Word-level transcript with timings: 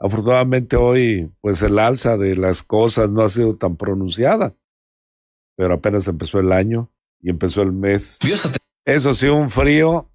Afortunadamente 0.00 0.76
hoy, 0.76 1.32
pues 1.40 1.60
el 1.62 1.78
alza 1.78 2.16
de 2.16 2.36
las 2.36 2.62
cosas 2.62 3.10
no 3.10 3.22
ha 3.22 3.28
sido 3.28 3.56
tan 3.56 3.76
pronunciada, 3.76 4.54
pero 5.56 5.74
apenas 5.74 6.06
empezó 6.06 6.38
el 6.38 6.52
año 6.52 6.92
y 7.20 7.30
empezó 7.30 7.62
el 7.62 7.72
mes. 7.72 8.18
Eso 8.84 9.12
sí, 9.14 9.26
un 9.26 9.50
frío 9.50 10.08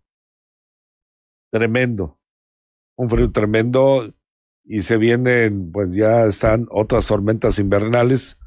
tremendo, 1.51 2.17
un 2.97 3.09
frío 3.09 3.31
tremendo 3.31 4.13
y 4.63 4.83
se 4.83 4.97
vienen, 4.97 5.71
pues 5.71 5.93
ya 5.93 6.25
están 6.25 6.67
otras 6.71 7.07
tormentas 7.07 7.59
invernales. 7.59 8.39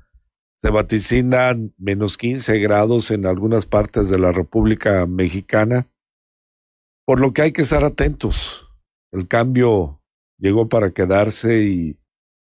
Se 0.57 0.71
vaticinan 0.71 1.75
menos 1.77 2.17
15 2.17 2.59
grados 2.59 3.11
en 3.11 3.27
algunas 3.27 3.67
partes 3.67 4.09
de 4.09 4.19
la 4.19 4.33
República 4.33 5.05
Mexicana, 5.05 5.87
por 7.05 7.21
lo 7.21 7.35
que 7.35 7.43
hay 7.43 7.53
que 7.53 7.63
estar 7.63 7.85
atentos. 7.85 8.69
El 9.13 9.29
cambio 9.29 9.96
llegó 10.39 10.69
para 10.69 10.93
quedarse 10.93 11.63
y 11.63 11.99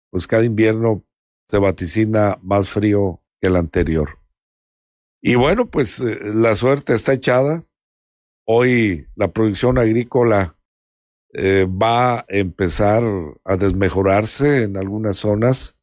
pues 0.10 0.28
cada 0.28 0.44
invierno 0.44 1.04
se 1.48 1.58
vaticina 1.58 2.40
más 2.42 2.70
frío 2.70 3.22
que 3.42 3.48
el 3.48 3.56
anterior. 3.56 4.20
Y 5.22 5.36
bueno, 5.36 5.70
pues 5.70 6.00
eh, 6.00 6.20
la 6.34 6.56
suerte 6.56 6.94
está 6.94 7.14
echada. 7.14 7.66
Hoy 8.46 9.08
la 9.16 9.32
producción 9.32 9.78
agrícola 9.78 10.58
eh, 11.34 11.66
va 11.66 12.20
a 12.20 12.26
empezar 12.28 13.04
a 13.46 13.56
desmejorarse 13.56 14.64
en 14.64 14.78
algunas 14.78 15.18
zonas 15.18 15.78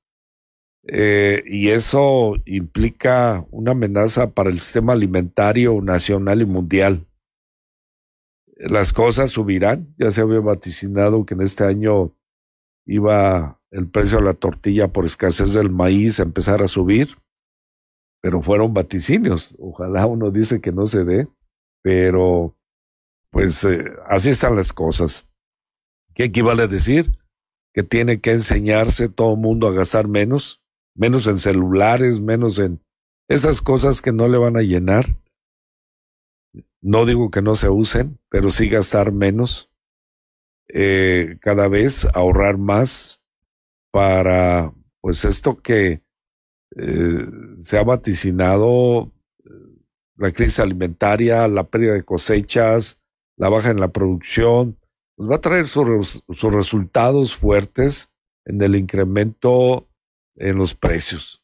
eh, 0.90 1.42
y 1.46 1.68
eso 1.68 2.36
implica 2.46 3.46
una 3.50 3.72
amenaza 3.72 4.30
para 4.30 4.50
el 4.50 4.58
sistema 4.58 4.94
alimentario 4.94 5.80
nacional 5.82 6.42
y 6.42 6.46
mundial. 6.46 7.07
Las 8.58 8.92
cosas 8.92 9.30
subirán, 9.30 9.94
ya 9.98 10.10
se 10.10 10.20
había 10.20 10.40
vaticinado 10.40 11.24
que 11.24 11.34
en 11.34 11.42
este 11.42 11.64
año 11.64 12.12
iba 12.86 13.60
el 13.70 13.88
precio 13.88 14.18
de 14.18 14.24
la 14.24 14.32
tortilla 14.32 14.88
por 14.88 15.04
escasez 15.04 15.52
del 15.52 15.70
maíz 15.70 16.18
a 16.18 16.24
empezar 16.24 16.62
a 16.62 16.68
subir, 16.68 17.18
pero 18.20 18.42
fueron 18.42 18.74
vaticinios. 18.74 19.54
Ojalá 19.58 20.06
uno 20.06 20.30
dice 20.30 20.60
que 20.60 20.72
no 20.72 20.86
se 20.86 21.04
dé, 21.04 21.28
pero 21.82 22.56
pues 23.30 23.62
eh, 23.64 23.92
así 24.06 24.30
están 24.30 24.56
las 24.56 24.72
cosas. 24.72 25.28
¿Qué 26.14 26.24
equivale 26.24 26.64
a 26.64 26.66
decir? 26.66 27.16
Que 27.72 27.84
tiene 27.84 28.20
que 28.20 28.32
enseñarse 28.32 29.08
todo 29.08 29.34
el 29.34 29.40
mundo 29.40 29.68
a 29.68 29.72
gastar 29.72 30.08
menos, 30.08 30.62
menos 30.96 31.28
en 31.28 31.38
celulares, 31.38 32.20
menos 32.20 32.58
en 32.58 32.82
esas 33.28 33.60
cosas 33.60 34.02
que 34.02 34.12
no 34.12 34.26
le 34.26 34.38
van 34.38 34.56
a 34.56 34.62
llenar. 34.62 35.16
No 36.80 37.06
digo 37.06 37.30
que 37.30 37.42
no 37.42 37.56
se 37.56 37.68
usen, 37.68 38.18
pero 38.28 38.50
sí 38.50 38.68
gastar 38.68 39.12
menos, 39.12 39.70
eh, 40.68 41.38
cada 41.40 41.68
vez 41.68 42.06
ahorrar 42.14 42.58
más 42.58 43.22
para, 43.90 44.72
pues 45.00 45.24
esto 45.24 45.60
que 45.60 46.02
eh, 46.76 47.26
se 47.60 47.78
ha 47.78 47.84
vaticinado, 47.84 49.12
la 50.18 50.32
crisis 50.32 50.60
alimentaria, 50.60 51.48
la 51.48 51.64
pérdida 51.64 51.94
de 51.94 52.02
cosechas, 52.02 53.00
la 53.36 53.48
baja 53.48 53.70
en 53.70 53.80
la 53.80 53.88
producción, 53.88 54.76
pues 55.16 55.30
va 55.30 55.36
a 55.36 55.40
traer 55.40 55.66
sus, 55.66 56.22
sus 56.28 56.52
resultados 56.52 57.34
fuertes 57.36 58.10
en 58.44 58.60
el 58.60 58.76
incremento 58.76 59.88
en 60.36 60.58
los 60.58 60.74
precios. 60.74 61.42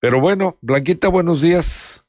Pero 0.00 0.20
bueno, 0.20 0.58
Blanquita, 0.60 1.08
buenos 1.08 1.42
días. 1.42 2.07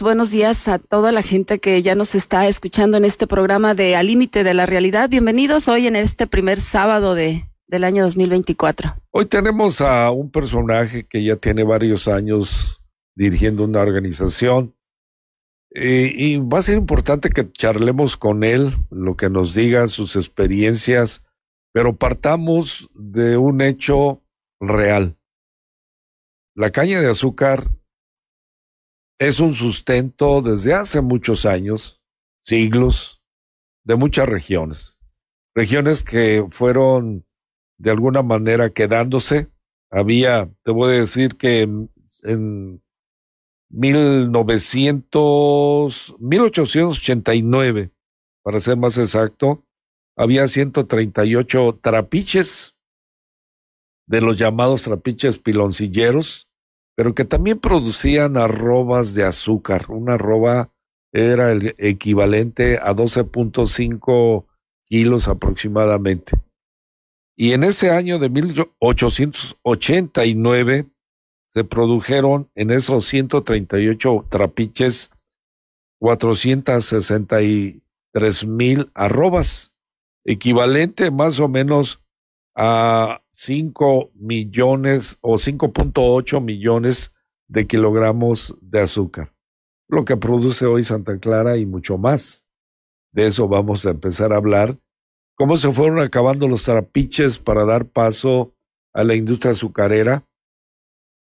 Buenos 0.00 0.30
días 0.30 0.66
a 0.68 0.78
toda 0.78 1.12
la 1.12 1.22
gente 1.22 1.58
que 1.58 1.82
ya 1.82 1.94
nos 1.94 2.14
está 2.14 2.48
escuchando 2.48 2.96
en 2.96 3.04
este 3.04 3.26
programa 3.26 3.74
de 3.74 3.96
Al 3.96 4.06
Límite 4.06 4.44
de 4.44 4.54
la 4.54 4.64
Realidad. 4.64 5.10
Bienvenidos 5.10 5.68
hoy 5.68 5.86
en 5.86 5.94
este 5.94 6.26
primer 6.26 6.60
sábado 6.60 7.14
de, 7.14 7.48
del 7.66 7.84
año 7.84 8.04
2024. 8.04 8.94
Hoy 9.10 9.26
tenemos 9.26 9.80
a 9.82 10.10
un 10.10 10.30
personaje 10.30 11.06
que 11.06 11.22
ya 11.22 11.36
tiene 11.36 11.64
varios 11.64 12.08
años 12.08 12.82
dirigiendo 13.14 13.64
una 13.64 13.80
organización 13.80 14.74
eh, 15.74 16.10
y 16.14 16.38
va 16.38 16.60
a 16.60 16.62
ser 16.62 16.78
importante 16.78 17.28
que 17.28 17.50
charlemos 17.52 18.16
con 18.16 18.42
él, 18.42 18.72
lo 18.90 19.16
que 19.16 19.28
nos 19.28 19.54
diga, 19.54 19.86
sus 19.88 20.16
experiencias, 20.16 21.22
pero 21.72 21.96
partamos 21.96 22.88
de 22.94 23.36
un 23.36 23.60
hecho 23.60 24.22
real. 24.60 25.18
La 26.54 26.70
caña 26.70 27.00
de 27.00 27.10
azúcar 27.10 27.70
es 29.20 29.38
un 29.38 29.54
sustento 29.54 30.40
desde 30.40 30.74
hace 30.74 31.02
muchos 31.02 31.44
años, 31.44 32.00
siglos, 32.42 33.22
de 33.84 33.96
muchas 33.96 34.26
regiones. 34.26 34.98
Regiones 35.54 36.02
que 36.02 36.46
fueron 36.48 37.26
de 37.76 37.90
alguna 37.90 38.22
manera 38.22 38.70
quedándose. 38.70 39.50
Había, 39.90 40.50
te 40.64 40.70
voy 40.70 40.94
a 40.94 41.00
decir 41.00 41.36
que 41.36 41.60
en, 41.62 41.90
en 42.22 42.82
1900, 43.68 46.16
1889, 46.18 47.90
para 48.42 48.60
ser 48.60 48.78
más 48.78 48.96
exacto, 48.96 49.66
había 50.16 50.48
138 50.48 51.78
trapiches 51.82 52.74
de 54.06 54.22
los 54.22 54.38
llamados 54.38 54.82
trapiches 54.82 55.38
piloncilleros, 55.38 56.49
pero 56.96 57.14
que 57.14 57.24
también 57.24 57.58
producían 57.58 58.36
arrobas 58.36 59.14
de 59.14 59.24
azúcar. 59.24 59.86
Una 59.88 60.14
arroba 60.14 60.70
era 61.12 61.52
el 61.52 61.76
equivalente 61.78 62.78
a 62.78 62.92
12.5 62.94 64.46
kilos 64.86 65.28
aproximadamente. 65.28 66.32
Y 67.36 67.52
en 67.52 67.62
ese 67.64 67.90
año 67.90 68.18
de 68.18 68.28
1889 68.28 70.86
se 71.48 71.64
produjeron 71.64 72.50
en 72.54 72.70
esos 72.70 73.06
138 73.06 74.26
trapiches 74.28 75.10
463 76.00 78.46
mil 78.46 78.90
arrobas, 78.94 79.72
equivalente 80.24 81.10
más 81.10 81.40
o 81.40 81.48
menos 81.48 82.00
a 82.54 83.22
5 83.28 84.12
millones 84.14 85.18
o 85.20 85.34
5.8 85.34 86.42
millones 86.42 87.12
de 87.48 87.66
kilogramos 87.66 88.56
de 88.60 88.80
azúcar, 88.80 89.34
lo 89.88 90.04
que 90.04 90.16
produce 90.16 90.66
hoy 90.66 90.84
Santa 90.84 91.18
Clara 91.18 91.56
y 91.56 91.66
mucho 91.66 91.98
más. 91.98 92.46
De 93.12 93.26
eso 93.26 93.48
vamos 93.48 93.86
a 93.86 93.90
empezar 93.90 94.32
a 94.32 94.36
hablar, 94.36 94.78
cómo 95.34 95.56
se 95.56 95.72
fueron 95.72 96.00
acabando 96.00 96.46
los 96.46 96.64
trapiches 96.64 97.38
para 97.38 97.64
dar 97.64 97.86
paso 97.86 98.54
a 98.92 99.04
la 99.04 99.14
industria 99.14 99.52
azucarera 99.52 100.26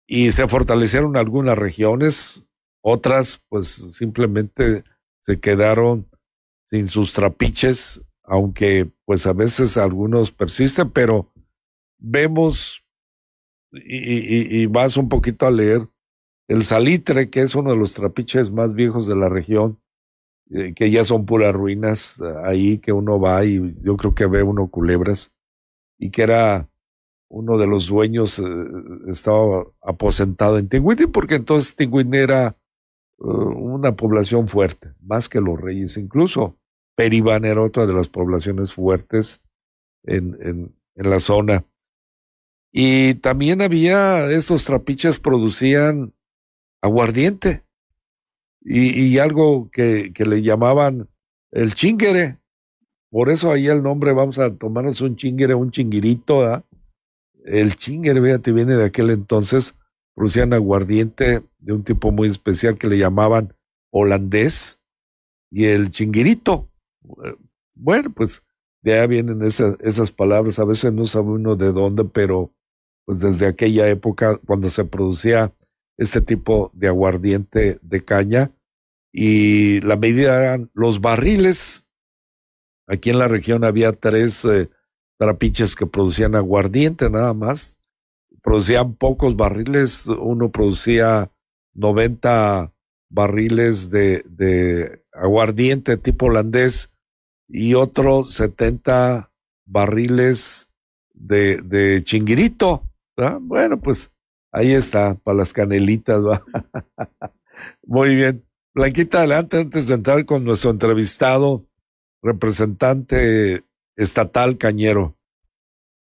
y 0.07 0.31
se 0.31 0.47
fortalecieron 0.47 1.17
algunas 1.17 1.57
regiones, 1.57 2.47
otras 2.81 3.41
pues 3.49 3.67
simplemente 3.67 4.83
se 5.21 5.39
quedaron 5.39 6.07
sin 6.65 6.87
sus 6.87 7.13
trapiches, 7.13 8.01
aunque 8.27 8.91
pues 9.05 9.25
a 9.27 9.33
veces 9.33 9.77
algunos 9.77 10.31
persisten, 10.31 10.89
pero 10.89 11.31
vemos 11.97 12.85
y, 13.71 14.65
vas 14.67 14.97
un 14.97 15.09
poquito 15.09 15.45
a 15.45 15.51
leer 15.51 15.87
el 16.47 16.63
salitre, 16.63 17.29
que 17.29 17.41
es 17.41 17.55
uno 17.55 17.71
de 17.71 17.77
los 17.77 17.93
trapiches 17.93 18.51
más 18.51 18.73
viejos 18.73 19.07
de 19.07 19.15
la 19.15 19.29
región, 19.29 19.79
eh, 20.51 20.73
que 20.73 20.91
ya 20.91 21.03
son 21.03 21.25
puras 21.25 21.53
ruinas 21.53 22.21
ahí 22.43 22.77
que 22.77 22.91
uno 22.93 23.19
va 23.19 23.43
y 23.45 23.75
yo 23.81 23.97
creo 23.97 24.13
que 24.13 24.27
ve 24.27 24.43
uno 24.43 24.69
culebras, 24.69 25.33
y 25.97 26.11
que 26.11 26.23
era 26.23 26.69
uno 27.27 27.57
de 27.57 27.67
los 27.67 27.87
dueños 27.87 28.39
eh, 28.39 28.43
estaba 29.07 29.65
aposentado 29.81 30.57
en 30.57 30.69
Tinguindín, 30.69 31.11
porque 31.11 31.35
entonces 31.35 31.75
Tinguindín 31.75 32.21
era 32.21 32.57
una 33.17 33.95
población 33.95 34.47
fuerte, 34.47 34.93
más 35.01 35.29
que 35.29 35.39
los 35.39 35.59
reyes. 35.59 35.95
Incluso 35.97 36.57
Peribán 36.95 37.45
era 37.45 37.61
otra 37.61 37.85
de 37.85 37.93
las 37.93 38.09
poblaciones 38.09 38.73
fuertes 38.73 39.41
en, 40.03 40.37
en, 40.41 40.75
la 40.95 41.19
zona. 41.19 41.65
Y 42.71 43.15
también 43.15 43.61
había, 43.61 44.29
estos 44.31 44.65
trapiches 44.65 45.19
producían 45.19 46.13
aguardiente 46.81 47.65
y, 48.61 49.07
y 49.07 49.19
algo 49.19 49.69
que, 49.71 50.13
que, 50.13 50.25
le 50.25 50.41
llamaban 50.41 51.09
el 51.51 51.73
chinguere. 51.73 52.39
Por 53.09 53.29
eso 53.29 53.51
ahí 53.51 53.67
el 53.67 53.83
nombre, 53.83 54.13
vamos 54.13 54.39
a 54.39 54.55
tomarnos 54.55 55.01
un 55.01 55.15
chinguere, 55.15 55.53
un 55.53 55.71
chinguirito, 55.71 56.39
¿verdad? 56.39 56.65
El 57.45 57.75
chinguere, 57.75 58.21
fíjate, 58.21 58.51
viene 58.51 58.75
de 58.75 58.85
aquel 58.85 59.09
entonces, 59.09 59.75
producían 60.15 60.53
aguardiente 60.53 61.43
de 61.59 61.73
un 61.73 61.83
tipo 61.83 62.11
muy 62.11 62.29
especial 62.29 62.77
que 62.77 62.87
le 62.87 62.97
llamaban 62.97 63.53
holandés 63.91 64.81
y 65.49 65.65
el 65.65 65.89
chinguirito. 65.89 66.69
Bueno, 67.75 68.13
pues 68.13 68.43
de 68.81 68.99
ahí 68.99 69.07
vienen 69.07 69.41
esas, 69.41 69.77
esas 69.81 70.11
palabras, 70.11 70.59
a 70.59 70.65
veces 70.65 70.93
no 70.93 71.05
sabe 71.05 71.31
uno 71.31 71.55
de 71.55 71.71
dónde, 71.71 72.05
pero 72.05 72.53
pues 73.05 73.19
desde 73.19 73.47
aquella 73.47 73.87
época 73.89 74.37
cuando 74.45 74.69
se 74.69 74.85
producía 74.85 75.53
este 75.97 76.21
tipo 76.21 76.71
de 76.73 76.87
aguardiente 76.87 77.79
de 77.81 78.03
caña 78.03 78.51
y 79.11 79.81
la 79.81 79.95
medida 79.95 80.39
eran 80.39 80.71
los 80.73 81.01
barriles. 81.01 81.87
Aquí 82.87 83.09
en 83.09 83.19
la 83.19 83.27
región 83.27 83.63
había 83.63 83.91
tres 83.91 84.43
eh, 84.45 84.69
trapiches 85.17 85.75
que 85.75 85.85
producían 85.85 86.35
aguardiente 86.35 87.09
nada 87.09 87.33
más. 87.33 87.79
Producían 88.41 88.95
pocos 88.95 89.35
barriles, 89.35 90.05
uno 90.07 90.51
producía 90.51 91.31
90 91.73 92.71
barriles 93.09 93.89
de, 93.89 94.23
de 94.29 95.03
aguardiente 95.13 95.97
tipo 95.97 96.27
holandés 96.27 96.91
y 97.47 97.73
otro 97.73 98.23
70 98.23 99.31
barriles 99.65 100.69
de, 101.13 101.61
de 101.61 102.03
chinguirito. 102.03 102.83
Bueno, 103.41 103.79
pues 103.79 104.11
ahí 104.51 104.73
está, 104.73 105.15
para 105.15 105.37
las 105.37 105.53
canelitas. 105.53 106.21
Muy 107.83 108.15
bien. 108.15 108.45
Blanquita, 108.73 109.19
adelante 109.19 109.59
antes 109.59 109.87
de 109.87 109.93
entrar 109.93 110.25
con 110.25 110.43
nuestro 110.43 110.69
entrevistado, 110.69 111.65
representante 112.21 113.63
estatal 113.95 114.57
Cañero. 114.57 115.17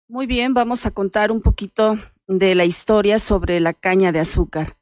Muy 0.09 0.27
bien, 0.27 0.53
vamos 0.55 0.85
a 0.85 0.91
contar 0.91 1.31
un 1.31 1.41
poquito 1.41 1.97
de 2.27 2.55
la 2.57 2.65
historia 2.65 3.19
sobre 3.21 3.61
la 3.61 3.73
caña 3.73 4.11
de 4.11 4.19
azúcar. 4.19 4.77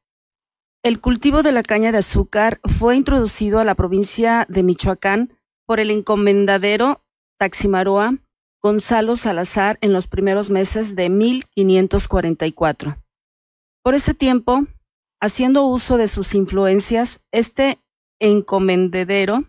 El 0.83 1.01
cultivo 1.01 1.43
de 1.43 1.53
la 1.53 1.63
caña 1.63 1.93
de 1.93 1.99
azúcar 1.99 2.61
fue 2.65 2.97
introducido 2.97 3.59
a 3.59 3.65
la 3.65 3.75
provincia 3.75 4.47
de 4.49 4.63
Michoacán 4.63 5.39
por 5.67 5.81
el 5.81 5.91
encomendadero 5.91 7.03
Taximaroa 7.39 8.19
Gonzalo 8.63 9.17
Salazar 9.17 9.79
en 9.83 9.93
los 9.93 10.07
primeros 10.07 10.51
meses 10.51 10.97
de 10.97 11.11
1544. 11.11 12.97
Por 13.83 13.95
ese 13.95 14.15
tiempo, 14.15 14.65
haciendo 15.21 15.67
uso 15.67 15.99
de 15.99 16.09
sus 16.09 16.35
influencias, 16.35 17.21
este 17.31 17.79
encomendero, 18.21 19.45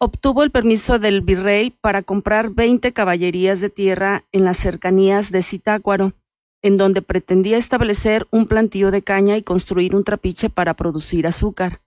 obtuvo 0.00 0.42
el 0.42 0.50
permiso 0.50 0.98
del 0.98 1.20
virrey 1.20 1.70
para 1.80 2.02
comprar 2.02 2.50
20 2.50 2.92
caballerías 2.92 3.60
de 3.60 3.70
tierra 3.70 4.24
en 4.32 4.44
las 4.44 4.56
cercanías 4.56 5.30
de 5.30 5.42
Zitácuaro, 5.42 6.14
en 6.62 6.76
donde 6.76 7.00
pretendía 7.02 7.58
establecer 7.58 8.26
un 8.32 8.46
plantío 8.46 8.90
de 8.90 9.02
caña 9.02 9.36
y 9.36 9.42
construir 9.42 9.94
un 9.94 10.02
trapiche 10.02 10.50
para 10.50 10.74
producir 10.74 11.28
azúcar. 11.28 11.80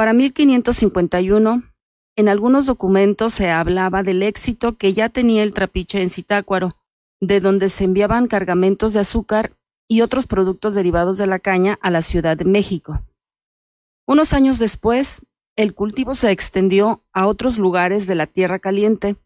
Para 0.00 0.14
1551, 0.14 1.62
en 2.16 2.28
algunos 2.30 2.64
documentos 2.64 3.34
se 3.34 3.50
hablaba 3.50 4.02
del 4.02 4.22
éxito 4.22 4.78
que 4.78 4.94
ya 4.94 5.10
tenía 5.10 5.42
el 5.42 5.52
trapiche 5.52 6.00
en 6.00 6.08
Zitácuaro, 6.08 6.78
de 7.20 7.40
donde 7.40 7.68
se 7.68 7.84
enviaban 7.84 8.26
cargamentos 8.26 8.94
de 8.94 9.00
azúcar 9.00 9.58
y 9.86 10.00
otros 10.00 10.26
productos 10.26 10.74
derivados 10.74 11.18
de 11.18 11.26
la 11.26 11.38
caña 11.38 11.78
a 11.82 11.90
la 11.90 12.00
Ciudad 12.00 12.38
de 12.38 12.46
México. 12.46 13.04
Unos 14.06 14.32
años 14.32 14.58
después, 14.58 15.26
el 15.54 15.74
cultivo 15.74 16.14
se 16.14 16.30
extendió 16.30 17.04
a 17.12 17.26
otros 17.26 17.58
lugares 17.58 18.06
de 18.06 18.14
la 18.14 18.26
Tierra 18.26 18.58
Caliente, 18.58 19.16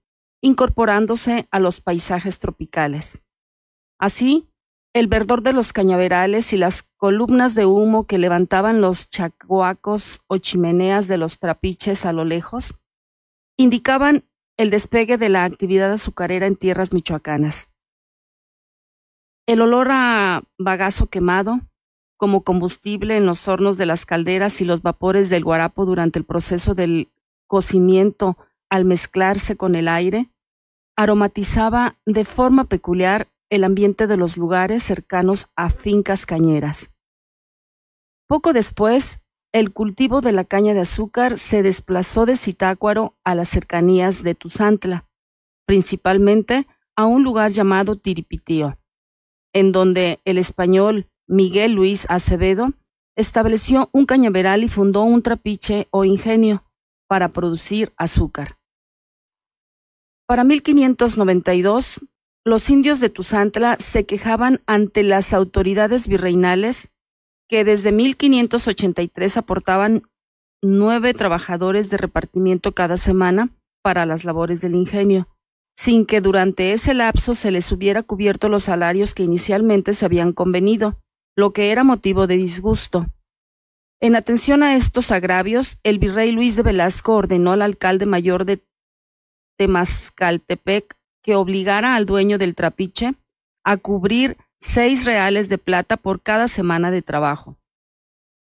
incorporándose 0.40 1.46
a 1.52 1.60
los 1.60 1.80
paisajes 1.80 2.40
tropicales. 2.40 3.22
Así, 3.96 4.48
el 4.94 5.08
verdor 5.08 5.42
de 5.42 5.52
los 5.52 5.72
cañaverales 5.72 6.52
y 6.52 6.56
las 6.56 6.84
columnas 6.96 7.56
de 7.56 7.66
humo 7.66 8.06
que 8.06 8.16
levantaban 8.16 8.80
los 8.80 9.10
chacuacos 9.10 10.22
o 10.28 10.38
chimeneas 10.38 11.08
de 11.08 11.18
los 11.18 11.40
trapiches 11.40 12.06
a 12.06 12.12
lo 12.12 12.24
lejos 12.24 12.76
indicaban 13.56 14.24
el 14.56 14.70
despegue 14.70 15.18
de 15.18 15.28
la 15.28 15.42
actividad 15.42 15.92
azucarera 15.92 16.46
en 16.46 16.54
tierras 16.54 16.92
michoacanas. 16.92 17.70
El 19.46 19.60
olor 19.60 19.88
a 19.90 20.44
bagazo 20.58 21.08
quemado, 21.08 21.60
como 22.16 22.44
combustible 22.44 23.16
en 23.16 23.26
los 23.26 23.48
hornos 23.48 23.76
de 23.76 23.86
las 23.86 24.06
calderas 24.06 24.60
y 24.60 24.64
los 24.64 24.82
vapores 24.82 25.28
del 25.28 25.42
guarapo 25.42 25.86
durante 25.86 26.20
el 26.20 26.24
proceso 26.24 26.74
del 26.74 27.10
cocimiento 27.48 28.38
al 28.70 28.84
mezclarse 28.84 29.56
con 29.56 29.74
el 29.74 29.88
aire, 29.88 30.30
aromatizaba 30.96 31.98
de 32.06 32.24
forma 32.24 32.64
peculiar 32.64 33.28
el 33.54 33.62
ambiente 33.62 34.06
de 34.06 34.16
los 34.16 34.36
lugares 34.36 34.82
cercanos 34.82 35.48
a 35.54 35.70
fincas 35.70 36.26
cañeras. 36.26 36.90
Poco 38.26 38.52
después, 38.52 39.20
el 39.52 39.72
cultivo 39.72 40.20
de 40.20 40.32
la 40.32 40.44
caña 40.44 40.74
de 40.74 40.80
azúcar 40.80 41.38
se 41.38 41.62
desplazó 41.62 42.26
de 42.26 42.36
Zitácuaro 42.36 43.16
a 43.22 43.36
las 43.36 43.48
cercanías 43.48 44.24
de 44.24 44.34
Tuzantla, 44.34 45.08
principalmente 45.66 46.66
a 46.96 47.06
un 47.06 47.22
lugar 47.22 47.52
llamado 47.52 47.96
Tiripitío, 47.96 48.76
en 49.52 49.70
donde 49.70 50.20
el 50.24 50.38
español 50.38 51.08
Miguel 51.28 51.72
Luis 51.72 52.06
Acevedo 52.08 52.72
estableció 53.16 53.88
un 53.92 54.06
cañaveral 54.06 54.64
y 54.64 54.68
fundó 54.68 55.02
un 55.04 55.22
trapiche 55.22 55.86
o 55.92 56.04
ingenio 56.04 56.64
para 57.06 57.28
producir 57.28 57.92
azúcar. 57.96 58.58
Para 60.26 60.42
1592, 60.42 62.00
los 62.44 62.68
indios 62.68 63.00
de 63.00 63.08
Tuzantla 63.08 63.78
se 63.80 64.04
quejaban 64.04 64.60
ante 64.66 65.02
las 65.02 65.32
autoridades 65.32 66.08
virreinales 66.08 66.90
que 67.48 67.64
desde 67.64 67.90
1583 67.90 69.36
aportaban 69.38 70.02
nueve 70.62 71.14
trabajadores 71.14 71.90
de 71.90 71.96
repartimiento 71.96 72.72
cada 72.72 72.96
semana 72.96 73.50
para 73.82 74.06
las 74.06 74.24
labores 74.24 74.60
del 74.60 74.74
ingenio, 74.74 75.28
sin 75.74 76.06
que 76.06 76.20
durante 76.20 76.72
ese 76.72 76.94
lapso 76.94 77.34
se 77.34 77.50
les 77.50 77.70
hubiera 77.72 78.02
cubierto 78.02 78.48
los 78.48 78.64
salarios 78.64 79.14
que 79.14 79.22
inicialmente 79.22 79.94
se 79.94 80.04
habían 80.04 80.32
convenido, 80.32 81.00
lo 81.36 81.52
que 81.52 81.70
era 81.70 81.84
motivo 81.84 82.26
de 82.26 82.36
disgusto. 82.36 83.06
En 84.00 84.16
atención 84.16 84.62
a 84.62 84.76
estos 84.76 85.10
agravios, 85.12 85.78
el 85.82 85.98
virrey 85.98 86.30
Luis 86.32 86.56
de 86.56 86.62
Velasco 86.62 87.14
ordenó 87.14 87.52
al 87.52 87.62
alcalde 87.62 88.06
mayor 88.06 88.44
de 88.44 88.62
Temascaltepec 89.58 90.96
que 91.24 91.34
obligara 91.34 91.96
al 91.96 92.06
dueño 92.06 92.38
del 92.38 92.54
trapiche 92.54 93.14
a 93.64 93.78
cubrir 93.78 94.36
seis 94.58 95.06
reales 95.06 95.48
de 95.48 95.58
plata 95.58 95.96
por 95.96 96.22
cada 96.22 96.46
semana 96.48 96.90
de 96.90 97.02
trabajo, 97.02 97.56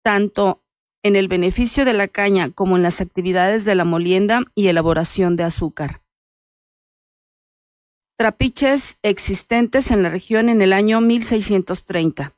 tanto 0.04 0.62
en 1.02 1.16
el 1.16 1.28
beneficio 1.28 1.84
de 1.84 1.94
la 1.94 2.08
caña 2.08 2.50
como 2.50 2.76
en 2.76 2.82
las 2.82 3.00
actividades 3.00 3.64
de 3.64 3.74
la 3.74 3.84
molienda 3.84 4.44
y 4.54 4.68
elaboración 4.68 5.34
de 5.34 5.44
azúcar. 5.44 6.02
Trapiches 8.16 8.98
existentes 9.02 9.90
en 9.90 10.02
la 10.02 10.10
región 10.10 10.48
en 10.48 10.62
el 10.62 10.72
año 10.72 11.00
1630. 11.00 12.36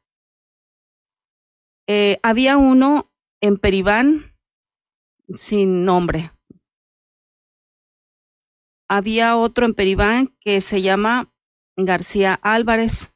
Eh, 1.89 2.19
había 2.23 2.57
uno 2.57 3.11
en 3.41 3.59
Peribán 3.59 4.37
sin 5.29 5.85
nombre. 5.85 6.33
Había 8.89 9.37
otro 9.37 9.67
en 9.67 9.75
Peribán 9.75 10.35
que 10.41 10.61
se 10.61 10.83
llama 10.83 11.33
García 11.77 12.35
Álvarez. 12.35 13.15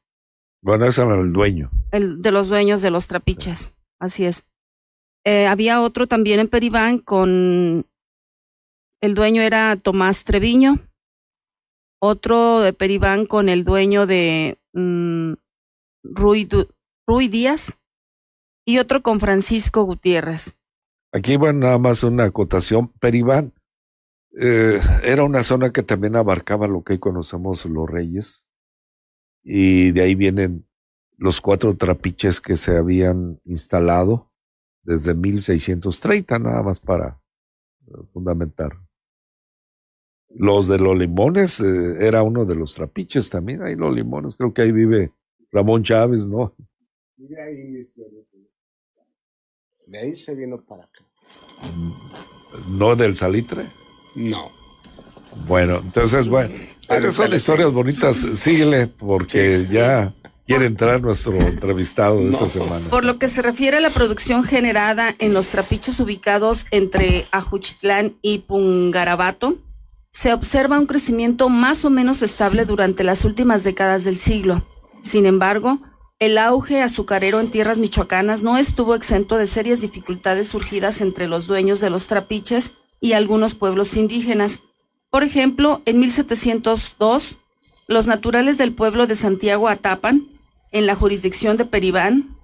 Bueno, 0.63 0.87
ese 0.87 1.03
era 1.03 1.21
el 1.21 1.33
dueño. 1.33 1.71
El 1.93 2.21
de 2.23 2.33
los 2.33 2.49
dueños 2.49 2.83
de 2.83 2.91
los 2.91 3.09
trapiches, 3.09 3.75
así 3.99 4.27
es. 4.27 4.47
Eh, 5.25 5.47
había 5.47 5.81
otro 5.81 6.07
también 6.07 6.41
en 6.41 6.49
Peribán 6.49 6.99
con 6.99 7.87
el 9.03 9.15
dueño 9.15 9.43
era 9.43 9.77
Tomás 9.77 10.25
Treviño, 10.25 10.79
otro 12.01 12.61
de 12.61 12.73
Peribán 12.73 13.27
con 13.27 13.49
el 13.49 13.65
dueño 13.65 14.07
de 14.07 14.59
mm, 14.73 15.35
Ruy, 16.03 16.49
Ruy 17.07 17.29
Díaz 17.29 17.79
y 18.67 18.79
otro 18.79 19.03
con 19.03 19.21
Francisco 19.21 19.85
Gutiérrez. 19.85 20.59
Aquí, 21.13 21.37
bueno, 21.37 21.61
nada 21.61 21.79
más 21.79 22.03
una 22.05 22.25
acotación. 22.25 22.89
Peribán 23.01 23.53
eh, 24.39 24.81
era 25.05 25.25
una 25.25 25.43
zona 25.43 25.73
que 25.73 25.83
también 25.83 26.17
abarcaba 26.17 26.69
lo 26.69 26.83
que 26.83 26.95
hoy 26.95 26.99
conocemos 26.99 27.65
los 27.67 27.89
reyes. 27.89 28.47
Y 29.43 29.91
de 29.93 30.03
ahí 30.03 30.15
vienen 30.15 30.67
los 31.17 31.41
cuatro 31.41 31.77
trapiches 31.77 32.41
que 32.41 32.57
se 32.57 32.77
habían 32.77 33.41
instalado 33.45 34.31
desde 34.83 35.15
1630, 35.15 36.39
nada 36.39 36.63
más 36.63 36.81
para 36.81 37.21
eh, 37.87 37.93
fundamentar. 38.13 38.73
Los 40.29 40.69
de 40.69 40.79
los 40.79 40.97
limones 40.97 41.61
eh, 41.61 42.07
era 42.07 42.23
uno 42.23 42.45
de 42.45 42.55
los 42.55 42.75
trapiches 42.75 43.31
también. 43.31 43.63
Ahí 43.63 43.75
los 43.75 43.95
limones, 43.95 44.37
creo 44.37 44.55
que 44.55 44.63
ahí 44.63 44.73
vive 44.73 45.13
Ramón 45.51 45.83
Chávez, 45.83 46.27
¿no? 46.27 46.55
De 47.17 47.43
ahí, 47.43 47.81
de 49.87 49.99
ahí 49.99 50.15
se 50.15 50.35
vino 50.35 50.65
para 50.65 50.85
acá. 50.85 51.05
¿No 52.69 52.97
del 52.97 53.17
salitre? 53.17 53.80
No. 54.15 54.51
Bueno, 55.47 55.81
entonces, 55.83 56.29
bueno, 56.29 56.55
esas 56.89 57.15
son 57.15 57.33
historias 57.33 57.73
bonitas. 57.73 58.17
Síguele, 58.17 58.89
porque 58.89 59.67
ya 59.71 60.13
quiere 60.47 60.67
entrar 60.67 61.01
nuestro 61.01 61.35
entrevistado 61.35 62.19
de 62.19 62.31
esta 62.31 62.49
semana. 62.49 62.89
Por 62.91 63.05
lo 63.05 63.19
que 63.19 63.29
se 63.29 63.41
refiere 63.41 63.77
a 63.77 63.81
la 63.81 63.91
producción 63.91 64.43
generada 64.43 65.15
en 65.21 65.33
los 65.33 65.49
trapiches 65.49 66.01
ubicados 66.01 66.67
entre 66.73 67.25
Ajuchitlán 67.31 68.17
y 68.21 68.39
Pungarabato, 68.39 69.59
se 70.11 70.33
observa 70.33 70.81
un 70.81 70.87
crecimiento 70.87 71.49
más 71.49 71.85
o 71.85 71.91
menos 71.91 72.23
estable 72.23 72.65
durante 72.65 73.05
las 73.05 73.25
últimas 73.25 73.63
décadas 73.63 74.03
del 74.03 74.17
siglo. 74.17 74.67
Sin 75.05 75.25
embargo, 75.25 75.79
el 76.19 76.37
auge 76.37 76.83
azucarero 76.83 77.39
en 77.39 77.51
tierras 77.51 77.79
michoacanas 77.79 78.43
no 78.43 78.59
estuvo 78.59 78.97
exento 78.97 79.39
de 79.39 79.47
serias 79.47 79.81
dificultades 79.81 80.49
surgidas 80.49 81.01
entre 81.01 81.29
los 81.29 81.47
dueños 81.47 81.79
de 81.79 81.91
los 81.91 82.09
trapiches 82.09 82.75
y 83.01 83.15
algunos 83.15 83.55
pueblos 83.55 83.97
indígenas. 83.97 84.61
Por 85.11 85.25
ejemplo, 85.25 85.83
en 85.87 85.99
1702, 86.01 87.39
los 87.89 88.07
naturales 88.07 88.59
del 88.59 88.73
pueblo 88.73 89.07
de 89.07 89.17
Santiago 89.17 89.69
Atapan, 89.69 90.29
en 90.71 90.87
la 90.87 90.95
jurisdicción 90.95 91.57
de 91.57 91.65
Peribán, 91.65 92.37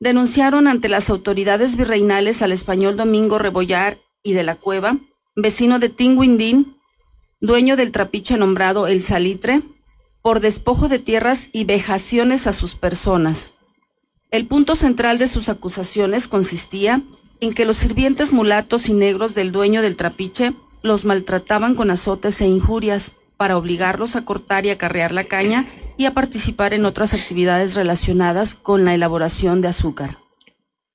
denunciaron 0.00 0.66
ante 0.66 0.88
las 0.88 1.10
autoridades 1.10 1.76
virreinales 1.76 2.42
al 2.42 2.50
español 2.50 2.96
Domingo 2.96 3.38
Rebollar 3.38 3.98
y 4.24 4.32
de 4.32 4.42
la 4.42 4.56
Cueva, 4.56 4.98
vecino 5.36 5.78
de 5.78 5.88
Tinguindín, 5.88 6.76
dueño 7.40 7.76
del 7.76 7.92
trapiche 7.92 8.36
nombrado 8.36 8.88
El 8.88 9.02
Salitre, 9.02 9.62
por 10.22 10.40
despojo 10.40 10.88
de 10.88 10.98
tierras 10.98 11.50
y 11.52 11.64
vejaciones 11.64 12.46
a 12.46 12.52
sus 12.52 12.74
personas. 12.74 13.54
El 14.30 14.46
punto 14.46 14.76
central 14.76 15.18
de 15.18 15.28
sus 15.28 15.48
acusaciones 15.48 16.26
consistía 16.26 17.02
en 17.42 17.52
que 17.52 17.64
los 17.64 17.76
sirvientes 17.76 18.32
mulatos 18.32 18.88
y 18.88 18.94
negros 18.94 19.34
del 19.34 19.50
dueño 19.50 19.82
del 19.82 19.96
trapiche 19.96 20.54
los 20.80 21.04
maltrataban 21.04 21.74
con 21.74 21.90
azotes 21.90 22.40
e 22.40 22.46
injurias 22.46 23.16
para 23.36 23.58
obligarlos 23.58 24.14
a 24.14 24.24
cortar 24.24 24.64
y 24.64 24.70
acarrear 24.70 25.10
la 25.10 25.24
caña 25.24 25.68
y 25.96 26.06
a 26.06 26.14
participar 26.14 26.72
en 26.72 26.84
otras 26.84 27.14
actividades 27.14 27.74
relacionadas 27.74 28.54
con 28.54 28.84
la 28.84 28.94
elaboración 28.94 29.60
de 29.60 29.66
azúcar. 29.66 30.18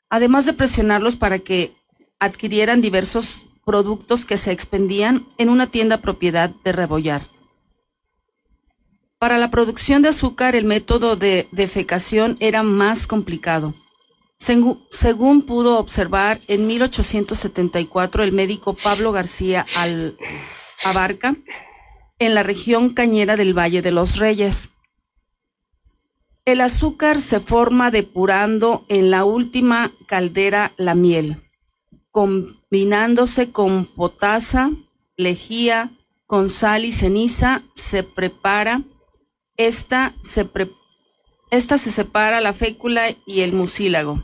Además 0.09 0.45
de 0.45 0.53
presionarlos 0.53 1.17
para 1.17 1.39
que 1.39 1.75
adquirieran 2.17 2.79
diversos 2.79 3.45
productos 3.65 4.23
que 4.23 4.37
se 4.37 4.53
expendían 4.53 5.27
en 5.37 5.49
una 5.49 5.67
tienda 5.67 5.97
propiedad 5.97 6.51
de 6.63 6.71
Rebollar. 6.71 7.27
Para 9.19 9.37
la 9.37 9.51
producción 9.51 10.01
de 10.01 10.09
azúcar 10.09 10.55
el 10.55 10.63
método 10.63 11.17
de 11.17 11.49
defecación 11.51 12.37
era 12.39 12.63
más 12.63 13.05
complicado 13.05 13.75
según, 14.39 15.41
pudo 15.41 15.79
observar 15.79 16.41
en 16.47 16.67
1874 16.67 18.23
el 18.23 18.31
médico 18.31 18.75
Pablo 18.75 19.11
García 19.11 19.65
Al 19.75 20.17
Abarca 20.85 21.35
en 22.19 22.35
la 22.35 22.43
región 22.43 22.91
cañera 22.91 23.35
del 23.35 23.57
Valle 23.57 23.81
de 23.81 23.91
los 23.91 24.17
Reyes. 24.17 24.69
El 26.45 26.61
azúcar 26.61 27.19
se 27.19 27.39
forma 27.39 27.91
depurando 27.91 28.85
en 28.87 29.11
la 29.11 29.25
última 29.25 29.91
caldera 30.07 30.73
la 30.77 30.95
miel, 30.95 31.43
combinándose 32.11 33.51
con 33.51 33.85
potasa, 33.85 34.71
lejía, 35.17 35.91
con 36.25 36.49
sal 36.49 36.85
y 36.85 36.91
ceniza, 36.91 37.63
se 37.75 38.03
prepara. 38.03 38.81
Esta 39.57 40.15
se, 40.23 40.45
esta 41.51 41.77
se 41.77 41.91
separa 41.91 42.41
la 42.41 42.53
fécula 42.53 43.03
y 43.25 43.41
el 43.41 43.53
mucílago 43.53 44.23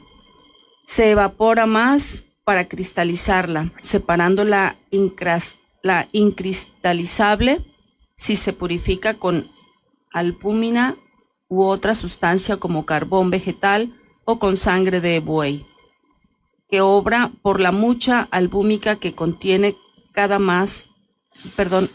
se 0.86 1.12
evapora 1.12 1.65
más 1.65 2.25
para 2.44 2.68
cristalizarla, 2.68 3.72
separando 3.80 4.44
la, 4.44 4.77
la 5.82 6.08
incristalizable 6.12 7.65
si 8.15 8.36
se 8.36 8.53
purifica 8.53 9.15
con 9.15 9.50
albúmina 10.12 10.96
u 11.48 11.63
otra 11.63 11.96
sustancia 11.96 12.58
como 12.58 12.86
carbón 12.86 13.30
vegetal 13.30 13.94
o 14.25 14.39
con 14.39 14.58
sangre 14.58 15.01
de 15.01 15.20
buey, 15.20 15.65
que 16.70 16.82
obra 16.82 17.32
por 17.42 17.60
la 17.60 17.72
mucha 17.72 18.22
albúmica 18.32 18.98
que 18.98 19.13
contiene 19.13 19.75
cada 20.13 20.39
más, 20.39 20.89
perdón, 21.56 21.89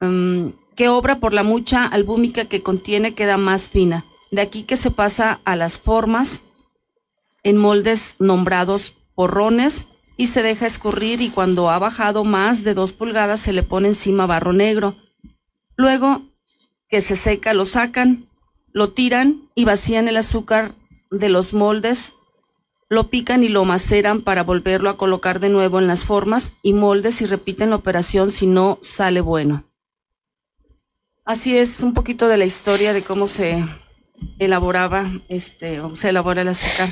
mm, 0.00 0.48
que 0.74 0.88
obra 0.88 1.18
por 1.18 1.32
la 1.32 1.42
mucha 1.42 1.86
albúmica 1.86 2.44
que 2.44 2.62
contiene 2.62 3.14
queda 3.14 3.38
más 3.38 3.68
fina. 3.68 4.04
De 4.30 4.40
aquí 4.40 4.64
que 4.64 4.76
se 4.76 4.90
pasa 4.90 5.40
a 5.44 5.56
las 5.56 5.78
formas 5.78 6.42
en 7.42 7.56
moldes 7.56 8.16
nombrados 8.18 8.94
porrones 9.14 9.86
y 10.16 10.28
se 10.28 10.42
deja 10.42 10.66
escurrir 10.66 11.20
y 11.20 11.30
cuando 11.30 11.70
ha 11.70 11.78
bajado 11.78 12.24
más 12.24 12.64
de 12.64 12.74
dos 12.74 12.92
pulgadas 12.92 13.40
se 13.40 13.52
le 13.52 13.62
pone 13.62 13.88
encima 13.88 14.26
barro 14.26 14.52
negro. 14.52 14.96
Luego 15.76 16.22
que 16.88 17.00
se 17.00 17.16
seca 17.16 17.52
lo 17.54 17.64
sacan, 17.66 18.28
lo 18.72 18.92
tiran 18.92 19.50
y 19.54 19.64
vacían 19.64 20.08
el 20.08 20.16
azúcar 20.16 20.74
de 21.10 21.28
los 21.28 21.54
moldes, 21.54 22.14
lo 22.88 23.10
pican 23.10 23.42
y 23.42 23.48
lo 23.48 23.64
maceran 23.64 24.22
para 24.22 24.42
volverlo 24.42 24.90
a 24.90 24.96
colocar 24.96 25.40
de 25.40 25.48
nuevo 25.48 25.78
en 25.78 25.86
las 25.86 26.04
formas 26.04 26.54
y 26.62 26.72
moldes 26.72 27.20
y 27.20 27.26
repiten 27.26 27.70
la 27.70 27.76
operación 27.76 28.30
si 28.30 28.46
no 28.46 28.78
sale 28.82 29.20
bueno. 29.20 29.64
Así 31.24 31.56
es 31.56 31.80
un 31.80 31.92
poquito 31.92 32.28
de 32.28 32.36
la 32.36 32.44
historia 32.44 32.92
de 32.92 33.02
cómo 33.02 33.26
se 33.26 33.64
elaboraba, 34.38 35.10
este, 35.28 35.80
o 35.80 35.94
se 35.96 36.10
elabora 36.10 36.42
el 36.42 36.48
azúcar. 36.48 36.90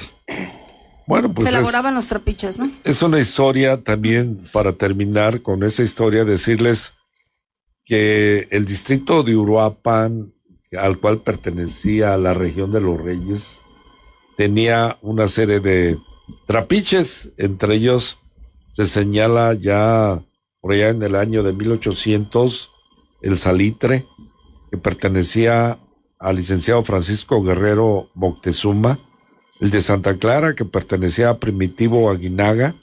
Bueno, 1.06 1.32
pues. 1.32 1.48
Se 1.48 1.54
elaboraban 1.54 1.94
los 1.94 2.08
trapiches, 2.08 2.58
¿no? 2.58 2.70
Es 2.84 3.02
una 3.02 3.20
historia 3.20 3.82
también, 3.82 4.42
para 4.52 4.72
terminar 4.72 5.42
con 5.42 5.62
esa 5.62 5.82
historia, 5.82 6.24
decirles 6.24 6.94
que 7.84 8.48
el 8.50 8.64
distrito 8.64 9.22
de 9.22 9.36
Uruapan, 9.36 10.32
al 10.78 10.98
cual 10.98 11.20
pertenecía 11.20 12.16
la 12.16 12.32
región 12.32 12.70
de 12.70 12.80
los 12.80 13.00
Reyes, 13.00 13.60
tenía 14.36 14.98
una 15.02 15.28
serie 15.28 15.60
de 15.60 15.98
trapiches, 16.46 17.30
entre 17.36 17.74
ellos 17.74 18.18
se 18.72 18.86
señala 18.86 19.54
ya 19.54 20.24
por 20.60 20.72
allá 20.72 20.88
en 20.88 21.02
el 21.02 21.14
año 21.14 21.42
de 21.42 21.52
1800 21.52 22.72
el 23.22 23.36
salitre, 23.36 24.06
que 24.70 24.78
pertenecía 24.78 25.78
al 26.24 26.36
licenciado 26.36 26.82
Francisco 26.82 27.42
Guerrero 27.42 28.08
Moctezuma, 28.14 28.98
el 29.60 29.70
de 29.70 29.82
Santa 29.82 30.16
Clara, 30.16 30.54
que 30.54 30.64
pertenecía 30.64 31.28
a 31.28 31.38
Primitivo 31.38 32.08
Aguinaga, 32.08 32.74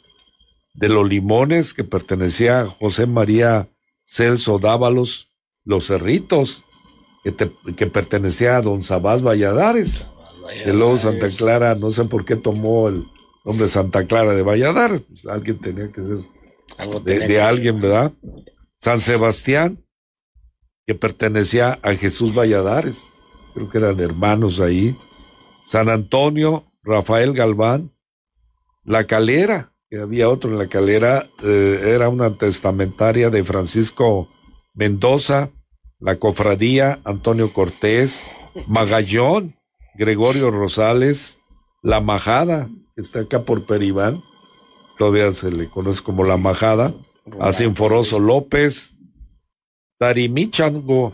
de 0.75 0.89
los 0.89 1.10
Limones, 1.10 1.74
que 1.74 1.83
pertenecía 1.83 2.62
a 2.62 2.67
José 2.67 3.07
María 3.07 3.67
Celso 4.05 4.60
Dávalos, 4.60 5.29
los 5.65 5.88
Cerritos, 5.88 6.63
que, 7.24 7.88
pertenecía 7.88 8.57
a 8.57 8.62
don 8.62 8.83
Sabás 8.83 9.24
Valladares, 9.24 10.07
de 10.63 10.71
luego 10.71 11.00
Santa 11.00 11.27
Clara, 11.29 11.74
no 11.74 11.89
sé 11.89 12.05
por 12.05 12.25
qué 12.25 12.36
tomó 12.36 12.89
el 12.89 13.07
nombre 13.43 13.67
Santa 13.69 14.05
Clara 14.05 14.36
de 14.36 14.43
Valladares, 14.43 15.01
pues 15.01 15.25
alguien 15.25 15.57
tenía 15.57 15.91
que 15.91 16.01
ser 16.01 16.19
de, 17.03 17.27
de 17.27 17.41
alguien, 17.41 17.81
¿verdad? 17.81 18.13
San 18.79 19.01
Sebastián, 19.01 19.83
que 20.86 20.93
pertenecía 20.93 21.79
a 21.81 21.95
Jesús 21.95 22.36
Valladares, 22.36 23.11
creo 23.53 23.70
que 23.70 23.77
eran 23.77 24.00
hermanos 24.00 24.60
ahí. 24.60 24.98
San 25.65 25.89
Antonio, 25.89 26.65
Rafael 26.84 27.34
Galván, 27.34 27.91
La 28.84 29.05
Calera, 29.05 29.74
que 29.89 30.00
había 30.00 30.29
otro 30.29 30.51
en 30.51 30.58
La 30.58 30.67
Calera, 30.67 31.29
eh, 31.43 31.93
era 31.93 32.10
una 32.10 32.38
testamentaria 32.38 33.29
de 33.29 33.43
Francisco 33.43 34.29
Mendoza, 34.74 35.51
la 36.00 36.17
cofradía 36.17 37.00
Antonio 37.03 37.53
Cortés, 37.53 38.25
Magallón, 38.67 39.55
Gregorio 39.96 40.50
Rosales, 40.50 41.39
La 41.81 42.01
Majada, 42.01 42.70
que 42.96 43.01
está 43.01 43.20
acá 43.20 43.43
por 43.43 43.65
Peribán, 43.65 44.24
todavía 44.98 45.31
se 45.34 45.51
le 45.51 45.70
conoce 45.70 46.01
como 46.01 46.24
La 46.24 46.38
Majada, 46.38 46.93
a 47.39 47.51
Sinforoso 47.51 48.20
López, 48.20 48.93
Tarimichango, 50.00 51.13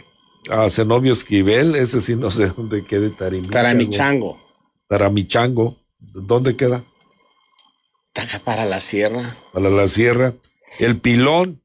a 0.49 0.69
Zenobio 0.69 1.13
Esquivel, 1.13 1.75
ese 1.75 2.01
sí 2.01 2.15
no 2.15 2.31
sé 2.31 2.47
dónde 2.47 2.83
quede 2.83 3.09
Tarimichango. 3.09 3.51
Taramichango. 3.51 4.39
Taramichango, 4.87 5.77
¿dónde 5.99 6.55
queda? 6.55 6.83
Para 8.43 8.65
la 8.65 8.79
sierra. 8.79 9.37
Para 9.53 9.69
la 9.69 9.87
sierra. 9.87 10.33
El 10.79 10.99
pilón, 10.99 11.61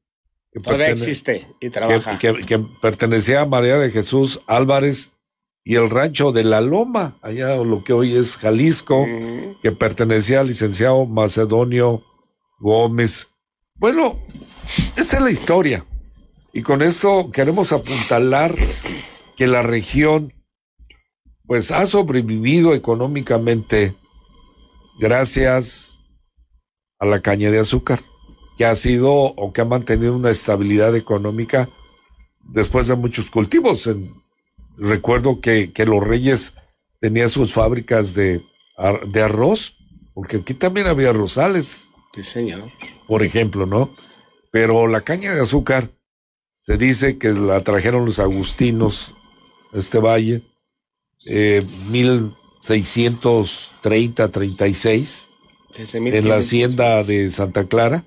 que, 0.51 0.59
Todavía 0.59 0.89
existe 0.89 1.47
y 1.59 1.69
trabaja. 1.69 2.17
que- 2.19 2.33
que 2.45 2.59
pertenecía 2.81 3.41
a 3.41 3.45
María 3.45 3.77
de 3.79 3.89
Jesús 3.89 4.39
Álvarez 4.45 5.11
y 5.63 5.75
el 5.75 5.89
rancho 5.89 6.31
de 6.31 6.43
La 6.43 6.61
Loma, 6.61 7.17
allá 7.23 7.55
lo 7.55 7.83
que 7.83 7.93
hoy 7.93 8.15
es 8.15 8.37
Jalisco, 8.37 9.07
que 9.63 9.71
pertenecía 9.71 10.41
al 10.41 10.47
licenciado 10.47 11.05
Macedonio 11.05 12.03
Gómez. 12.59 13.29
Bueno, 13.75 14.19
esa 14.95 15.17
es 15.17 15.21
la 15.23 15.31
historia. 15.31 15.85
Y 16.53 16.61
con 16.61 16.81
esto 16.81 17.31
queremos 17.31 17.71
apuntalar 17.73 18.55
que 19.35 19.47
la 19.47 19.63
región 19.63 20.33
pues 21.45 21.71
ha 21.71 21.85
sobrevivido 21.87 22.73
económicamente 22.73 23.95
gracias 24.99 25.99
a 26.99 27.05
la 27.05 27.21
caña 27.21 27.51
de 27.51 27.59
azúcar, 27.59 28.01
que 28.57 28.65
ha 28.65 28.75
sido 28.75 29.11
o 29.13 29.51
que 29.51 29.61
ha 29.61 29.65
mantenido 29.65 30.15
una 30.15 30.29
estabilidad 30.29 30.95
económica 30.95 31.69
después 32.53 32.87
de 32.87 32.95
muchos 32.95 33.29
cultivos. 33.29 33.87
En- 33.87 34.13
recuerdo 34.77 35.41
que, 35.41 35.71
que 35.73 35.85
los 35.85 36.01
reyes 36.03 36.53
tenían 37.01 37.29
sus 37.29 37.53
fábricas 37.53 38.13
de, 38.13 38.43
de 39.07 39.21
arroz, 39.21 39.75
porque 40.13 40.37
aquí 40.37 40.53
también 40.53 40.87
había 40.87 41.11
rosales, 41.13 41.89
Sí, 42.13 42.23
señor. 42.23 42.71
por 43.07 43.23
ejemplo, 43.23 43.65
¿no? 43.65 43.93
Pero 44.51 44.87
la 44.87 45.01
caña 45.01 45.33
de 45.33 45.41
azúcar 45.41 45.91
se 46.63 46.77
dice 46.77 47.17
que 47.17 47.33
la 47.33 47.59
trajeron 47.59 48.05
los 48.05 48.19
agustinos, 48.19 49.15
a 49.73 49.79
este 49.79 49.99
valle, 49.99 50.43
eh, 51.25 51.67
1630, 51.89 54.29
36 54.29 55.27
Desde 55.77 55.97
en 55.97 56.03
la 56.05 56.11
1500. 56.37 56.39
hacienda 56.39 57.03
de 57.03 57.29
Santa 57.31 57.65
Clara. 57.65 58.05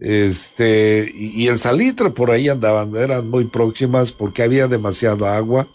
Este, 0.00 1.08
y, 1.14 1.44
y 1.44 1.46
el 1.46 1.60
salitre 1.60 2.10
por 2.10 2.32
ahí 2.32 2.48
andaban, 2.48 2.96
eran 2.96 3.30
muy 3.30 3.44
próximas 3.44 4.10
porque 4.10 4.42
había 4.42 4.66
demasiado 4.66 5.26
agua. 5.26 5.68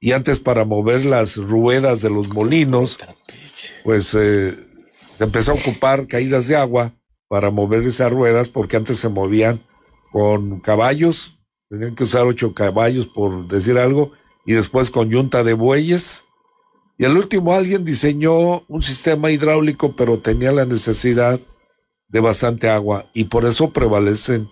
Y 0.00 0.10
antes 0.10 0.40
para 0.40 0.64
mover 0.64 1.04
las 1.04 1.36
ruedas 1.36 2.00
de 2.00 2.10
los 2.10 2.34
molinos, 2.34 2.98
pues 3.84 4.12
eh, 4.14 4.52
se 5.14 5.22
empezó 5.22 5.52
a 5.52 5.54
ocupar 5.54 6.08
caídas 6.08 6.48
de 6.48 6.56
agua 6.56 6.92
para 7.28 7.52
mover 7.52 7.84
esas 7.84 8.12
ruedas 8.12 8.48
porque 8.48 8.76
antes 8.76 8.98
se 8.98 9.08
movían 9.08 9.62
con 10.14 10.60
caballos, 10.60 11.40
tenían 11.68 11.96
que 11.96 12.04
usar 12.04 12.24
ocho 12.24 12.54
caballos 12.54 13.08
por 13.08 13.48
decir 13.48 13.78
algo, 13.78 14.12
y 14.46 14.52
después 14.52 14.88
con 14.88 15.10
yunta 15.10 15.42
de 15.42 15.54
bueyes. 15.54 16.24
Y 16.96 17.04
al 17.04 17.16
último 17.16 17.52
alguien 17.52 17.84
diseñó 17.84 18.60
un 18.68 18.80
sistema 18.80 19.32
hidráulico, 19.32 19.96
pero 19.96 20.20
tenía 20.20 20.52
la 20.52 20.66
necesidad 20.66 21.40
de 22.06 22.20
bastante 22.20 22.68
agua 22.70 23.06
y 23.12 23.24
por 23.24 23.44
eso 23.44 23.72
prevalecen, 23.72 24.48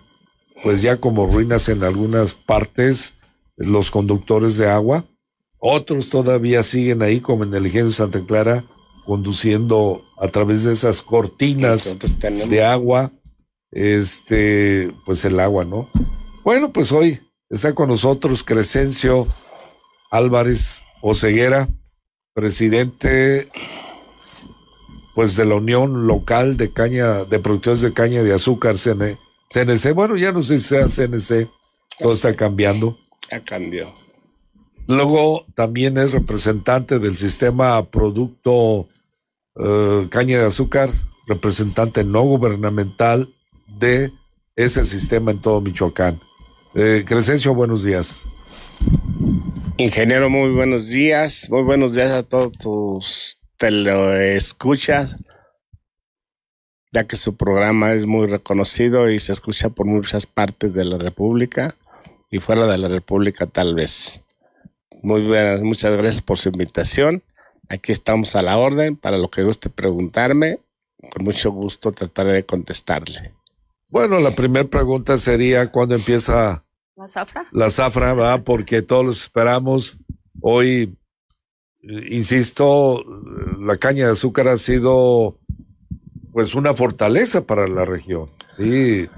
pues 0.64 0.82
ya 0.82 0.96
como 0.96 1.28
ruinas 1.28 1.68
en 1.68 1.84
algunas 1.84 2.34
partes, 2.34 3.14
los 3.56 3.92
conductores 3.92 4.56
de 4.56 4.68
agua. 4.68 5.04
Otros 5.58 6.10
todavía 6.10 6.64
siguen 6.64 7.02
ahí, 7.02 7.20
como 7.20 7.44
en 7.44 7.54
el 7.54 7.66
ingenio 7.66 7.92
Santa 7.92 8.20
Clara, 8.26 8.64
conduciendo 9.06 10.02
a 10.18 10.26
través 10.26 10.64
de 10.64 10.72
esas 10.72 11.02
cortinas 11.02 11.96
de 12.48 12.64
agua, 12.64 13.12
este, 13.72 14.92
pues 15.04 15.24
el 15.24 15.40
agua, 15.40 15.64
¿no? 15.64 15.88
Bueno, 16.44 16.72
pues 16.72 16.92
hoy 16.92 17.20
está 17.48 17.74
con 17.74 17.88
nosotros 17.88 18.44
Crescencio 18.44 19.26
Álvarez 20.10 20.82
Oceguera, 21.00 21.68
presidente, 22.34 23.48
pues 25.14 25.36
de 25.36 25.46
la 25.46 25.56
Unión 25.56 26.06
Local 26.06 26.56
de 26.56 26.72
Caña, 26.72 27.24
de 27.24 27.38
Productores 27.38 27.80
de 27.80 27.92
Caña 27.92 28.22
de 28.22 28.34
Azúcar, 28.34 28.76
CN 28.78 29.18
CNC. 29.50 29.92
Bueno, 29.94 30.16
ya 30.16 30.32
no 30.32 30.42
sé 30.42 30.58
si 30.58 30.64
sea 30.64 30.86
CNC, 30.88 31.48
todo 31.98 32.12
está 32.12 32.36
cambiando. 32.36 32.98
ya 33.30 33.42
cambió. 33.42 33.92
Luego 34.86 35.46
también 35.54 35.96
es 35.96 36.12
representante 36.12 36.98
del 36.98 37.16
sistema 37.16 37.90
Producto 37.90 38.88
eh, 39.56 40.08
Caña 40.10 40.40
de 40.40 40.46
Azúcar, 40.46 40.90
representante 41.26 42.04
no 42.04 42.22
gubernamental 42.22 43.32
de 43.78 44.12
ese 44.56 44.84
sistema 44.84 45.30
en 45.30 45.40
todo 45.40 45.60
Michoacán. 45.60 46.20
Eh, 46.74 47.04
Crescencio, 47.06 47.54
buenos 47.54 47.82
días. 47.84 48.24
Ingeniero, 49.76 50.30
muy 50.30 50.50
buenos 50.50 50.88
días. 50.88 51.48
Muy 51.50 51.62
buenos 51.62 51.94
días 51.94 52.10
a 52.12 52.22
todos 52.22 52.52
tus 52.52 53.36
teleescuchas, 53.56 55.16
ya 56.92 57.04
que 57.04 57.16
su 57.16 57.36
programa 57.36 57.92
es 57.92 58.06
muy 58.06 58.26
reconocido 58.26 59.10
y 59.10 59.20
se 59.20 59.32
escucha 59.32 59.70
por 59.70 59.86
muchas 59.86 60.26
partes 60.26 60.74
de 60.74 60.84
la 60.84 60.98
República 60.98 61.76
y 62.30 62.38
fuera 62.38 62.66
de 62.66 62.78
la 62.78 62.88
República 62.88 63.46
tal 63.46 63.74
vez. 63.74 64.22
Muy 65.02 65.22
buenas, 65.22 65.62
muchas 65.62 65.92
gracias 65.92 66.22
por 66.22 66.38
su 66.38 66.48
invitación. 66.48 67.22
Aquí 67.68 67.92
estamos 67.92 68.36
a 68.36 68.42
la 68.42 68.58
orden 68.58 68.96
para 68.96 69.18
lo 69.18 69.30
que 69.30 69.42
guste 69.42 69.70
preguntarme. 69.70 70.58
Con 71.10 71.24
mucho 71.24 71.50
gusto 71.50 71.92
trataré 71.92 72.32
de 72.32 72.44
contestarle. 72.44 73.32
Bueno, 73.92 74.20
la 74.20 74.34
primera 74.34 74.66
pregunta 74.66 75.18
sería 75.18 75.70
cuándo 75.70 75.94
empieza 75.94 76.64
¿La 76.96 77.06
zafra? 77.06 77.44
la 77.52 77.68
zafra, 77.68 78.14
¿verdad? 78.14 78.42
Porque 78.42 78.80
todos 78.80 79.04
los 79.04 79.20
esperamos. 79.20 79.98
Hoy, 80.40 80.96
eh, 81.82 82.06
insisto, 82.08 83.04
la 83.60 83.76
caña 83.76 84.06
de 84.06 84.12
azúcar 84.12 84.48
ha 84.48 84.56
sido 84.56 85.38
pues 86.32 86.54
una 86.54 86.72
fortaleza 86.72 87.44
para 87.46 87.68
la 87.68 87.84
región. 87.84 88.30
Sí, 88.56 89.10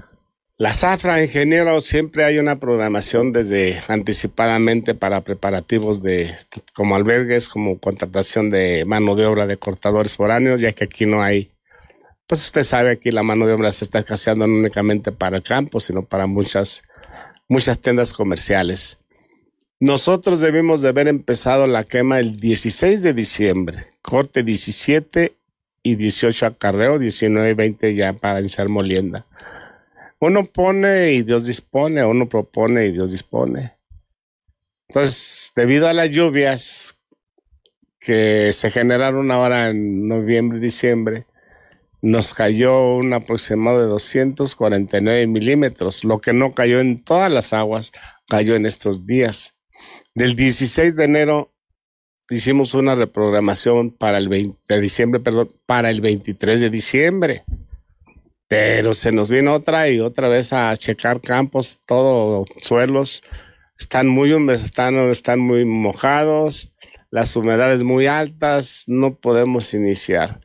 La 0.57 0.73
zafra, 0.73 1.23
ingeniero, 1.23 1.79
siempre 1.79 2.25
hay 2.25 2.37
una 2.37 2.59
programación 2.59 3.31
desde 3.31 3.81
anticipadamente 3.87 4.93
para 4.93 5.21
preparativos 5.21 6.03
de 6.03 6.33
como 6.73 6.97
albergues, 6.97 7.47
como 7.47 7.79
contratación 7.79 8.49
de 8.49 8.83
mano 8.83 9.15
de 9.15 9.25
obra 9.25 9.47
de 9.47 9.55
cortadores 9.55 10.17
foráneos, 10.17 10.59
ya 10.59 10.73
que 10.73 10.83
aquí 10.83 11.05
no 11.05 11.23
hay, 11.23 11.47
pues 12.27 12.43
usted 12.45 12.63
sabe, 12.63 12.91
aquí 12.91 13.11
la 13.11 13.23
mano 13.23 13.45
de 13.45 13.53
obra 13.53 13.71
se 13.71 13.85
está 13.85 13.99
escaseando 13.99 14.47
no 14.47 14.55
únicamente 14.55 15.11
para 15.11 15.37
el 15.37 15.43
campo, 15.43 15.79
sino 15.79 16.01
para 16.01 16.25
muchas, 16.27 16.83
muchas 17.47 17.79
tiendas 17.79 18.13
comerciales. 18.13 18.99
Nosotros 19.79 20.39
debimos 20.39 20.81
de 20.81 20.89
haber 20.89 21.07
empezado 21.07 21.67
la 21.67 21.83
quema 21.83 22.19
el 22.19 22.37
16 22.37 23.01
de 23.03 23.13
diciembre, 23.13 23.83
corte 24.01 24.41
17 24.41 25.35
y 25.83 25.95
18 25.95 26.45
acarreo, 26.47 26.97
19 26.97 27.49
y 27.49 27.53
20 27.53 27.95
ya 27.95 28.13
para 28.13 28.39
iniciar 28.39 28.69
molienda. 28.69 29.27
Uno 30.19 30.43
pone 30.45 31.11
y 31.11 31.21
Dios 31.21 31.45
dispone, 31.45 32.03
uno 32.03 32.27
propone 32.27 32.85
y 32.85 32.91
Dios 32.93 33.11
dispone. 33.11 33.73
Entonces, 34.87 35.51
debido 35.55 35.87
a 35.87 35.93
las 35.93 36.09
lluvias 36.09 36.97
que 37.99 38.53
se 38.53 38.71
generaron 38.71 39.29
ahora 39.29 39.69
en 39.69 40.07
noviembre 40.07 40.57
y 40.57 40.61
diciembre, 40.61 41.25
nos 42.05 42.35
cayó 42.35 42.97
un 42.97 43.13
aproximado 43.13 43.81
de 43.81 43.87
249 43.87 45.25
milímetros. 45.25 46.03
Lo 46.03 46.19
que 46.19 46.33
no 46.33 46.53
cayó 46.53 46.79
en 46.79 47.03
todas 47.03 47.31
las 47.31 47.51
aguas, 47.51 47.91
cayó 48.29 48.55
en 48.55 48.67
estos 48.67 49.07
días. 49.07 49.55
Del 50.13 50.35
16 50.35 50.95
de 50.95 51.03
enero 51.03 51.55
hicimos 52.29 52.75
una 52.75 52.93
reprogramación 52.93 53.89
para 53.89 54.19
el 54.19 54.29
20 54.29 54.55
de 54.69 54.81
diciembre, 54.81 55.19
perdón, 55.19 55.49
para 55.65 55.89
el 55.89 56.01
23 56.01 56.61
de 56.61 56.69
diciembre. 56.69 57.43
Pero 58.47 58.93
se 58.93 59.11
nos 59.11 59.31
vino 59.31 59.55
otra 59.55 59.89
y 59.89 59.99
otra 59.99 60.27
vez 60.27 60.53
a 60.53 60.77
checar 60.77 61.21
campos, 61.21 61.79
todo 61.87 62.45
suelos. 62.61 63.23
Están 63.79 64.07
muy 64.07 64.31
húmedos, 64.31 64.63
están 64.63 65.39
muy 65.39 65.65
mojados, 65.65 66.71
las 67.09 67.35
humedades 67.35 67.81
muy 67.81 68.05
altas, 68.05 68.83
no 68.85 69.15
podemos 69.15 69.73
iniciar. 69.73 70.44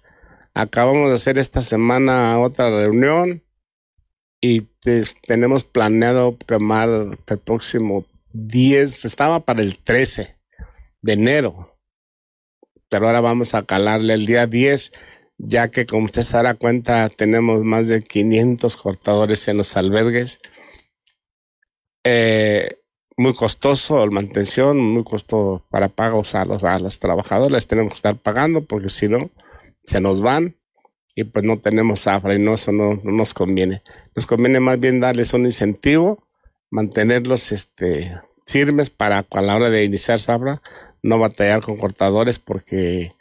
Acabamos 0.55 1.09
de 1.09 1.15
hacer 1.15 1.39
esta 1.39 1.63
semana 1.63 2.39
otra 2.41 2.69
reunión 2.71 3.43
y 4.41 4.63
te- 4.81 5.03
tenemos 5.27 5.65
planeado 5.65 6.37
quemar 6.39 6.89
el 6.89 7.39
próximo 7.39 8.05
10, 8.33 9.05
estaba 9.05 9.41
para 9.41 9.63
el 9.63 9.79
13 9.79 10.37
de 11.03 11.13
enero, 11.13 11.77
pero 12.89 13.07
ahora 13.07 13.21
vamos 13.21 13.55
a 13.55 13.65
calarle 13.65 14.15
el 14.15 14.27
día 14.27 14.47
10 14.47 14.93
ya 15.43 15.71
que 15.71 15.87
como 15.87 16.05
usted 16.05 16.23
se 16.23 16.37
dará 16.37 16.55
cuenta 16.55 17.09
tenemos 17.09 17.63
más 17.63 17.89
de 17.89 18.03
500 18.03 18.77
cortadores 18.77 19.49
en 19.49 19.57
los 19.57 19.75
albergues. 19.77 20.39
Eh, 22.05 22.77
muy 23.17 23.35
costoso 23.35 24.05
la 24.05 24.11
mantención, 24.11 24.79
muy 24.79 25.05
costoso 25.05 25.65
para 25.71 25.89
pagos 25.89 26.35
a 26.35 26.45
los, 26.45 26.65
a 26.65 26.79
los 26.79 26.99
trabajadores, 26.99 27.67
tenemos 27.67 27.93
que 27.93 27.97
estar 27.97 28.17
pagando 28.17 28.65
porque 28.65 28.89
si 28.91 29.09
no, 29.09 29.31
se 29.85 30.01
nos 30.01 30.21
van 30.21 30.57
y 31.15 31.25
pues 31.25 31.45
no 31.45 31.59
tenemos 31.59 32.03
zafra 32.03 32.35
y 32.35 32.39
no, 32.39 32.55
eso 32.55 32.73
no, 32.73 32.95
no 32.95 33.13
nos 33.13 33.35
conviene. 33.35 33.83
Nos 34.15 34.27
conviene 34.27 34.61
más 34.61 34.79
bien 34.79 35.01
darles 35.01 35.35
un 35.35 35.45
incentivo, 35.45 36.27
mantenerlos 36.71 37.53
este, 37.53 38.21
firmes 38.47 38.91
para 38.91 39.27
a 39.31 39.43
la 39.43 39.57
hora 39.57 39.71
de 39.71 39.85
iniciar 39.85 40.19
zafra, 40.19 40.63
no 41.03 41.19
batallar 41.19 41.63
con 41.63 41.77
cortadores 41.77 42.39
porque 42.39 43.13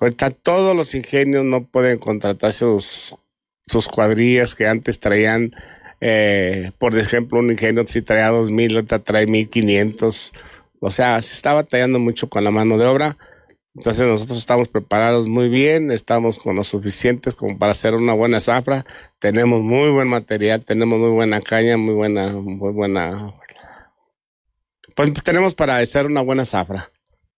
Ahorita 0.00 0.30
todos 0.30 0.74
los 0.76 0.94
ingenios 0.94 1.44
no 1.44 1.66
pueden 1.66 1.98
contratar 1.98 2.52
sus, 2.52 3.14
sus 3.66 3.88
cuadrillas 3.88 4.54
que 4.54 4.66
antes 4.66 5.00
traían 5.00 5.52
Eh, 6.00 6.72
por 6.78 6.98
ejemplo, 6.98 7.38
un 7.38 7.50
ingenio 7.50 7.86
si 7.86 8.02
traía 8.02 8.30
2.000, 8.30 8.74
ahorita 8.74 8.98
trae 8.98 9.26
1.500. 9.26 10.32
O 10.80 10.90
sea, 10.90 11.18
se 11.22 11.32
está 11.32 11.54
batallando 11.54 11.98
mucho 11.98 12.28
con 12.28 12.44
la 12.44 12.50
mano 12.50 12.76
de 12.76 12.84
obra. 12.84 13.16
Entonces 13.76 14.06
nosotros 14.06 14.38
estamos 14.38 14.68
preparados 14.68 15.26
muy 15.28 15.48
bien, 15.48 15.90
estamos 15.90 16.38
con 16.38 16.54
lo 16.54 16.62
suficientes 16.62 17.34
como 17.34 17.58
para 17.58 17.72
hacer 17.72 17.94
una 17.94 18.14
buena 18.14 18.38
zafra. 18.38 18.84
Tenemos 19.18 19.62
muy 19.62 19.90
buen 19.90 20.06
material, 20.06 20.64
tenemos 20.64 20.98
muy 21.00 21.10
buena 21.10 21.40
caña, 21.40 21.76
muy 21.76 21.94
buena, 21.94 22.32
muy 22.34 22.72
buena. 22.72 23.34
Pues 24.94 25.12
tenemos 25.24 25.54
para 25.54 25.78
hacer 25.78 26.06
una 26.06 26.20
buena 26.20 26.44
zafra. 26.44 26.92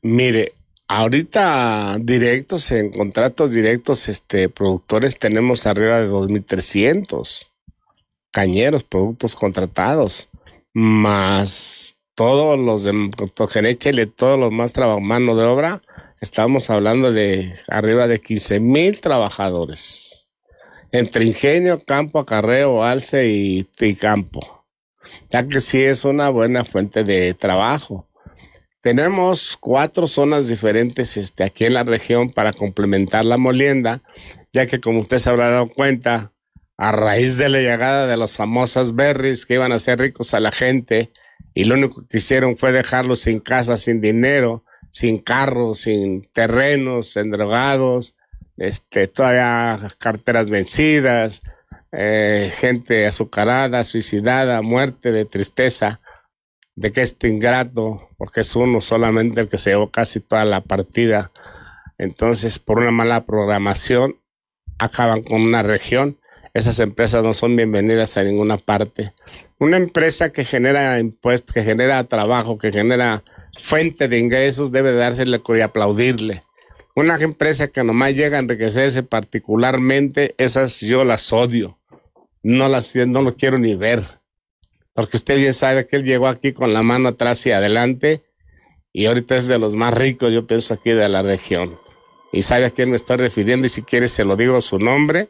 Mire, 0.02 0.56
ahorita 0.92 1.98
directos, 2.02 2.70
en 2.74 2.92
contratos 2.92 3.52
directos, 3.52 4.10
este, 4.10 4.50
productores 4.50 5.18
tenemos 5.18 5.66
arriba 5.66 6.02
de 6.02 6.10
2.300 6.10 7.52
cañeros, 8.30 8.84
productos 8.84 9.36
contratados, 9.38 10.28
más 10.74 11.96
todos 12.14 12.60
los 12.60 12.84
de 12.84 12.92
y 14.00 14.06
todos 14.08 14.38
los 14.38 14.52
más 14.52 14.74
mano 15.00 15.38
de 15.38 15.46
obra, 15.46 15.82
estamos 16.20 16.70
hablando 16.70 17.14
de 17.14 17.54
arriba 17.70 18.08
de 18.08 18.20
15 18.20 18.60
mil 18.60 19.00
trabajadores. 19.00 20.30
Entre 20.92 21.24
ingenio, 21.24 21.82
campo, 21.86 22.20
acarreo, 22.20 22.84
alce 22.84 23.30
y, 23.30 23.66
y 23.80 23.96
campo. 23.96 24.66
Ya 25.30 25.48
que 25.48 25.62
sí 25.62 25.82
es 25.82 26.04
una 26.04 26.30
buena 26.30 26.66
fuente 26.66 27.06
de 27.06 27.34
trabajo. 27.34 28.11
Tenemos 28.82 29.58
cuatro 29.60 30.08
zonas 30.08 30.48
diferentes 30.48 31.16
este, 31.16 31.44
aquí 31.44 31.66
en 31.66 31.76
la 31.76 31.84
región 31.84 32.32
para 32.32 32.52
complementar 32.52 33.26
la 33.26 33.38
molienda, 33.38 34.02
ya 34.52 34.66
que 34.66 34.80
como 34.80 35.02
usted 35.02 35.20
se 35.20 35.30
habrá 35.30 35.50
dado 35.50 35.70
cuenta, 35.70 36.32
a 36.78 36.92
raíz 36.92 37.38
de 37.38 37.48
la 37.48 37.60
llegada 37.60 38.08
de 38.08 38.18
los 38.18 38.36
famosos 38.36 38.96
berries 38.96 39.46
que 39.46 39.54
iban 39.54 39.72
a 39.72 39.78
ser 39.78 40.00
ricos 40.00 40.34
a 40.34 40.40
la 40.40 40.52
gente, 40.52 41.12
y 41.54 41.66
lo 41.66 41.76
único 41.76 42.08
que 42.08 42.18
hicieron 42.18 42.58
fue 42.58 42.72
dejarlos 42.72 43.20
sin 43.20 43.40
casa, 43.40 43.78
sin 43.78 44.02
dinero, 44.02 44.64
sin 44.90 45.20
carros, 45.20 45.82
sin 45.82 46.28
terrenos, 46.34 47.16
endrogados, 47.18 48.16
este, 48.58 49.08
todavía 49.08 49.78
carteras 50.00 50.50
vencidas, 50.50 51.44
eh, 51.92 52.52
gente 52.52 53.06
azucarada, 53.06 53.84
suicidada, 53.84 54.64
muerte 54.64 55.12
de 55.12 55.26
tristeza, 55.26 56.01
de 56.82 56.92
que 56.92 57.02
este 57.02 57.28
ingrato, 57.28 58.10
porque 58.18 58.42
es 58.42 58.56
uno 58.56 58.82
solamente 58.82 59.40
el 59.40 59.48
que 59.48 59.60
se 59.60 59.70
llevó 59.70 59.92
casi 59.92 60.20
toda 60.20 60.46
la 60.46 60.62
partida. 60.62 61.32
Entonces, 62.00 62.58
por 62.58 62.80
una 62.80 62.90
mala 62.90 63.24
programación, 63.28 64.18
acaban 64.80 65.22
con 65.22 65.42
una 65.42 65.62
región. 65.62 66.18
Esas 66.56 66.80
empresas 66.80 67.24
no 67.24 67.36
son 67.36 67.56
bienvenidas 67.56 68.18
a 68.18 68.24
ninguna 68.24 68.58
parte. 68.58 69.14
Una 69.60 69.78
empresa 69.78 70.32
que 70.32 70.44
genera 70.44 70.98
impuestos, 70.98 71.54
que 71.54 71.62
genera 71.62 72.04
trabajo, 72.06 72.58
que 72.58 72.72
genera 72.72 73.24
fuente 73.56 74.08
de 74.08 74.18
ingresos, 74.18 74.72
debe 74.72 74.92
dársele 74.92 75.40
y 75.48 75.62
aplaudirle. 75.62 76.44
Una 76.96 77.16
empresa 77.18 77.68
que 77.68 77.84
nomás 77.84 78.16
llega 78.16 78.38
a 78.38 78.40
enriquecerse 78.40 79.04
particularmente, 79.04 80.34
esas 80.40 80.82
yo 80.82 81.04
las 81.04 81.32
odio. 81.32 81.78
No 82.42 82.68
las 82.68 82.96
no 82.96 83.22
lo 83.22 83.36
quiero 83.36 83.60
ni 83.60 83.76
ver. 83.76 84.21
Porque 84.94 85.18
usted 85.18 85.38
bien 85.38 85.54
sabe 85.54 85.88
que 85.88 85.96
él 85.96 86.04
llegó 86.04 86.28
aquí 86.28 86.54
con 86.54 86.74
la 86.74 86.84
mano 86.84 87.10
atrás 87.10 87.46
y 87.46 87.52
adelante 87.52 88.24
y 88.94 89.06
ahorita 89.06 89.38
es 89.38 89.48
de 89.48 89.58
los 89.58 89.74
más 89.74 89.94
ricos, 89.94 90.32
yo 90.32 90.46
pienso 90.46 90.74
aquí 90.74 90.92
de 90.92 91.08
la 91.08 91.22
región. 91.22 91.80
Y 92.34 92.42
sabe 92.42 92.66
a 92.66 92.72
quién 92.72 92.90
me 92.90 92.96
estoy 92.96 93.18
refiriendo 93.18 93.66
y 93.66 93.70
si 93.70 93.84
quiere 93.84 94.08
se 94.08 94.26
lo 94.26 94.36
digo 94.36 94.60
su 94.62 94.80
nombre 94.80 95.30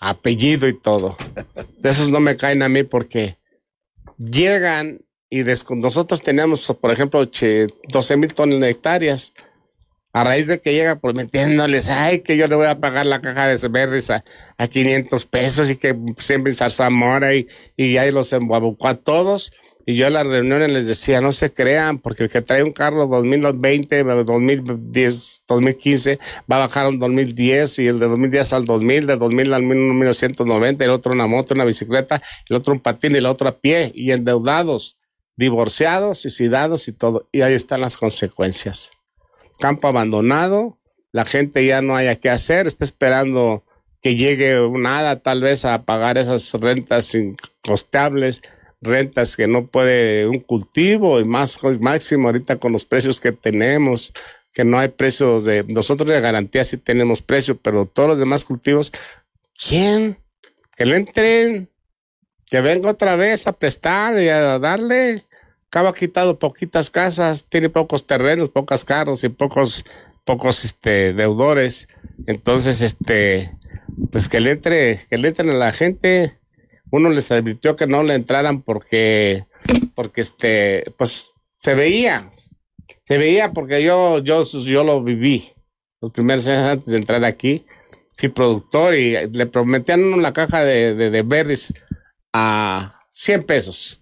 apellido 0.00 0.68
y 0.68 0.78
todo. 0.78 1.16
De 1.78 1.90
esos 1.90 2.10
no 2.10 2.20
me 2.20 2.36
caen 2.36 2.62
a 2.62 2.68
mí 2.68 2.82
porque 2.82 3.38
llegan 4.18 5.00
y 5.30 5.42
nosotros 5.42 6.22
teníamos, 6.22 6.72
por 6.80 6.90
ejemplo, 6.90 7.24
12 7.24 8.16
mil 8.16 8.34
toneladas 8.34 8.66
de 8.66 8.70
hectáreas. 8.70 9.32
A 10.14 10.24
raíz 10.24 10.46
de 10.46 10.60
que 10.60 10.72
llega 10.72 10.98
prometiéndoles, 10.98 11.90
ay, 11.90 12.20
que 12.20 12.38
yo 12.38 12.48
le 12.48 12.54
voy 12.56 12.66
a 12.66 12.80
pagar 12.80 13.04
la 13.04 13.20
caja 13.20 13.48
de 13.48 13.68
berries 13.68 14.10
a, 14.10 14.24
a 14.56 14.68
500 14.68 15.26
pesos 15.26 15.70
y 15.70 15.76
que 15.76 15.94
siempre 16.18 16.54
zarzamora 16.54 17.34
y, 17.34 17.46
y 17.76 17.98
ahí 17.98 18.10
los 18.10 18.32
embabucó 18.32 18.88
a 18.88 18.94
todos 18.94 19.50
y 19.86 19.96
yo 19.96 20.06
en 20.06 20.14
las 20.14 20.26
reuniones 20.26 20.72
les 20.72 20.86
decía, 20.86 21.20
no 21.20 21.30
se 21.32 21.52
crean, 21.52 21.98
porque 21.98 22.24
el 22.24 22.30
que 22.30 22.40
trae 22.40 22.62
un 22.62 22.72
carro 22.72 23.06
2020, 23.06 24.02
2010, 24.02 25.44
2015, 25.46 26.18
va 26.50 26.56
a 26.56 26.58
bajar 26.60 26.88
un 26.88 26.98
2010 26.98 27.78
y 27.80 27.88
el 27.88 27.98
de 27.98 28.08
2010 28.08 28.52
al 28.54 28.64
2000, 28.64 29.06
de 29.06 29.16
2000 29.16 29.52
al 29.52 29.62
1990, 29.62 30.84
el 30.84 30.90
otro 30.90 31.12
una 31.12 31.26
moto, 31.26 31.52
una 31.52 31.66
bicicleta, 31.66 32.22
el 32.48 32.56
otro 32.56 32.72
un 32.72 32.80
patín 32.80 33.12
y 33.12 33.18
el 33.18 33.26
otro 33.26 33.46
a 33.48 33.58
pie, 33.58 33.92
y 33.94 34.10
endeudados, 34.12 34.96
divorciados, 35.36 36.20
suicidados 36.20 36.88
y 36.88 36.92
todo. 36.92 37.28
Y 37.30 37.42
ahí 37.42 37.52
están 37.52 37.82
las 37.82 37.98
consecuencias. 37.98 38.93
Campo 39.64 39.88
abandonado, 39.88 40.78
la 41.10 41.24
gente 41.24 41.64
ya 41.64 41.80
no 41.80 41.96
haya 41.96 42.16
qué 42.16 42.28
hacer, 42.28 42.66
está 42.66 42.84
esperando 42.84 43.64
que 44.02 44.14
llegue 44.14 44.60
nada 44.74 45.20
tal 45.20 45.40
vez 45.40 45.64
a 45.64 45.84
pagar 45.84 46.18
esas 46.18 46.52
rentas 46.60 47.14
incosteables 47.14 48.42
rentas 48.82 49.36
que 49.36 49.46
no 49.46 49.66
puede 49.66 50.26
un 50.28 50.40
cultivo 50.40 51.18
y 51.18 51.24
más 51.24 51.60
máximo 51.80 52.28
ahorita 52.28 52.56
con 52.56 52.72
los 52.72 52.84
precios 52.84 53.22
que 53.22 53.32
tenemos, 53.32 54.12
que 54.52 54.64
no 54.64 54.78
hay 54.78 54.88
precios 54.88 55.46
de 55.46 55.64
nosotros 55.64 56.10
de 56.10 56.20
garantía 56.20 56.62
sí 56.64 56.76
tenemos 56.76 57.22
precio, 57.22 57.56
pero 57.56 57.86
todos 57.86 58.10
los 58.10 58.18
demás 58.18 58.44
cultivos, 58.44 58.92
¿quién? 59.66 60.18
Que 60.76 60.84
le 60.84 60.96
entren, 60.96 61.70
que 62.44 62.60
venga 62.60 62.90
otra 62.90 63.16
vez 63.16 63.46
a 63.46 63.52
prestar 63.52 64.20
y 64.20 64.28
a 64.28 64.58
darle. 64.58 65.24
Acaba 65.74 65.92
quitado 65.92 66.38
poquitas 66.38 66.88
casas, 66.88 67.46
tiene 67.48 67.68
pocos 67.68 68.06
terrenos, 68.06 68.48
pocas 68.48 68.84
carros 68.84 69.24
y 69.24 69.28
pocos 69.28 69.84
pocos 70.24 70.64
este 70.64 71.12
deudores. 71.12 71.88
Entonces, 72.28 72.80
este 72.80 73.50
pues 74.12 74.28
que 74.28 74.38
le 74.38 74.52
entre, 74.52 75.00
que 75.10 75.18
le 75.18 75.28
entren 75.28 75.50
a 75.50 75.54
la 75.54 75.72
gente 75.72 76.38
uno 76.94 77.10
les 77.10 77.28
advirtió 77.32 77.74
que 77.74 77.88
no 77.88 78.04
le 78.04 78.14
entraran 78.14 78.62
porque, 78.62 79.46
porque 79.96 80.20
este, 80.20 80.84
pues 80.96 81.34
se 81.58 81.74
veía, 81.74 82.30
se 83.04 83.18
veía 83.18 83.52
porque 83.52 83.82
yo, 83.82 84.20
yo, 84.20 84.44
yo 84.44 84.84
lo 84.84 85.02
viví 85.02 85.42
los 86.00 86.12
primeros 86.12 86.46
años 86.46 86.68
antes 86.68 86.86
de 86.86 86.98
entrar 86.98 87.24
aquí. 87.24 87.66
Fui 88.16 88.28
productor 88.28 88.94
y 88.94 89.28
le 89.28 89.46
prometían 89.46 90.04
una 90.04 90.32
caja 90.32 90.62
de, 90.62 90.94
de, 90.94 91.10
de 91.10 91.22
berries 91.22 91.74
a 92.32 92.94
100 93.10 93.42
pesos. 93.44 93.98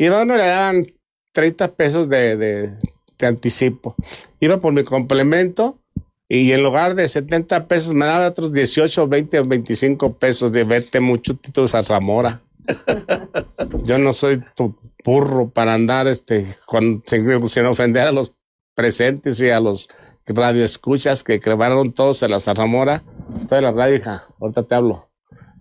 Y 0.00 0.06
a 0.06 0.22
uno 0.22 0.34
le 0.34 0.46
daban 0.46 0.86
30 1.32 1.74
pesos 1.74 2.08
de, 2.08 2.34
de, 2.38 2.72
de 3.18 3.26
anticipo. 3.26 3.94
Iba 4.40 4.58
por 4.58 4.72
mi 4.72 4.82
complemento 4.82 5.78
y 6.26 6.52
en 6.52 6.62
lugar 6.62 6.94
de 6.94 7.06
70 7.06 7.68
pesos 7.68 7.92
me 7.92 8.06
daba 8.06 8.28
otros 8.28 8.50
18, 8.54 9.08
20 9.08 9.40
o 9.40 9.46
25 9.46 10.14
pesos 10.16 10.50
de 10.52 10.64
vete 10.64 11.00
mucho 11.00 11.38
a 11.74 11.84
Zamora. 11.84 12.40
Yo 13.84 13.98
no 13.98 14.14
soy 14.14 14.42
tu 14.56 14.74
burro 15.04 15.50
para 15.50 15.74
andar 15.74 16.08
este, 16.08 16.46
con, 16.64 17.02
sin, 17.06 17.66
ofender 17.66 18.08
a 18.08 18.12
los 18.12 18.34
presentes 18.74 19.38
y 19.42 19.50
a 19.50 19.60
los 19.60 19.90
radioescuchas 20.24 21.22
que 21.24 21.40
crearon 21.40 21.92
todos 21.92 22.22
en 22.22 22.30
la 22.30 22.40
Zamora. 22.40 23.04
Estoy 23.36 23.58
en 23.58 23.64
la 23.64 23.72
radio, 23.72 23.96
hija, 23.96 24.24
ahorita 24.40 24.62
te 24.62 24.74
hablo. 24.74 25.10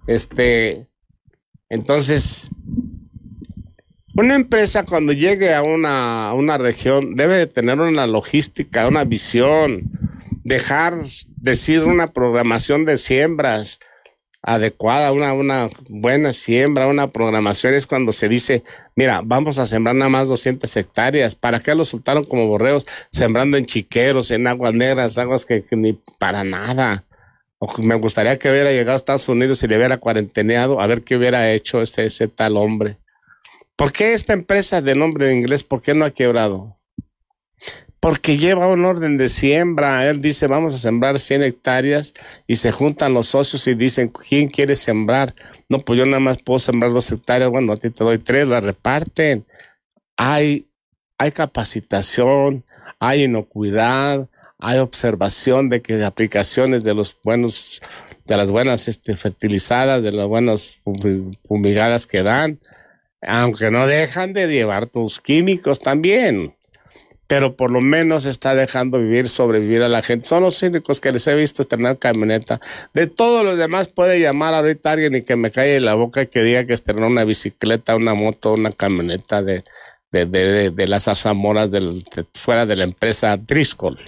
Este, 0.08 0.88
entonces, 1.68 2.52
una 4.16 4.36
empresa 4.36 4.84
cuando 4.86 5.14
llegue 5.14 5.54
a 5.54 5.62
una, 5.62 6.34
una 6.34 6.58
región 6.58 7.16
debe 7.16 7.36
de 7.36 7.48
tener 7.48 7.80
una 7.80 8.08
logística, 8.08 8.88
una 8.88 9.04
visión, 9.04 9.84
dejar 10.44 11.04
decir 11.38 11.84
una 11.84 12.08
programación 12.08 12.86
de 12.86 12.98
siembras 12.98 13.80
adecuada, 14.42 15.12
una, 15.12 15.34
una 15.34 15.70
buena 15.90 16.32
siembra, 16.32 16.88
una 16.88 17.08
programación 17.10 17.74
es 17.74 17.86
cuando 17.86 18.12
se 18.12 18.30
dice, 18.30 18.64
mira, 18.96 19.22
vamos 19.24 19.60
a 19.60 19.66
sembrar 19.66 19.96
nada 19.96 20.10
más 20.10 20.28
200 20.28 20.76
hectáreas. 20.78 21.36
¿Para 21.36 21.60
qué 21.60 21.76
lo 21.76 21.86
soltaron 21.86 22.24
como 22.24 22.48
borreos? 22.48 22.86
Sembrando 23.12 23.58
en 23.58 23.66
chiqueros, 23.66 24.32
en 24.32 24.48
aguas 24.48 24.74
negras, 24.74 25.18
aguas 25.18 25.46
que, 25.46 25.64
ni 25.72 26.00
para 26.18 26.44
nada. 26.44 27.06
me 27.80 27.96
gustaría 27.96 28.40
que 28.40 28.50
hubiera 28.50 28.72
llegado 28.72 28.94
a 28.94 28.96
Estados 28.96 29.28
Unidos 29.28 29.62
y 29.64 29.68
le 29.68 29.78
hubiera 29.78 29.98
cuarenteneado 29.98 30.80
a 30.82 30.88
ver 30.88 31.04
qué 31.04 31.18
hubiera 31.18 31.52
hecho 31.52 31.82
ese 31.82 32.28
tal 32.28 32.58
hombre. 32.58 32.98
¿Por 33.80 33.94
qué 33.94 34.14
esta 34.14 34.34
empresa 34.34 34.82
de 34.82 34.94
nombre 34.94 35.32
en 35.32 35.40
inglés, 35.40 35.64
por 35.64 35.82
qué 35.82 35.94
no 35.96 36.06
ha 36.06 36.12
quebrado? 36.12 36.80
porque 38.00 38.38
lleva 38.38 38.68
un 38.68 38.86
orden 38.86 39.18
de 39.18 39.30
siembra. 39.30 40.10
Él 40.10 40.22
dice, 40.22 40.48
vamos 40.48 40.76
a 40.76 40.78
sembrar 40.78 41.20
100 41.20 41.44
hectáreas 41.44 42.14
y 42.48 42.56
se 42.56 42.72
juntan 42.72 43.14
los 43.14 43.28
socios 43.28 43.68
y 43.68 43.74
dicen, 43.76 44.10
¿quién 44.10 44.50
quiere 44.50 44.76
sembrar? 44.76 45.36
No, 45.68 45.80
pues 45.80 46.00
yo 46.00 46.06
nada 46.06 46.20
más 46.20 46.38
puedo 46.42 46.60
sembrar 46.60 46.92
dos 46.92 47.12
hectáreas, 47.12 47.50
bueno, 47.50 47.74
a 47.74 47.78
ti 47.78 47.90
te 47.90 48.04
doy 48.04 48.18
tres, 48.18 48.48
la 48.48 48.62
reparten. 48.62 49.46
Hay, 50.16 50.70
hay 51.18 51.32
capacitación, 51.32 52.64
hay 53.00 53.24
inocuidad, 53.24 54.30
hay 54.60 54.80
observación 54.80 55.70
de 55.70 55.82
que 55.82 55.96
de 55.96 56.06
aplicaciones 56.06 56.84
de 56.84 56.94
los 56.94 57.18
buenos, 57.24 57.82
de 58.26 58.38
las 58.38 58.50
buenas 58.50 58.88
este, 58.88 59.16
fertilizadas, 59.16 60.04
de 60.04 60.12
las 60.12 60.28
buenas 60.28 60.80
fumigadas 61.48 62.08
que 62.08 62.24
dan, 62.24 62.60
aunque 63.22 63.72
no 63.72 63.88
dejan 63.88 64.34
de 64.34 64.48
llevar 64.48 64.88
tus 64.88 65.20
químicos 65.20 65.80
también 65.80 66.54
pero 67.30 67.56
por 67.56 67.70
lo 67.70 67.80
menos 67.80 68.26
está 68.26 68.56
dejando 68.56 68.98
vivir, 68.98 69.30
sobrevivir 69.30 69.84
a 69.84 69.88
la 69.88 70.02
gente. 70.02 70.26
Son 70.26 70.42
los 70.42 70.64
únicos 70.64 71.00
que 71.00 71.12
les 71.12 71.28
he 71.28 71.36
visto 71.36 71.62
estrenar 71.62 72.00
camioneta. 72.00 72.60
De 72.92 73.06
todos 73.06 73.46
los 73.46 73.56
demás 73.56 73.88
puede 73.88 74.20
llamar 74.20 74.56
ahorita 74.56 74.94
alguien 74.94 75.14
y 75.14 75.22
que 75.22 75.36
me 75.36 75.52
calle 75.52 75.80
la 75.80 75.94
boca 75.94 76.26
que 76.26 76.42
diga 76.42 76.66
que 76.66 76.74
estrenó 76.74 77.06
una 77.06 77.26
bicicleta, 77.26 77.96
una 77.96 78.16
moto, 78.16 78.54
una 78.54 78.72
camioneta 78.72 79.44
de, 79.44 79.64
de, 80.12 80.26
de, 80.26 80.72
de 80.72 80.88
las 80.88 81.08
azamoras 81.08 81.70
del, 81.70 82.04
fuera 82.34 82.66
de 82.66 82.76
la 82.78 82.86
empresa 82.86 83.38
Driscoll. 83.38 84.00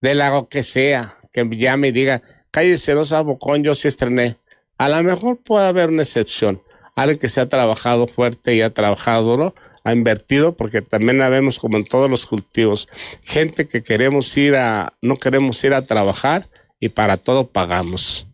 De 0.00 0.14
la 0.14 0.46
que 0.48 0.62
sea, 0.62 1.18
que 1.32 1.48
llame 1.50 1.88
y 1.88 1.92
diga, 1.92 2.22
cállese, 2.52 2.94
no 2.94 3.24
bocón, 3.24 3.64
yo 3.64 3.74
sí 3.74 3.88
estrené. 3.88 4.36
A 4.78 4.88
lo 4.88 5.02
mejor 5.02 5.42
puede 5.42 5.66
haber 5.66 5.88
una 5.88 6.02
excepción. 6.02 6.62
Alguien 6.98 7.20
que 7.20 7.28
se 7.28 7.40
ha 7.40 7.48
trabajado 7.48 8.08
fuerte 8.08 8.56
y 8.56 8.60
ha 8.60 8.74
trabajado 8.74 9.22
duro, 9.22 9.54
ha 9.84 9.92
invertido, 9.92 10.56
porque 10.56 10.82
también 10.82 11.18
la 11.18 11.28
vemos 11.28 11.60
como 11.60 11.76
en 11.76 11.84
todos 11.84 12.10
los 12.10 12.26
cultivos, 12.26 12.88
gente 13.22 13.68
que 13.68 13.84
queremos 13.84 14.36
ir 14.36 14.56
a, 14.56 14.94
no 15.00 15.14
queremos 15.14 15.62
ir 15.62 15.74
a 15.74 15.82
trabajar 15.82 16.48
y 16.80 16.88
para 16.88 17.16
todo 17.16 17.46
pagamos. 17.46 18.26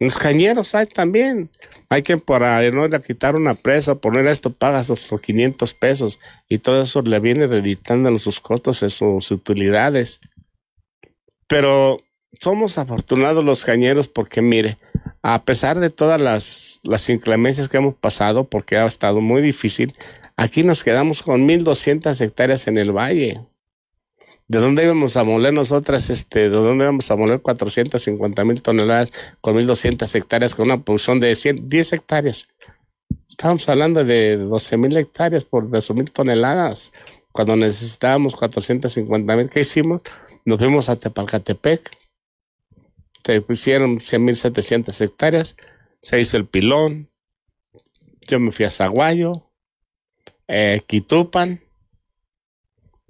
Los 0.00 0.18
cañeros 0.18 0.74
hay 0.74 0.84
también. 0.84 1.50
Hay 1.88 2.02
que 2.02 2.18
para 2.18 2.60
no 2.70 2.84
a 2.84 3.00
quitar 3.00 3.36
una 3.36 3.54
presa, 3.54 3.94
poner 3.94 4.26
esto, 4.26 4.52
pagas 4.52 4.88
sus 4.88 5.18
500 5.18 5.72
pesos 5.72 6.20
y 6.46 6.58
todo 6.58 6.82
eso 6.82 7.00
le 7.00 7.20
viene 7.20 7.46
reeditando 7.46 8.10
en 8.10 8.18
sus 8.18 8.38
costos, 8.38 8.80
sus 8.80 9.30
utilidades. 9.30 10.20
Pero 11.48 12.02
somos 12.38 12.76
afortunados 12.76 13.42
los 13.42 13.64
cañeros 13.64 14.08
porque 14.08 14.42
mire, 14.42 14.76
a 15.26 15.42
pesar 15.42 15.80
de 15.80 15.88
todas 15.88 16.20
las, 16.20 17.08
inclemencias 17.08 17.70
que 17.70 17.78
hemos 17.78 17.94
pasado, 17.94 18.44
porque 18.44 18.76
ha 18.76 18.84
estado 18.84 19.22
muy 19.22 19.40
difícil, 19.40 19.94
Aquí 20.36 20.64
nos 20.64 20.82
quedamos 20.82 21.22
con 21.22 21.46
1.200 21.46 22.20
hectáreas 22.20 22.66
en 22.66 22.76
el 22.76 22.90
valle. 22.90 23.40
¿De 24.48 24.58
dónde 24.58 24.82
íbamos 24.82 25.16
a 25.16 25.22
moler 25.22 25.54
nosotras? 25.54 26.10
Este, 26.10 26.50
¿De 26.50 26.56
dónde 26.56 26.84
íbamos 26.84 27.08
a 27.08 27.14
moler 27.14 27.40
450 27.40 28.44
mil 28.44 28.60
toneladas 28.60 29.12
con 29.40 29.54
1.200 29.54 30.12
hectáreas 30.16 30.56
con 30.56 30.66
una 30.66 30.82
producción 30.82 31.20
de 31.20 31.32
10 31.32 31.92
hectáreas? 31.92 32.48
Estábamos 33.28 33.68
hablando 33.68 34.02
de 34.02 34.36
12 34.36 34.76
mil 34.76 34.96
hectáreas 34.96 35.44
por 35.44 35.70
12 35.70 35.94
mil 35.94 36.10
toneladas. 36.10 36.90
Cuando 37.30 37.54
necesitábamos 37.54 38.34
450 38.34 39.36
mil, 39.36 39.48
¿qué 39.48 39.60
hicimos? 39.60 40.02
Nos 40.44 40.58
fuimos 40.58 40.88
a 40.88 40.96
Tepalcatepec. 40.96 42.03
Se 43.24 43.40
pusieron 43.40 43.98
100.700 43.98 45.00
hectáreas. 45.00 45.56
Se 46.00 46.20
hizo 46.20 46.36
el 46.36 46.46
pilón. 46.46 47.10
Yo 48.26 48.38
me 48.40 48.52
fui 48.52 48.64
a 48.64 48.70
Zaguayo 48.70 49.50
eh, 50.48 50.82
Quitupan. 50.86 51.60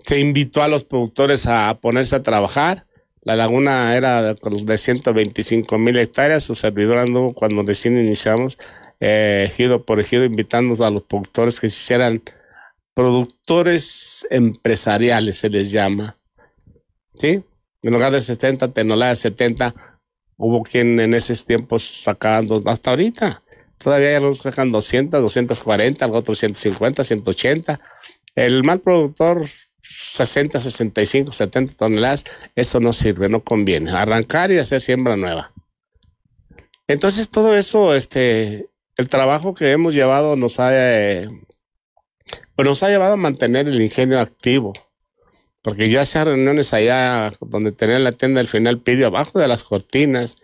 Se 0.06 0.18
invitó 0.18 0.62
a 0.62 0.68
los 0.68 0.84
productores 0.84 1.46
a 1.46 1.78
ponerse 1.80 2.16
a 2.16 2.22
trabajar. 2.22 2.86
La 3.22 3.36
laguna 3.36 3.96
era 3.96 4.34
de 4.34 4.78
125 4.78 5.78
mil 5.78 5.96
hectáreas. 5.96 6.44
Su 6.44 6.54
servidor 6.54 6.98
anduvo 6.98 7.32
cuando 7.32 7.62
recién 7.62 7.98
iniciamos, 7.98 8.58
eh, 9.00 9.50
por 9.86 9.98
ejido, 9.98 10.24
invitando 10.24 10.84
a 10.84 10.90
los 10.90 11.04
productores 11.04 11.58
que 11.58 11.70
se 11.70 11.76
hicieran 11.76 12.22
productores 12.92 14.26
empresariales, 14.30 15.38
se 15.38 15.48
les 15.48 15.72
llama. 15.72 16.18
¿Sí? 17.18 17.42
En 17.82 17.92
lugar 17.92 18.12
de 18.12 18.20
70 18.20 18.72
toneladas, 18.72 19.20
70, 19.20 19.74
hubo 20.36 20.62
quien 20.62 21.00
en 21.00 21.14
esos 21.14 21.44
tiempos 21.44 21.82
sacaban 21.82 22.48
hasta 22.66 22.90
ahorita. 22.90 23.42
Todavía 23.78 24.08
hay 24.08 24.14
algunos 24.14 24.38
sacan 24.38 24.72
200, 24.72 25.20
240, 25.20 26.04
algo 26.04 26.18
otros 26.18 26.38
150, 26.38 27.04
180. 27.04 27.80
El 28.34 28.64
mal 28.64 28.80
productor 28.80 29.46
60, 29.82 30.60
65, 30.60 31.32
70 31.32 31.74
toneladas, 31.74 32.24
eso 32.54 32.80
no 32.80 32.92
sirve, 32.92 33.28
no 33.28 33.44
conviene. 33.44 33.90
Arrancar 33.90 34.50
y 34.50 34.58
hacer 34.58 34.80
siembra 34.80 35.16
nueva. 35.16 35.52
Entonces 36.86 37.28
todo 37.30 37.54
eso, 37.54 37.94
este, 37.94 38.68
el 38.96 39.08
trabajo 39.08 39.54
que 39.54 39.72
hemos 39.72 39.94
llevado 39.94 40.36
nos 40.36 40.60
ha, 40.60 40.70
eh, 40.72 41.28
pues 42.54 42.66
nos 42.66 42.82
ha 42.82 42.88
llevado 42.88 43.14
a 43.14 43.18
mantener 43.18 43.68
el 43.68 43.80
ingenio 43.80 44.20
activo. 44.20 44.72
Porque 45.64 45.88
yo 45.88 45.98
hacía 45.98 46.24
reuniones 46.24 46.74
allá 46.74 47.32
donde 47.40 47.72
tenía 47.72 47.98
la 47.98 48.12
tienda 48.12 48.42
al 48.42 48.46
final 48.48 48.80
pidió 48.80 49.06
abajo 49.06 49.38
de 49.38 49.48
las 49.48 49.64
cortinas 49.64 50.36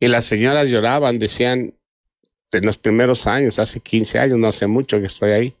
y 0.00 0.08
las 0.08 0.24
señoras 0.24 0.68
lloraban, 0.68 1.20
decían, 1.20 1.74
en 2.50 2.66
los 2.66 2.76
primeros 2.76 3.28
años, 3.28 3.60
hace 3.60 3.78
15 3.78 4.18
años, 4.18 4.36
no 4.36 4.48
hace 4.48 4.66
mucho 4.66 4.98
que 4.98 5.06
estoy 5.06 5.30
ahí, 5.30 5.54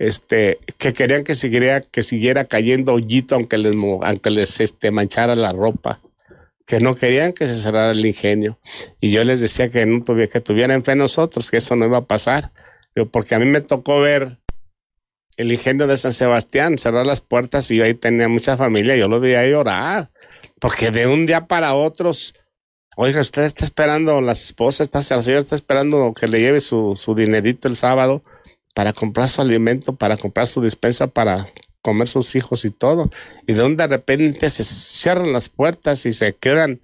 este, 0.00 0.58
que 0.76 0.92
querían 0.92 1.22
que 1.22 1.36
siguiera, 1.36 1.82
que 1.82 2.02
siguiera 2.02 2.46
cayendo 2.46 2.94
hoyito 2.94 3.36
aunque 3.36 3.58
les, 3.58 3.76
aunque 3.76 4.30
les 4.30 4.58
este, 4.58 4.90
manchara 4.90 5.36
la 5.36 5.52
ropa, 5.52 6.00
que 6.66 6.80
no 6.80 6.96
querían 6.96 7.34
que 7.34 7.46
se 7.46 7.54
cerrara 7.54 7.92
el 7.92 8.04
ingenio. 8.04 8.58
Y 9.00 9.12
yo 9.12 9.22
les 9.22 9.40
decía 9.40 9.68
que 9.68 9.86
no 9.86 10.02
tuviera, 10.02 10.28
que 10.28 10.40
tuvieran 10.40 10.82
fe 10.82 10.96
nosotros, 10.96 11.48
que 11.48 11.58
eso 11.58 11.76
no 11.76 11.86
iba 11.86 11.98
a 11.98 12.06
pasar. 12.06 12.50
porque 13.12 13.36
a 13.36 13.38
mí 13.38 13.44
me 13.44 13.60
tocó 13.60 14.00
ver 14.00 14.41
el 15.36 15.52
ingenio 15.52 15.86
de 15.86 15.96
San 15.96 16.12
Sebastián, 16.12 16.78
cerrar 16.78 17.06
las 17.06 17.20
puertas 17.20 17.70
y 17.70 17.80
ahí 17.80 17.94
tenía 17.94 18.28
mucha 18.28 18.56
familia, 18.56 18.96
yo 18.96 19.08
lo 19.08 19.20
veía 19.20 19.46
llorar, 19.46 20.10
porque 20.60 20.90
de 20.90 21.06
un 21.06 21.26
día 21.26 21.46
para 21.46 21.74
otros 21.74 22.34
Oiga, 22.94 23.22
usted 23.22 23.44
está 23.44 23.64
esperando, 23.64 24.20
la 24.20 24.32
esposa, 24.32 24.82
está, 24.82 24.98
la 24.98 25.22
señora 25.22 25.40
está 25.40 25.54
esperando 25.54 26.12
que 26.12 26.28
le 26.28 26.40
lleve 26.40 26.60
su, 26.60 26.92
su 26.94 27.14
dinerito 27.14 27.66
el 27.66 27.74
sábado 27.74 28.22
para 28.74 28.92
comprar 28.92 29.28
su 29.28 29.40
alimento, 29.40 29.96
para 29.96 30.18
comprar 30.18 30.46
su 30.46 30.60
despensa, 30.60 31.06
para 31.06 31.46
comer 31.80 32.06
sus 32.06 32.36
hijos 32.36 32.66
y 32.66 32.70
todo. 32.70 33.08
Y 33.46 33.54
de 33.54 33.60
donde 33.60 33.84
de 33.84 33.88
repente 33.88 34.50
se 34.50 34.62
cierran 34.62 35.32
las 35.32 35.48
puertas 35.48 36.04
y 36.04 36.12
se 36.12 36.34
quedan 36.34 36.82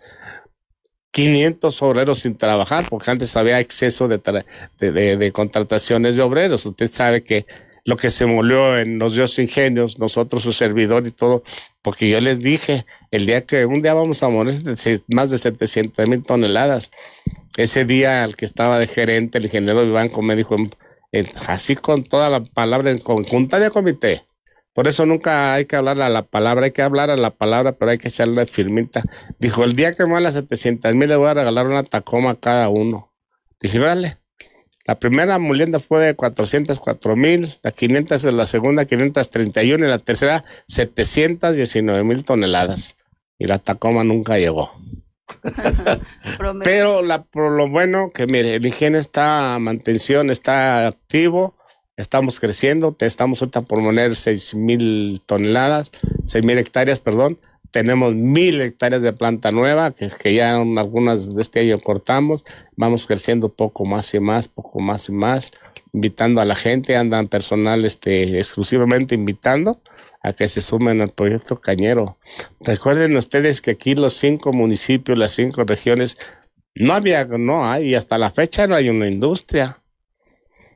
500 1.12 1.82
obreros 1.82 2.20
sin 2.20 2.36
trabajar, 2.36 2.86
porque 2.88 3.10
antes 3.10 3.36
había 3.36 3.60
exceso 3.60 4.08
de, 4.08 4.18
de, 4.78 5.32
contrataciones 5.32 6.16
de 6.16 6.22
obreros. 6.22 6.64
Usted 6.64 6.90
sabe 6.90 7.22
que 7.22 7.44
lo 7.88 7.96
que 7.96 8.10
se 8.10 8.26
molió 8.26 8.78
en 8.78 8.98
los 8.98 9.14
dios 9.14 9.38
ingenios, 9.38 9.98
nosotros, 9.98 10.42
su 10.42 10.52
servidor 10.52 11.06
y 11.06 11.10
todo, 11.10 11.42
porque 11.80 12.06
yo 12.06 12.20
les 12.20 12.38
dije, 12.40 12.84
el 13.10 13.24
día 13.24 13.46
que 13.46 13.64
un 13.64 13.80
día 13.80 13.94
vamos 13.94 14.22
a 14.22 14.28
morir 14.28 14.52
más 15.08 15.30
de 15.30 15.38
700 15.38 16.06
mil 16.06 16.20
toneladas, 16.20 16.90
ese 17.56 17.86
día 17.86 18.24
al 18.24 18.36
que 18.36 18.44
estaba 18.44 18.78
de 18.78 18.88
gerente, 18.88 19.38
el 19.38 19.44
ingeniero 19.44 19.86
Vivanco 19.86 20.20
me 20.20 20.36
dijo, 20.36 20.54
así 21.46 21.76
con 21.76 22.04
toda 22.04 22.28
la 22.28 22.44
palabra 22.44 22.90
en 22.90 22.98
conjunta 22.98 23.58
de 23.58 23.70
comité, 23.70 24.22
por 24.74 24.86
eso 24.86 25.06
nunca 25.06 25.54
hay 25.54 25.64
que 25.64 25.76
hablar 25.76 25.98
a 26.02 26.10
la 26.10 26.26
palabra, 26.26 26.66
hay 26.66 26.72
que 26.72 26.82
hablar 26.82 27.08
a 27.08 27.16
la 27.16 27.30
palabra, 27.38 27.72
pero 27.78 27.90
hay 27.90 27.96
que 27.96 28.08
echarle 28.08 28.44
firmita. 28.44 29.02
Dijo, 29.38 29.64
el 29.64 29.74
día 29.74 29.94
que 29.94 30.04
me 30.04 30.20
las 30.20 30.34
700 30.34 30.94
mil 30.94 31.08
le 31.08 31.16
voy 31.16 31.30
a 31.30 31.34
regalar 31.34 31.66
una 31.66 31.84
Tacoma 31.84 32.32
a 32.32 32.36
cada 32.38 32.68
uno. 32.68 33.14
Dije, 33.62 33.78
vale. 33.78 34.17
La 34.88 34.98
primera 34.98 35.38
molienda 35.38 35.80
fue 35.80 36.00
de 36.00 36.16
404 36.16 37.14
mil, 37.14 37.58
la 37.62 37.70
500 37.72 38.24
es 38.24 38.32
la 38.32 38.46
segunda 38.46 38.86
531 38.86 39.84
y 39.84 39.88
la 39.88 39.98
tercera 39.98 40.46
719 40.66 42.04
mil 42.04 42.24
toneladas. 42.24 42.96
Y 43.38 43.46
la 43.46 43.58
Tacoma 43.58 44.02
nunca 44.02 44.38
llegó. 44.38 44.72
Pero 46.64 47.02
la, 47.02 47.22
por 47.22 47.52
lo 47.52 47.68
bueno 47.68 48.12
que 48.14 48.26
mire, 48.26 48.54
el 48.54 48.64
ingenio 48.64 48.98
está 48.98 49.58
mantención, 49.60 50.30
está 50.30 50.86
activo, 50.86 51.54
estamos 51.98 52.40
creciendo, 52.40 52.96
estamos 53.00 53.42
ahorita 53.42 53.60
por 53.60 53.82
poner 53.82 54.16
seis 54.16 54.54
mil 54.54 55.20
toneladas, 55.26 55.92
seis 56.24 56.42
mil 56.42 56.56
hectáreas, 56.56 57.00
perdón. 57.00 57.38
Tenemos 57.70 58.14
mil 58.14 58.60
hectáreas 58.60 59.02
de 59.02 59.12
planta 59.12 59.52
nueva, 59.52 59.92
que, 59.92 60.34
ya 60.34 60.56
algunas 60.56 61.34
de 61.34 61.40
este 61.40 61.60
año 61.60 61.80
cortamos. 61.80 62.44
Vamos 62.76 63.06
creciendo 63.06 63.50
poco 63.50 63.84
más 63.84 64.12
y 64.14 64.20
más, 64.20 64.48
poco 64.48 64.80
más 64.80 65.08
y 65.08 65.12
más, 65.12 65.52
invitando 65.92 66.40
a 66.40 66.44
la 66.44 66.54
gente, 66.54 66.96
andan 66.96 67.28
personal 67.28 67.84
este, 67.84 68.38
exclusivamente 68.38 69.14
invitando 69.14 69.80
a 70.22 70.32
que 70.32 70.48
se 70.48 70.60
sumen 70.60 71.00
al 71.00 71.10
proyecto 71.10 71.60
Cañero. 71.60 72.18
Recuerden 72.60 73.16
ustedes 73.16 73.60
que 73.60 73.72
aquí 73.72 73.94
los 73.94 74.14
cinco 74.14 74.52
municipios, 74.52 75.18
las 75.18 75.32
cinco 75.32 75.64
regiones, 75.64 76.16
no 76.74 76.92
había, 76.94 77.24
no 77.24 77.66
hay, 77.66 77.90
y 77.90 77.94
hasta 77.94 78.18
la 78.18 78.30
fecha 78.30 78.66
no 78.66 78.76
hay 78.76 78.88
una 78.88 79.08
industria. 79.08 79.82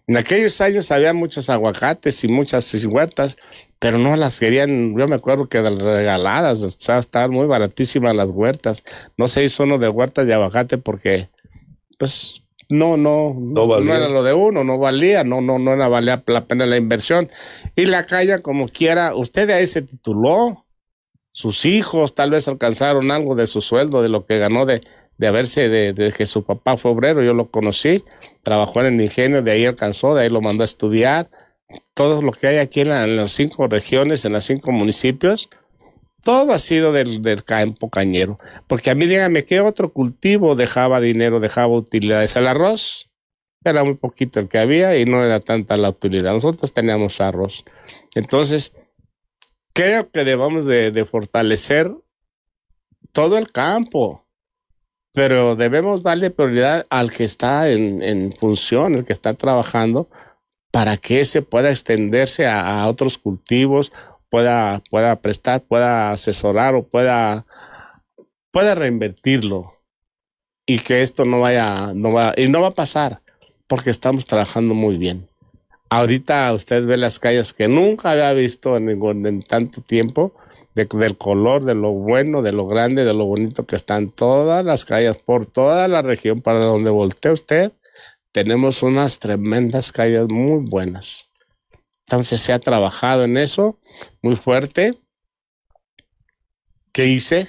En 0.06 0.16
aquellos 0.16 0.60
años 0.60 0.90
había 0.90 1.14
muchos 1.14 1.48
aguacates 1.48 2.24
y 2.24 2.28
muchas 2.28 2.84
huertas, 2.86 3.36
pero 3.78 3.98
no 3.98 4.16
las 4.16 4.40
querían, 4.40 4.96
yo 4.98 5.06
me 5.06 5.16
acuerdo 5.16 5.48
que 5.48 5.60
regaladas, 5.62 6.62
o 6.62 6.70
sea, 6.70 6.98
estaban 6.98 7.30
muy 7.30 7.46
baratísimas 7.46 8.14
las 8.14 8.28
huertas. 8.28 8.82
No 9.16 9.28
se 9.28 9.44
hizo 9.44 9.62
uno 9.62 9.78
de 9.78 9.88
huertas 9.88 10.26
de 10.26 10.34
aguacate 10.34 10.78
porque, 10.78 11.28
pues, 11.98 12.42
no, 12.68 12.96
no, 12.96 13.34
no, 13.38 13.76
era 13.78 14.08
lo 14.08 14.22
de 14.22 14.32
uno, 14.32 14.64
no 14.64 14.78
valía, 14.78 15.24
no, 15.24 15.40
no, 15.40 15.58
no 15.58 15.74
era 15.74 15.88
valía 15.88 16.22
la 16.26 16.46
pena 16.46 16.66
la 16.66 16.76
inversión. 16.76 17.30
Y 17.76 17.86
la 17.86 18.04
calle, 18.04 18.40
como 18.40 18.68
quiera, 18.68 19.14
usted 19.14 19.46
de 19.46 19.54
ahí 19.54 19.66
se 19.66 19.82
tituló, 19.82 20.64
sus 21.32 21.64
hijos 21.64 22.14
tal 22.14 22.30
vez 22.30 22.48
alcanzaron 22.48 23.10
algo 23.10 23.34
de 23.34 23.46
su 23.46 23.60
sueldo, 23.60 24.02
de 24.02 24.08
lo 24.08 24.26
que 24.26 24.38
ganó 24.38 24.64
de, 24.64 24.82
de 25.18 25.26
haberse, 25.26 25.68
de, 25.68 26.12
que 26.16 26.26
su 26.26 26.44
papá 26.44 26.76
fue 26.76 26.90
obrero, 26.90 27.22
yo 27.22 27.34
lo 27.34 27.50
conocí, 27.50 28.04
trabajó 28.42 28.80
en 28.80 28.94
el 28.94 29.00
ingenio, 29.00 29.42
de 29.42 29.50
ahí 29.52 29.64
alcanzó, 29.64 30.14
de 30.14 30.22
ahí 30.22 30.28
lo 30.28 30.40
mandó 30.40 30.62
a 30.62 30.64
estudiar. 30.64 31.30
Todo 31.94 32.20
lo 32.20 32.32
que 32.32 32.48
hay 32.48 32.58
aquí 32.58 32.80
en, 32.80 33.16
las 33.16 33.32
cinco 33.32 33.66
regiones, 33.66 34.24
en 34.24 34.32
los 34.32 34.44
cinco 34.44 34.72
municipios, 34.72 35.48
todo 36.22 36.52
ha 36.52 36.58
sido 36.58 36.92
del, 36.92 37.44
campo 37.44 37.88
cañero. 37.88 38.38
Porque 38.66 38.90
a 38.90 38.94
mí 38.94 39.06
dígame, 39.06 39.44
¿qué 39.44 39.60
otro 39.60 39.92
cultivo 39.92 40.54
dejaba 40.54 41.00
dinero, 41.00 41.40
dejaba 41.40 41.74
utilidades? 41.74 42.36
El 42.36 42.46
arroz 42.46 43.08
era 43.64 43.84
muy 43.84 43.94
poquito 43.94 44.40
el 44.40 44.48
que 44.48 44.58
había 44.58 44.98
y 44.98 45.06
no 45.06 45.24
era 45.24 45.40
tanta 45.40 45.76
la 45.76 45.90
utilidad. 45.90 46.32
Nosotros 46.32 46.72
teníamos 46.72 47.20
arroz. 47.20 47.64
Entonces, 48.14 48.72
creo 49.72 50.10
que 50.10 50.24
debamos 50.24 50.66
de, 50.66 50.90
de 50.90 51.04
fortalecer 51.04 51.92
todo 53.12 53.38
el 53.38 53.50
campo 53.52 54.21
pero 55.12 55.56
debemos 55.56 56.02
darle 56.02 56.30
prioridad 56.30 56.86
al 56.90 57.10
que 57.10 57.24
está 57.24 57.70
en, 57.70 58.32
función, 58.32 58.94
el 58.94 59.04
que 59.04 59.12
está 59.12 59.34
trabajando, 59.34 60.08
para 60.70 60.96
que 60.96 61.24
se 61.24 61.42
pueda 61.42 61.70
extenderse 61.70 62.46
a, 62.46 62.86
otros 62.86 63.18
cultivos, 63.18 63.92
pueda, 64.30 64.82
pueda 64.90 65.16
prestar, 65.16 65.62
pueda 65.62 66.10
asesorar 66.10 66.74
o 66.74 66.84
pueda, 66.84 67.44
pueda 68.50 68.74
reinvertirlo 68.74 69.74
y 70.64 70.78
que 70.78 71.02
esto 71.02 71.26
no 71.26 71.40
vaya, 71.40 71.92
no 71.94 72.12
va, 72.12 72.32
y 72.36 72.48
no 72.48 72.62
va 72.62 72.68
a 72.68 72.74
pasar 72.74 73.20
porque 73.66 73.90
estamos 73.90 74.26
trabajando 74.26 74.74
muy 74.74 74.96
bien. 74.96 75.28
Ahorita 75.90 76.50
usted 76.54 76.86
ve 76.86 76.96
las 76.96 77.18
calles 77.18 77.52
que 77.52 77.68
nunca 77.68 78.12
había 78.12 78.32
visto 78.32 78.78
en, 78.78 78.88
en 79.26 79.42
tanto 79.42 79.82
tiempo 79.82 80.34
del 80.74 81.18
color, 81.18 81.64
de 81.64 81.74
lo 81.74 81.92
bueno, 81.92 82.42
de 82.42 82.52
lo 82.52 82.66
grande, 82.66 83.04
de 83.04 83.12
lo 83.12 83.26
bonito 83.26 83.66
que 83.66 83.76
están 83.76 84.10
todas 84.10 84.64
las 84.64 84.84
calles, 84.84 85.16
por 85.18 85.46
toda 85.46 85.86
la 85.88 86.02
región, 86.02 86.40
para 86.40 86.60
donde 86.60 86.90
voltee 86.90 87.32
usted, 87.32 87.72
tenemos 88.32 88.82
unas 88.82 89.18
tremendas 89.18 89.92
calles 89.92 90.26
muy 90.28 90.64
buenas. 90.68 91.30
Entonces 92.06 92.40
se 92.40 92.52
ha 92.52 92.58
trabajado 92.58 93.24
en 93.24 93.36
eso 93.36 93.78
muy 94.22 94.36
fuerte. 94.36 94.98
¿Qué 96.92 97.06
hice? 97.06 97.48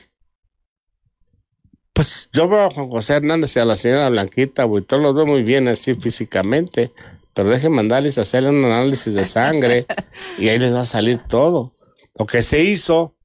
Pues 1.94 2.30
yo 2.34 2.50
veo 2.50 2.62
a 2.62 2.72
Juan 2.72 2.90
José 2.90 3.14
Hernández 3.14 3.56
y 3.56 3.60
a 3.60 3.66
la 3.66 3.76
señora 3.76 4.10
Blanquita, 4.10 4.68
todos 4.88 5.02
los 5.02 5.16
veo 5.16 5.26
muy 5.26 5.44
bien 5.44 5.68
así 5.68 5.94
físicamente, 5.94 6.92
pero 7.34 7.50
dejen 7.50 7.72
mandarles 7.72 8.18
a 8.18 8.22
hacerle 8.22 8.50
un 8.50 8.66
análisis 8.66 9.14
de 9.14 9.26
sangre 9.26 9.86
y 10.40 10.50
ahí 10.50 10.60
les 10.60 10.74
va 10.74 10.82
a 10.82 10.86
salir 10.86 11.20
todo. 11.20 11.74
Lo 12.18 12.26
que 12.26 12.42
se 12.42 12.64
hizo, 12.64 13.16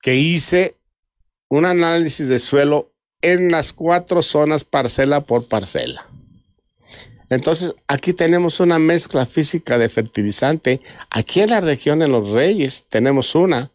que 0.00 0.16
hice 0.16 0.76
un 1.48 1.64
análisis 1.64 2.28
de 2.28 2.38
suelo 2.38 2.92
en 3.20 3.50
las 3.50 3.72
cuatro 3.72 4.22
zonas 4.22 4.64
parcela 4.64 5.22
por 5.22 5.46
parcela. 5.46 6.06
Entonces, 7.30 7.74
aquí 7.88 8.12
tenemos 8.12 8.60
una 8.60 8.78
mezcla 8.78 9.24
física 9.24 9.78
de 9.78 9.88
fertilizante. 9.88 10.82
Aquí 11.08 11.40
en 11.40 11.50
la 11.50 11.60
región 11.60 12.00
de 12.00 12.08
Los 12.08 12.30
Reyes 12.30 12.84
tenemos 12.90 13.34
una. 13.34 13.70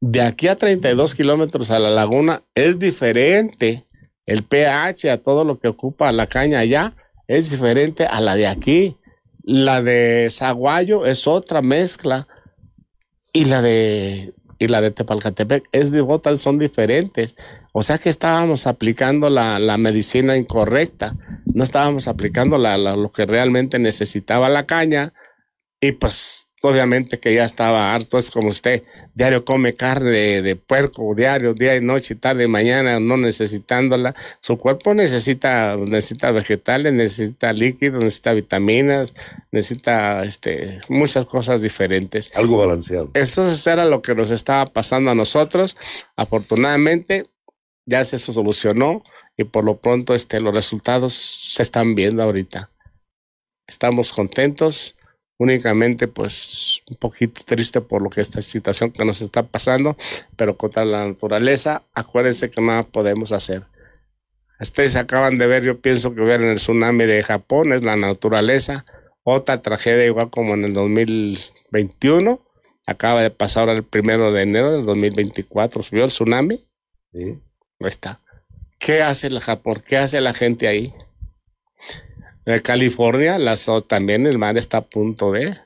De 0.00 0.22
aquí 0.22 0.48
a 0.48 0.56
32 0.56 1.14
kilómetros 1.14 1.70
a 1.70 1.78
la 1.78 1.90
laguna 1.90 2.42
es 2.54 2.80
diferente. 2.80 3.86
El 4.24 4.42
pH 4.42 5.10
a 5.10 5.22
todo 5.22 5.44
lo 5.44 5.60
que 5.60 5.68
ocupa 5.68 6.10
la 6.10 6.26
caña 6.26 6.58
allá 6.58 6.94
es 7.28 7.50
diferente 7.50 8.06
a 8.06 8.20
la 8.20 8.34
de 8.34 8.48
aquí. 8.48 8.96
La 9.44 9.82
de 9.82 10.28
Zaguayo 10.32 11.06
es 11.06 11.28
otra 11.28 11.62
mezcla 11.62 12.26
y 13.36 13.44
la 13.44 13.60
de 13.60 14.32
y 14.58 14.68
la 14.68 14.80
de 14.80 14.90
Tepalcatepec 14.90 15.68
es 15.72 15.90
de 15.90 16.00
botas 16.00 16.40
son 16.40 16.58
diferentes. 16.58 17.36
O 17.72 17.82
sea 17.82 17.98
que 17.98 18.08
estábamos 18.08 18.66
aplicando 18.66 19.28
la, 19.28 19.58
la 19.58 19.76
medicina 19.76 20.38
incorrecta, 20.38 21.14
no 21.44 21.62
estábamos 21.62 22.08
aplicando 22.08 22.56
la, 22.56 22.78
lo 22.78 23.12
que 23.12 23.26
realmente 23.26 23.78
necesitaba 23.78 24.48
la 24.48 24.64
caña 24.64 25.12
y 25.78 25.92
pues 25.92 26.45
obviamente 26.68 27.18
que 27.18 27.32
ya 27.32 27.44
estaba 27.44 27.94
harto, 27.94 28.18
es 28.18 28.30
como 28.30 28.48
usted, 28.48 28.82
diario 29.14 29.44
come 29.44 29.74
carne 29.74 30.42
de, 30.42 30.56
puerco, 30.56 31.14
diario, 31.14 31.54
día 31.54 31.76
y 31.76 31.80
noche, 31.80 32.14
tarde 32.14 32.44
y 32.44 32.48
mañana, 32.48 32.98
no 32.98 33.16
necesitándola. 33.16 34.14
Su 34.40 34.58
cuerpo 34.58 34.94
necesita, 34.94 35.76
necesita 35.76 36.32
vegetales, 36.32 36.92
necesita 36.92 37.52
líquidos, 37.52 38.02
necesita 38.02 38.32
vitaminas, 38.32 39.14
necesita 39.52 40.24
este, 40.24 40.78
muchas 40.88 41.26
cosas 41.26 41.62
diferentes. 41.62 42.34
Algo 42.34 42.58
balanceado. 42.58 43.10
Eso 43.14 43.48
era 43.70 43.84
lo 43.84 44.02
que 44.02 44.14
nos 44.14 44.30
estaba 44.30 44.66
pasando 44.66 45.10
a 45.10 45.14
nosotros. 45.14 45.76
Afortunadamente, 46.16 47.26
ya 47.86 48.04
se 48.04 48.18
solucionó 48.18 49.04
y 49.36 49.44
por 49.44 49.64
lo 49.64 49.78
pronto 49.78 50.14
este, 50.14 50.40
los 50.40 50.54
resultados 50.54 51.12
se 51.12 51.62
están 51.62 51.94
viendo 51.94 52.22
ahorita. 52.22 52.70
Estamos 53.68 54.12
contentos 54.12 54.95
únicamente 55.38 56.08
pues 56.08 56.82
un 56.88 56.96
poquito 56.96 57.42
triste 57.44 57.80
por 57.80 58.02
lo 58.02 58.10
que 58.10 58.20
esta 58.20 58.40
situación 58.40 58.90
que 58.90 59.04
nos 59.04 59.20
está 59.20 59.42
pasando, 59.42 59.96
pero 60.36 60.56
contra 60.56 60.84
la 60.84 61.06
naturaleza, 61.06 61.82
acuérdense 61.94 62.50
que 62.50 62.60
nada 62.60 62.84
podemos 62.84 63.32
hacer. 63.32 63.64
Ustedes 64.58 64.96
acaban 64.96 65.36
de 65.36 65.46
ver, 65.46 65.64
yo 65.64 65.80
pienso 65.80 66.14
que 66.14 66.22
en 66.34 66.44
el 66.44 66.56
tsunami 66.56 67.04
de 67.04 67.22
Japón, 67.22 67.72
es 67.72 67.82
la 67.82 67.96
naturaleza, 67.96 68.86
otra 69.22 69.60
tragedia 69.60 70.06
igual 70.06 70.30
como 70.30 70.54
en 70.54 70.64
el 70.64 70.72
2021, 70.72 72.40
acaba 72.86 73.22
de 73.22 73.30
pasar 73.30 73.62
ahora 73.62 73.74
el 73.74 73.84
primero 73.84 74.32
de 74.32 74.42
enero 74.42 74.72
del 74.72 74.86
2024, 74.86 75.82
subió 75.82 76.04
el 76.04 76.10
tsunami. 76.10 76.64
Sí. 77.12 77.38
Ahí 77.80 77.88
está. 77.88 78.20
¿Qué 78.78 79.02
hace 79.02 79.26
el 79.26 79.40
Japón? 79.40 79.82
¿Qué 79.86 79.98
hace 79.98 80.20
la 80.20 80.32
gente 80.32 80.68
ahí? 80.68 80.94
California, 82.62 83.38
también 83.88 84.26
el 84.26 84.38
mar 84.38 84.56
está 84.56 84.78
a 84.78 84.82
punto 84.82 85.32
de. 85.32 85.56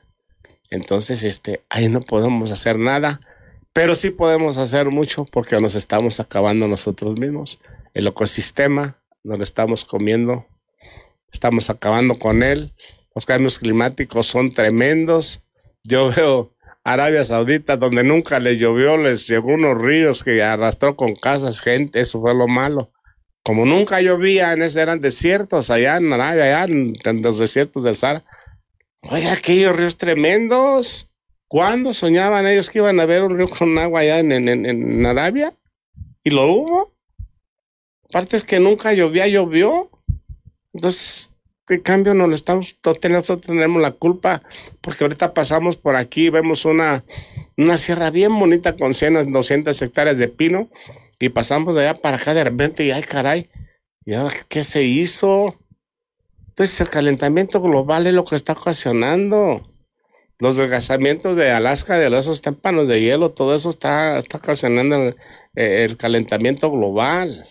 Entonces, 0.71 1.23
este, 1.23 1.61
ahí 1.69 1.89
no 1.89 2.01
podemos 2.01 2.51
hacer 2.51 2.79
nada, 2.79 3.21
pero 3.71 3.93
sí 3.93 4.09
podemos 4.09 4.57
hacer 4.57 4.89
mucho 4.89 5.25
porque 5.25 5.59
nos 5.61 5.75
estamos 5.75 6.19
acabando 6.19 6.67
nosotros 6.67 7.17
mismos. 7.17 7.59
el 7.93 8.07
ecosistema 8.07 8.97
donde 9.23 9.43
estamos 9.43 9.85
comiendo, 9.85 10.45
estamos 11.31 11.69
acabando 11.69 12.17
con 12.17 12.41
él. 12.41 12.73
Los 13.13 13.25
cambios 13.25 13.59
climáticos 13.59 14.27
son 14.27 14.53
tremendos. 14.53 15.41
Yo 15.83 16.09
veo 16.15 16.55
Arabia 16.83 17.23
Saudita 17.25 17.77
donde 17.77 18.03
nunca 18.03 18.39
le 18.39 18.57
llovió, 18.57 18.97
les 18.97 19.27
llegó 19.27 19.53
unos 19.53 19.79
ríos 19.79 20.23
que 20.23 20.41
arrastró 20.41 20.95
con 20.95 21.15
casas, 21.15 21.61
gente, 21.61 21.99
eso 21.99 22.21
fue 22.21 22.33
lo 22.33 22.47
malo. 22.47 22.91
Como 23.43 23.65
nunca 23.65 24.01
llovía, 24.01 24.53
en 24.53 24.61
ese 24.61 24.81
eran 24.81 25.01
desiertos 25.01 25.69
allá 25.69 25.97
en 25.97 26.11
Arabia, 26.13 26.43
allá 26.43 26.65
en, 26.65 27.21
los 27.21 27.39
desiertos 27.39 27.83
del 27.83 27.95
Sahara. 27.95 28.23
Oye, 29.03 29.29
aquellos 29.29 29.75
ríos 29.75 29.97
tremendos. 29.97 31.09
¿Cuándo 31.47 31.91
soñaban 31.91 32.47
ellos 32.47 32.69
que 32.69 32.79
iban 32.79 32.99
a 32.99 33.05
ver 33.05 33.23
un 33.23 33.37
río 33.37 33.49
con 33.49 33.77
agua 33.77 34.01
allá 34.01 34.19
en, 34.19 34.31
en, 34.31 34.65
en 34.65 35.05
Arabia? 35.05 35.53
¿Y 36.23 36.29
lo 36.29 36.45
hubo? 36.45 36.93
Aparte 38.09 38.37
es 38.37 38.43
que 38.43 38.59
nunca 38.59 38.93
llovía, 38.93 39.27
llovió. 39.27 39.89
Entonces, 40.73 41.31
¿qué 41.71 41.81
cambio 41.81 42.13
no 42.13 42.27
lo 42.27 42.35
estamos, 42.35 42.77
nosotros 42.83 43.41
tenemos 43.41 43.81
la 43.81 43.93
culpa, 43.93 44.43
porque 44.81 45.05
ahorita 45.05 45.33
pasamos 45.33 45.77
por 45.77 45.95
aquí, 45.95 46.29
vemos 46.29 46.65
una, 46.65 47.05
una 47.55 47.77
sierra 47.77 48.09
bien 48.09 48.37
bonita 48.37 48.75
con 48.75 48.93
100, 48.93 49.31
200 49.31 49.81
hectáreas 49.81 50.17
de 50.17 50.27
pino, 50.27 50.69
y 51.21 51.29
pasamos 51.29 51.75
de 51.75 51.87
allá 51.87 52.01
para 52.01 52.17
acá 52.17 52.33
de 52.33 52.43
repente 52.43 52.83
y 52.83 52.91
ay 52.91 53.03
caray, 53.03 53.49
¿y 54.05 54.13
ahora 54.13 54.35
qué 54.49 54.63
se 54.63 54.83
hizo? 54.83 55.55
Entonces 56.47 56.81
el 56.81 56.89
calentamiento 56.89 57.61
global 57.61 58.07
es 58.07 58.13
lo 58.13 58.25
que 58.25 58.35
está 58.35 58.53
ocasionando. 58.53 59.61
Los 60.39 60.57
desgastamientos 60.57 61.37
de 61.37 61.51
Alaska, 61.51 61.99
de 61.99 62.17
esos 62.17 62.41
témpanos 62.41 62.87
de 62.87 62.99
hielo, 62.99 63.31
todo 63.31 63.53
eso 63.53 63.69
está, 63.69 64.17
está 64.17 64.39
ocasionando 64.39 65.15
el 65.53 65.97
calentamiento 65.97 66.71
global 66.71 67.45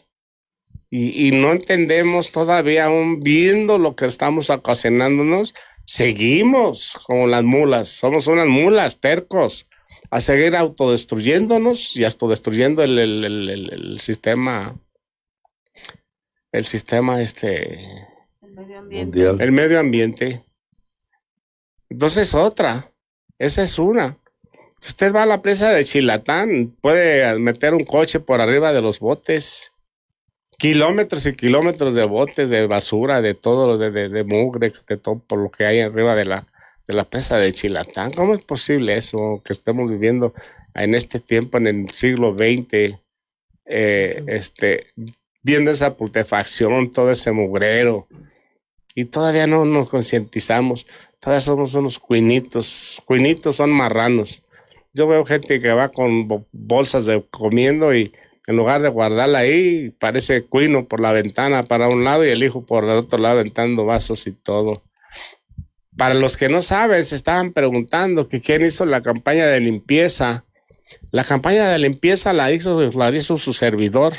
y, 0.91 1.31
no 1.31 1.53
entendemos 1.53 2.33
todavía 2.33 2.87
aún 2.87 3.21
viendo 3.21 3.79
lo 3.79 3.95
que 3.95 4.07
estamos 4.07 4.51
ocasionándonos, 4.51 5.55
seguimos 5.85 6.99
como 7.07 7.29
las 7.29 7.45
mulas, 7.45 7.89
somos 7.91 8.27
unas 8.27 8.49
mulas 8.49 8.99
tercos 8.99 9.69
a 10.11 10.21
seguir 10.21 10.57
autodestruyéndonos 10.57 11.97
y 11.97 12.05
autodestruyendo 12.05 12.83
el, 12.83 12.99
el, 12.99 13.25
el, 13.25 13.73
el 13.73 14.01
sistema, 14.01 14.77
el 16.53 16.65
sistema 16.65 17.23
este, 17.23 17.79
el 18.43 18.53
medio 18.53 18.79
ambiente. 18.79 19.21
El 19.39 19.53
medio 19.53 19.81
ambiente. 19.81 20.45
Entonces 21.89 22.35
otra, 22.35 22.93
esa 23.39 23.63
es 23.63 23.79
una. 23.79 24.19
Si 24.81 24.91
usted 24.91 25.15
va 25.15 25.23
a 25.25 25.27
la 25.27 25.43
presa 25.43 25.71
de 25.71 25.85
Chilatán, 25.85 26.75
puede 26.81 27.39
meter 27.39 27.75
un 27.75 27.85
coche 27.85 28.19
por 28.19 28.41
arriba 28.41 28.73
de 28.73 28.81
los 28.81 28.99
botes 28.99 29.73
kilómetros 30.59 31.25
y 31.25 31.35
kilómetros 31.35 31.95
de 31.95 32.05
botes, 32.05 32.51
de 32.51 32.67
basura, 32.67 33.23
de 33.23 33.35
todo, 33.35 33.79
de, 33.79 33.91
de, 33.91 34.09
de 34.09 34.25
mugre, 34.25 34.73
de 34.87 34.97
todo 34.99 35.19
por 35.19 35.39
lo 35.39 35.51
que 35.51 35.65
hay 35.65 35.81
arriba 35.81 36.15
de 36.15 36.27
la, 36.27 36.47
de 36.91 36.97
la 36.97 37.05
presa 37.05 37.39
de 37.39 37.53
Chilatán. 37.53 38.11
¿Cómo 38.11 38.35
es 38.35 38.43
posible 38.43 38.97
eso 38.97 39.41
que 39.45 39.53
estemos 39.53 39.89
viviendo 39.89 40.35
en 40.75 40.95
este 40.95 41.21
tiempo, 41.21 41.59
en 41.59 41.67
el 41.69 41.91
siglo 41.91 42.35
XX, 42.35 42.99
eh, 43.67 44.25
este, 44.27 44.87
viendo 45.43 45.71
esa 45.71 45.97
putrefacción, 45.97 46.91
todo 46.91 47.11
ese 47.11 47.31
mugrero? 47.31 48.09
Y 48.95 49.05
todavía 49.05 49.47
no 49.47 49.65
nos 49.65 49.89
concientizamos, 49.89 50.87
todavía 51.21 51.41
somos 51.41 51.75
unos 51.75 51.99
cuinitos, 52.01 53.01
cuinitos 53.05 53.57
son 53.57 53.71
marranos. 53.71 54.43
Yo 54.93 55.07
veo 55.07 55.25
gente 55.25 55.61
que 55.61 55.73
va 55.73 55.91
con 55.91 56.27
bolsas 56.51 57.07
de 57.07 57.25
comiendo 57.31 57.95
y 57.95 58.11
en 58.49 58.57
lugar 58.57 58.83
de 58.83 58.89
guardarla 58.89 59.39
ahí, 59.39 59.91
parece 60.01 60.45
cuino 60.45 60.89
por 60.89 60.99
la 60.99 61.13
ventana 61.13 61.63
para 61.63 61.89
un 61.89 62.03
lado 62.03 62.25
y 62.25 62.31
el 62.31 62.43
hijo 62.43 62.67
por 62.67 62.83
el 62.83 62.91
otro 62.91 63.21
lado 63.21 63.39
aventando 63.39 63.87
vasos 63.87 64.27
y 64.27 64.33
todo. 64.33 64.83
Para 65.97 66.15
los 66.15 66.37
que 66.37 66.49
no 66.49 66.63
saben, 66.63 67.05
se 67.05 67.17
estaban 67.17 67.53
preguntando 67.53 68.29
quién 68.29 68.65
hizo 68.65 68.87
la 68.87 69.03
campaña 69.03 69.47
de 69.47 69.61
limpieza. 69.61 70.45
La 71.11 71.25
campaña 71.25 71.69
de 71.69 71.79
limpieza 71.79 72.33
la 72.33 72.51
hizo, 72.53 72.91
la 72.93 73.11
hizo 73.11 73.37
su 73.37 73.53
servidor. 73.53 74.15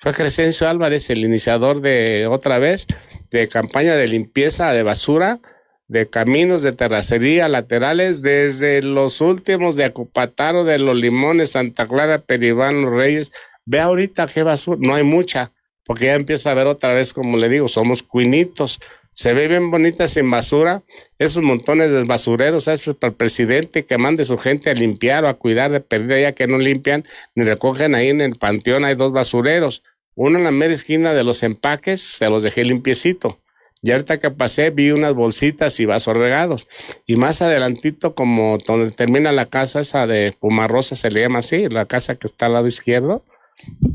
Fue 0.00 0.12
Crescencio 0.12 0.68
Álvarez 0.68 1.08
el 1.10 1.24
iniciador 1.24 1.80
de 1.80 2.26
otra 2.26 2.58
vez 2.58 2.86
de 3.30 3.48
campaña 3.48 3.94
de 3.94 4.08
limpieza 4.08 4.72
de 4.72 4.82
basura 4.82 5.40
de 5.88 6.08
caminos 6.08 6.62
de 6.62 6.72
terracería 6.72 7.48
laterales 7.48 8.22
desde 8.22 8.82
los 8.82 9.20
últimos 9.20 9.76
de 9.76 9.84
Acupataro, 9.84 10.64
de 10.64 10.78
Los 10.78 10.96
Limones, 10.96 11.52
Santa 11.52 11.86
Clara, 11.86 12.22
Peribán, 12.22 12.82
Los 12.82 12.92
Reyes. 12.92 13.32
Ve 13.66 13.80
ahorita 13.80 14.26
qué 14.26 14.42
basura, 14.42 14.78
no 14.80 14.94
hay 14.94 15.04
mucha, 15.04 15.52
porque 15.84 16.06
ya 16.06 16.14
empieza 16.14 16.50
a 16.50 16.54
ver 16.54 16.66
otra 16.66 16.92
vez, 16.94 17.12
como 17.12 17.36
le 17.36 17.48
digo, 17.48 17.68
somos 17.68 18.02
cuinitos. 18.02 18.80
Se 19.14 19.32
ve 19.32 19.48
bien 19.48 19.70
bonita 19.70 20.08
sin 20.08 20.30
basura, 20.30 20.82
esos 21.18 21.42
montones 21.42 21.90
de 21.90 22.04
basureros, 22.04 22.64
¿sabes? 22.64 22.84
Para 22.98 23.10
el 23.10 23.16
presidente 23.16 23.84
que 23.84 23.96
mande 23.96 24.24
su 24.24 24.38
gente 24.38 24.70
a 24.70 24.74
limpiar 24.74 25.24
o 25.24 25.28
a 25.28 25.34
cuidar 25.34 25.70
de 25.70 25.80
perdida, 25.80 26.20
ya 26.20 26.32
que 26.32 26.46
no 26.46 26.58
limpian 26.58 27.04
ni 27.34 27.44
recogen 27.44 27.94
ahí 27.94 28.08
en 28.08 28.20
el 28.20 28.36
panteón, 28.36 28.84
hay 28.84 28.94
dos 28.96 29.12
basureros. 29.12 29.82
Uno 30.16 30.38
en 30.38 30.44
la 30.44 30.50
mera 30.50 30.74
esquina 30.74 31.14
de 31.14 31.24
los 31.24 31.42
empaques, 31.42 32.00
se 32.00 32.28
los 32.28 32.42
dejé 32.42 32.64
limpiecito 32.64 33.40
y 33.84 33.92
ahorita 33.92 34.18
que 34.18 34.30
pasé 34.30 34.70
vi 34.70 34.92
unas 34.92 35.12
bolsitas 35.12 35.78
y 35.78 35.84
vasos 35.84 36.16
regados. 36.16 36.66
Y 37.06 37.16
más 37.16 37.42
adelantito, 37.42 38.14
como 38.14 38.56
donde 38.66 38.90
termina 38.92 39.30
la 39.30 39.44
casa 39.44 39.80
esa 39.80 40.06
de 40.06 40.34
Pumarrosa, 40.40 40.94
se 40.94 41.10
le 41.10 41.20
llama 41.20 41.40
así, 41.40 41.68
la 41.68 41.84
casa 41.84 42.14
que 42.14 42.26
está 42.26 42.46
al 42.46 42.54
lado 42.54 42.66
izquierdo, 42.66 43.24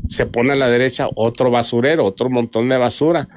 se 0.06 0.26
pone 0.26 0.52
a 0.52 0.54
la 0.54 0.70
derecha 0.70 1.08
otro 1.16 1.50
basurero, 1.50 2.04
otro 2.04 2.30
montón 2.30 2.68
de 2.68 2.76
basura. 2.76 3.28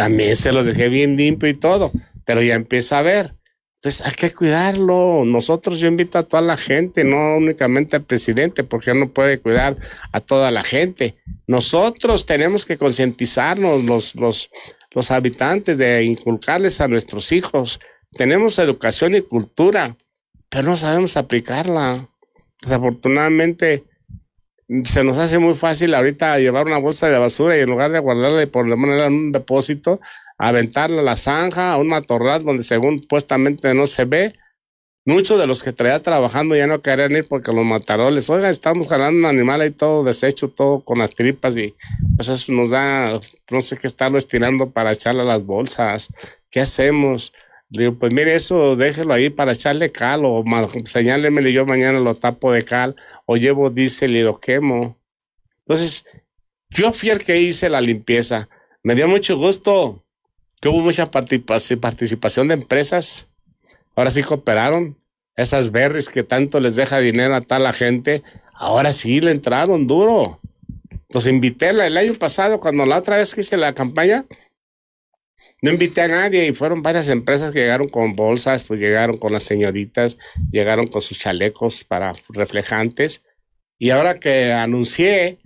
También 0.00 0.34
se 0.34 0.50
los 0.50 0.64
dejé 0.64 0.88
bien 0.88 1.18
limpio 1.18 1.46
y 1.46 1.52
todo, 1.52 1.92
pero 2.24 2.40
ya 2.40 2.54
empieza 2.54 2.98
a 2.98 3.02
ver. 3.02 3.34
Entonces 3.74 4.00
hay 4.06 4.14
que 4.14 4.34
cuidarlo. 4.34 5.26
Nosotros 5.26 5.78
yo 5.78 5.88
invito 5.88 6.16
a 6.16 6.22
toda 6.22 6.42
la 6.42 6.56
gente, 6.56 7.04
no 7.04 7.36
únicamente 7.36 7.96
al 7.96 8.04
presidente, 8.04 8.64
porque 8.64 8.94
no 8.94 9.10
puede 9.10 9.36
cuidar 9.40 9.76
a 10.10 10.22
toda 10.22 10.50
la 10.50 10.64
gente. 10.64 11.16
Nosotros 11.46 12.24
tenemos 12.24 12.64
que 12.64 12.78
concientizarnos, 12.78 13.84
los, 13.84 14.14
los, 14.14 14.50
los 14.92 15.10
habitantes, 15.10 15.76
de 15.76 16.02
inculcarles 16.02 16.80
a 16.80 16.88
nuestros 16.88 17.30
hijos. 17.30 17.78
Tenemos 18.12 18.58
educación 18.58 19.14
y 19.16 19.20
cultura, 19.20 19.98
pero 20.48 20.70
no 20.70 20.78
sabemos 20.78 21.18
aplicarla. 21.18 22.08
Desafortunadamente, 22.62 23.84
se 24.84 25.04
nos 25.04 25.18
hace 25.18 25.38
muy 25.38 25.54
fácil 25.54 25.94
ahorita 25.94 26.38
llevar 26.38 26.66
una 26.66 26.78
bolsa 26.78 27.08
de 27.08 27.18
basura 27.18 27.56
y 27.56 27.60
en 27.60 27.70
lugar 27.70 27.90
de 27.92 27.98
guardarla 27.98 28.42
y 28.42 28.76
menos 28.76 29.02
en 29.02 29.12
un 29.12 29.32
depósito, 29.32 30.00
aventarla 30.38 31.00
a 31.00 31.04
la 31.04 31.16
zanja, 31.16 31.72
a 31.72 31.76
un 31.76 31.88
matorral 31.88 32.44
donde 32.44 32.62
según 32.62 33.06
puestamente 33.06 33.74
no 33.74 33.86
se 33.86 34.04
ve 34.04 34.34
Muchos 35.06 35.40
de 35.40 35.46
los 35.46 35.62
que 35.62 35.72
traía 35.72 36.02
trabajando 36.02 36.54
ya 36.54 36.66
no 36.66 36.82
querían 36.82 37.12
ir 37.12 37.26
porque 37.26 37.52
los 37.52 37.64
mataroles, 37.64 38.28
oiga, 38.28 38.50
estamos 38.50 38.86
jalando 38.86 39.18
un 39.18 39.24
animal 39.24 39.62
ahí 39.62 39.70
todo 39.70 40.04
deshecho, 40.04 40.50
todo 40.50 40.84
con 40.84 40.98
las 40.98 41.14
tripas 41.14 41.56
y 41.56 41.74
pues 42.16 42.28
eso 42.28 42.52
nos 42.52 42.68
da, 42.68 43.18
no 43.50 43.60
sé 43.62 43.78
qué 43.78 43.86
estarlo 43.86 44.18
estirando 44.18 44.70
para 44.70 44.92
echarle 44.92 45.22
a 45.22 45.24
las 45.24 45.44
bolsas. 45.44 46.12
¿Qué 46.50 46.60
hacemos? 46.60 47.32
Le 47.70 47.84
digo, 47.84 47.98
pues 47.98 48.12
mire 48.12 48.34
eso, 48.34 48.76
déjelo 48.76 49.14
ahí 49.14 49.30
para 49.30 49.52
echarle 49.52 49.92
cal 49.92 50.24
o 50.24 50.44
señálemele 50.84 51.52
yo 51.52 51.66
mañana 51.66 52.00
lo 52.00 52.14
tapo 52.14 52.52
de 52.52 52.64
cal 52.64 52.96
o 53.26 53.36
llevo 53.36 53.70
diésel 53.70 54.16
y 54.16 54.22
lo 54.22 54.38
quemo. 54.38 54.98
Entonces, 55.60 56.04
yo 56.70 56.92
fui 56.92 57.10
el 57.10 57.22
que 57.22 57.40
hice 57.40 57.68
la 57.68 57.80
limpieza. 57.80 58.48
Me 58.82 58.94
dio 58.94 59.06
mucho 59.06 59.36
gusto 59.36 60.04
que 60.60 60.68
hubo 60.68 60.80
mucha 60.80 61.10
participación 61.10 62.48
de 62.48 62.54
empresas 62.54 63.30
Ahora 64.00 64.10
sí 64.10 64.22
cooperaron. 64.22 64.96
Esas 65.36 65.70
berries 65.72 66.08
que 66.08 66.22
tanto 66.22 66.60
les 66.60 66.76
deja 66.76 66.98
dinero 66.98 67.34
a 67.34 67.40
tal 67.40 67.62
la 67.62 67.72
gente, 67.72 68.22
ahora 68.54 68.92
sí 68.92 69.20
le 69.20 69.30
entraron 69.30 69.86
duro. 69.86 70.40
Los 71.08 71.26
invité 71.26 71.70
el 71.70 71.96
año 71.96 72.14
pasado, 72.14 72.60
cuando 72.60 72.84
la 72.86 72.98
otra 72.98 73.16
vez 73.16 73.34
que 73.34 73.40
hice 73.40 73.56
la 73.56 73.72
campaña, 73.72 74.24
no 75.62 75.70
invité 75.70 76.02
a 76.02 76.08
nadie 76.08 76.46
y 76.46 76.52
fueron 76.52 76.82
varias 76.82 77.08
empresas 77.08 77.52
que 77.52 77.60
llegaron 77.60 77.88
con 77.88 78.16
bolsas, 78.16 78.64
pues 78.64 78.80
llegaron 78.80 79.18
con 79.18 79.32
las 79.32 79.42
señoritas, 79.42 80.16
llegaron 80.50 80.86
con 80.86 81.02
sus 81.02 81.18
chalecos 81.18 81.84
para 81.84 82.12
reflejantes. 82.30 83.22
Y 83.78 83.90
ahora 83.90 84.18
que 84.18 84.52
anuncié, 84.52 85.38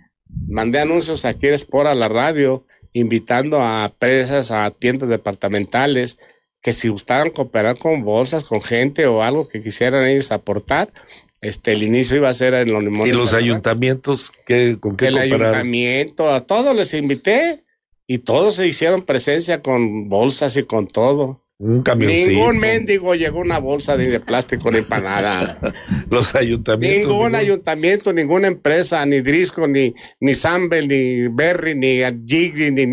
mandé 0.48 0.78
anuncios 0.78 1.24
aquí 1.24 1.48
en 1.48 1.54
Sport 1.54 1.88
a 1.88 1.94
la 1.94 2.08
radio, 2.08 2.64
invitando 2.92 3.60
a 3.60 3.86
empresas, 3.86 4.50
a 4.52 4.70
tiendas 4.70 5.08
departamentales, 5.08 6.18
que 6.62 6.72
si 6.72 6.88
gustaban 6.88 7.30
cooperar 7.30 7.78
con 7.78 8.04
bolsas, 8.04 8.44
con 8.44 8.62
gente 8.62 9.06
o 9.06 9.22
algo 9.22 9.48
que 9.48 9.60
quisieran 9.60 10.06
ellos 10.06 10.30
aportar, 10.30 10.92
este, 11.40 11.72
el 11.72 11.82
inicio 11.82 12.16
iba 12.16 12.28
a 12.28 12.34
ser 12.34 12.54
en 12.54 12.72
los 12.72 12.82
limones. 12.82 13.12
¿Y 13.12 13.16
los 13.16 13.34
ayuntamientos? 13.34 14.32
¿qué, 14.46 14.78
¿Con 14.80 14.96
qué 14.96 15.08
El 15.08 15.18
ayuntamiento, 15.18 16.30
a 16.30 16.46
todos 16.46 16.74
les 16.74 16.94
invité 16.94 17.63
y 18.06 18.18
todos 18.18 18.56
se 18.56 18.66
hicieron 18.66 19.02
presencia 19.02 19.62
con 19.62 20.08
bolsas 20.08 20.56
y 20.56 20.64
con 20.64 20.86
todo. 20.86 21.42
Un 21.58 21.82
camioncito. 21.82 22.30
Ningún 22.30 22.58
mendigo 22.58 23.14
llegó 23.14 23.38
una 23.38 23.58
bolsa 23.58 23.96
de, 23.96 24.20
plástico 24.20 24.70
ni 24.70 24.82
para 24.82 25.02
nada. 25.02 25.58
Los 26.10 26.34
ayuntamientos. 26.34 27.10
Ningún, 27.10 27.34
ayuntamiento, 27.34 28.12
ninguna 28.12 28.48
empresa, 28.48 29.06
ni 29.06 29.20
Drisco, 29.20 29.66
ni, 29.66 29.94
ni 30.20 30.34
Sambel, 30.34 30.88
ni 30.88 31.28
Berry, 31.28 31.74
ni 31.74 32.00
Jigri, 32.26 32.70
ni 32.72 32.86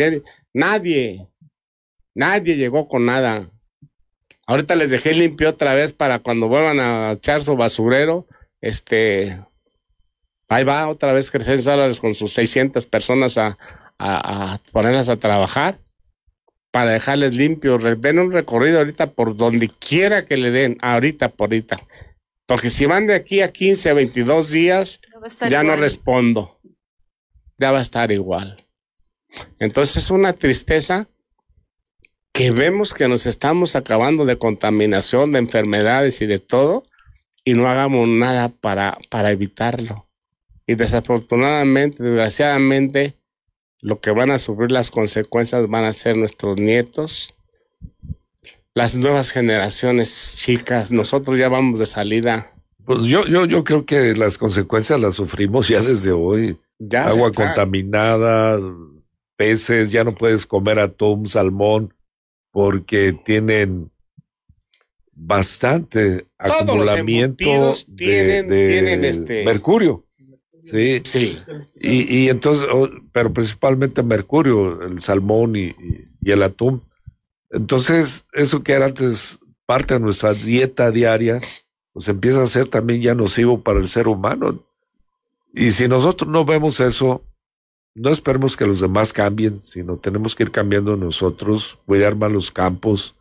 nadie. 0.53 1.27
Nadie 2.13 2.55
llegó 2.55 2.87
con 2.87 3.05
nada. 3.05 3.51
Ahorita 4.45 4.75
les 4.75 4.91
dejé 4.91 5.13
limpio 5.13 5.49
otra 5.49 5.73
vez 5.73 5.91
para 5.91 6.19
cuando 6.19 6.47
vuelvan 6.47 6.79
a 6.79 7.13
echar 7.13 7.41
su 7.41 7.55
basurero. 7.55 8.27
Este, 8.59 9.43
ahí 10.49 10.63
va 10.63 10.87
otra 10.87 11.13
vez 11.13 11.31
Crescencio 11.31 11.71
Álvarez 11.71 11.99
con 11.99 12.13
sus 12.13 12.31
600 12.33 12.85
personas 12.85 13.37
a, 13.37 13.57
a, 14.01 14.53
a 14.53 14.57
ponerlas 14.71 15.09
a 15.09 15.17
trabajar 15.17 15.79
para 16.71 16.91
dejarles 16.91 17.35
limpio. 17.35 17.77
Den 17.77 18.19
un 18.19 18.31
recorrido 18.31 18.79
ahorita 18.79 19.11
por 19.11 19.35
donde 19.35 19.69
quiera 19.69 20.25
que 20.25 20.37
le 20.37 20.51
den, 20.51 20.77
ahorita 20.81 21.29
por 21.29 21.49
ahorita. 21.49 21.85
Porque 22.47 22.69
si 22.69 22.85
van 22.85 23.07
de 23.07 23.15
aquí 23.15 23.41
a 23.41 23.51
15, 23.51 23.93
22 23.93 24.51
días, 24.51 25.01
ya 25.49 25.63
no 25.63 25.75
respondo. 25.75 26.59
Ya 27.57 27.71
va 27.71 27.79
a 27.79 27.81
estar 27.81 28.11
igual. 28.11 28.65
Entonces 29.59 29.97
es 29.97 30.11
una 30.11 30.33
tristeza 30.33 31.07
que 32.33 32.51
vemos 32.51 32.93
que 32.93 33.07
nos 33.07 33.25
estamos 33.25 33.75
acabando 33.75 34.25
de 34.25 34.37
contaminación, 34.37 35.31
de 35.31 35.39
enfermedades 35.39 36.21
y 36.21 36.25
de 36.25 36.39
todo, 36.39 36.83
y 37.43 37.53
no 37.53 37.67
hagamos 37.67 38.07
nada 38.07 38.49
para, 38.49 38.97
para 39.09 39.31
evitarlo. 39.31 40.07
Y 40.65 40.75
desafortunadamente, 40.75 42.03
desgraciadamente, 42.03 43.20
lo 43.81 43.99
que 43.99 44.11
van 44.11 44.31
a 44.31 44.37
sufrir 44.37 44.71
las 44.71 44.91
consecuencias 44.91 45.67
van 45.67 45.85
a 45.85 45.93
ser 45.93 46.15
nuestros 46.15 46.57
nietos, 46.57 47.33
las 48.73 48.95
nuevas 48.95 49.31
generaciones 49.31 50.35
chicas. 50.37 50.91
Nosotros 50.91 51.37
ya 51.37 51.49
vamos 51.49 51.79
de 51.79 51.85
salida. 51.85 52.53
Pues 52.85 53.03
yo, 53.03 53.25
yo, 53.25 53.45
yo 53.45 53.63
creo 53.63 53.85
que 53.85 54.15
las 54.15 54.37
consecuencias 54.37 54.99
las 54.99 55.15
sufrimos 55.15 55.67
ya 55.67 55.81
desde 55.81 56.11
hoy. 56.11 56.57
Ya 56.79 57.07
Agua 57.07 57.31
contaminada, 57.31 58.59
peces, 59.35 59.91
ya 59.91 60.03
no 60.03 60.15
puedes 60.15 60.45
comer 60.45 60.79
atún, 60.79 61.27
salmón, 61.27 61.93
porque 62.51 63.13
tienen 63.13 63.91
bastante 65.13 66.25
acumulamiento 66.37 67.75
de, 67.87 69.07
este 69.07 69.45
mercurio. 69.45 70.05
Sí. 70.63 71.01
Sí. 71.03 71.37
Y, 71.75 72.23
y 72.23 72.29
entonces, 72.29 72.67
pero 73.11 73.33
principalmente 73.33 74.03
mercurio, 74.03 74.81
el 74.83 75.01
salmón 75.01 75.55
y, 75.55 75.73
y, 76.21 76.31
el 76.31 76.43
atún. 76.43 76.83
Entonces, 77.49 78.25
eso 78.33 78.63
que 78.63 78.73
era 78.73 78.85
antes 78.85 79.39
parte 79.65 79.95
de 79.95 79.99
nuestra 79.99 80.33
dieta 80.33 80.91
diaria, 80.91 81.41
pues 81.93 82.07
empieza 82.07 82.43
a 82.43 82.47
ser 82.47 82.67
también 82.67 83.01
ya 83.01 83.15
nocivo 83.15 83.61
para 83.61 83.79
el 83.79 83.87
ser 83.87 84.07
humano. 84.07 84.63
Y 85.53 85.71
si 85.71 85.87
nosotros 85.87 86.29
no 86.29 86.45
vemos 86.45 86.79
eso, 86.79 87.23
no 87.93 88.09
esperemos 88.09 88.55
que 88.55 88.65
los 88.65 88.79
demás 88.79 89.11
cambien, 89.11 89.61
sino 89.61 89.97
tenemos 89.97 90.33
que 90.35 90.43
ir 90.43 90.51
cambiando 90.51 90.95
nosotros, 90.95 91.79
cuidar 91.85 92.15
más 92.15 92.31
los 92.31 92.51
campos, 92.51 93.15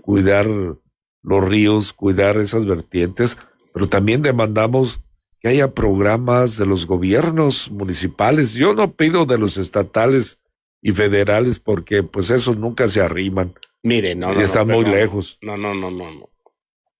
cuidar 0.00 0.46
los 0.46 1.44
ríos, 1.44 1.92
cuidar 1.92 2.38
esas 2.38 2.64
vertientes, 2.66 3.36
pero 3.72 3.88
también 3.88 4.22
demandamos 4.22 5.03
que 5.44 5.50
haya 5.50 5.74
programas 5.74 6.56
de 6.56 6.64
los 6.64 6.86
gobiernos 6.86 7.70
municipales. 7.70 8.54
Yo 8.54 8.72
no 8.72 8.92
pido 8.92 9.26
de 9.26 9.36
los 9.36 9.58
estatales 9.58 10.38
y 10.80 10.92
federales 10.92 11.60
porque 11.60 12.02
pues 12.02 12.30
esos 12.30 12.56
nunca 12.56 12.88
se 12.88 13.02
arriman. 13.02 13.52
Mire, 13.82 14.14
no, 14.14 14.32
no. 14.32 14.40
Están 14.40 14.68
muy 14.68 14.86
lejos. 14.86 15.36
No, 15.42 15.58
no, 15.58 15.74
no, 15.74 15.90
no, 15.90 16.10
no. 16.10 16.30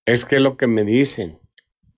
Es 0.05 0.27
que 0.27 0.41
lo 0.41 0.59
que 0.59 0.67
me 0.67 0.85
dicen. 0.85 1.39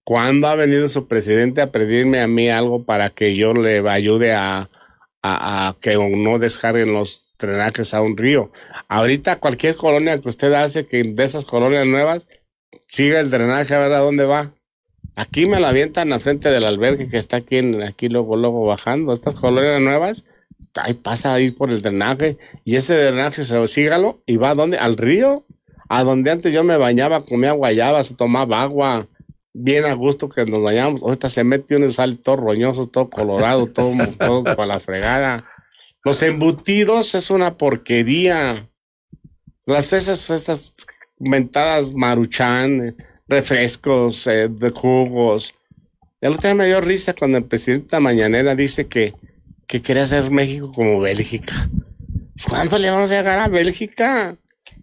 ¿Cuándo 0.05 0.47
ha 0.47 0.55
venido 0.55 0.86
su 0.86 1.09
presidente 1.09 1.62
a 1.62 1.72
pedirme 1.72 2.20
a 2.20 2.28
mí 2.28 2.49
algo 2.49 2.84
para 2.84 3.11
que 3.11 3.34
yo 3.34 3.53
le 3.53 3.80
ayude 3.90 4.32
a, 4.32 4.70
a, 5.22 5.68
a 5.68 5.76
que 5.80 5.97
no 5.97 6.38
descarguen 6.38 6.92
los 6.92 7.34
drenajes 7.40 7.92
a 7.92 8.03
un 8.03 8.16
río? 8.16 8.53
Ahorita 8.86 9.40
cualquier 9.40 9.74
colonia 9.74 10.20
que 10.20 10.28
usted 10.28 10.53
hace, 10.53 10.86
que 10.86 11.03
de 11.03 11.24
esas 11.24 11.44
colonias 11.44 11.88
nuevas, 11.88 12.28
siga 12.86 13.18
el 13.18 13.30
drenaje 13.30 13.74
a 13.74 13.80
ver 13.80 13.92
a 13.94 13.99
dónde 13.99 14.26
va. 14.26 14.56
Aquí 15.17 15.47
me 15.47 15.59
la 15.59 15.71
avientan 15.71 16.12
al 16.12 16.21
frente 16.21 16.51
del 16.51 16.64
albergue 16.64 17.09
que 17.09 17.17
está 17.17 17.39
aquí, 17.39 17.57
en, 17.57 17.83
aquí 17.83 18.11
luego, 18.11 18.37
luego 18.37 18.67
bajando. 18.67 19.14
Estas 19.14 19.35
colonias 19.35 19.81
nuevas, 19.81 20.27
ahí 20.75 20.93
pasa 20.93 21.33
ahí 21.33 21.51
por 21.51 21.71
el 21.71 21.81
drenaje 21.81 22.37
y 22.64 22.77
ese 22.77 22.95
drenaje 22.95 23.47
se 23.47 23.67
sígalo 23.67 24.21
y 24.27 24.37
va 24.37 24.51
a 24.51 24.55
donde? 24.55 24.77
Al 24.77 24.99
río, 24.99 25.47
a 25.89 26.05
donde 26.05 26.31
antes 26.31 26.53
yo 26.53 26.64
me 26.64 26.77
bañaba, 26.77 27.25
comía 27.25 27.53
guayabas, 27.53 28.14
tomaba 28.17 28.61
agua, 28.61 29.09
bien 29.55 29.87
a 29.87 29.95
gusto 29.95 30.29
que 30.29 30.45
nos 30.45 30.62
bañamos. 30.62 31.03
Ahorita 31.03 31.31
se 31.31 31.45
mete 31.45 31.77
uno 31.77 31.87
y 31.87 31.91
sale 31.91 32.17
todo 32.17 32.37
roñoso, 32.37 32.87
todo 32.87 33.09
colorado, 33.09 33.67
todo, 33.69 33.95
todo 34.19 34.45
para 34.45 34.67
la 34.67 34.81
fregada. 34.81 35.47
Los 36.05 36.23
embutidos 36.23 37.14
es 37.14 37.31
una 37.31 37.57
porquería. 37.57 38.69
Las 39.64 39.95
esas, 39.95 40.29
esas 40.29 40.75
mentadas 41.19 41.95
maruchan, 41.95 42.97
refrescos, 43.29 44.27
eh, 44.27 44.49
de 44.49 44.70
jugos. 44.70 45.55
El 46.20 46.33
otro 46.33 46.49
día 46.49 46.55
me 46.55 46.66
dio 46.66 46.81
risa 46.81 47.14
cuando 47.14 47.39
el 47.39 47.45
presidente 47.45 47.99
mañanera 48.01 48.55
dice 48.55 48.87
que, 48.87 49.14
que 49.66 49.83
quiere 49.83 50.01
hacer 50.01 50.31
México 50.31 50.72
como 50.72 51.01
Bélgica. 51.01 51.68
¿Cuándo 52.49 52.79
le 52.79 52.91
vamos 52.91 53.11
a 53.12 53.16
llegar 53.16 53.39
a 53.39 53.49
Bélgica? 53.49 54.37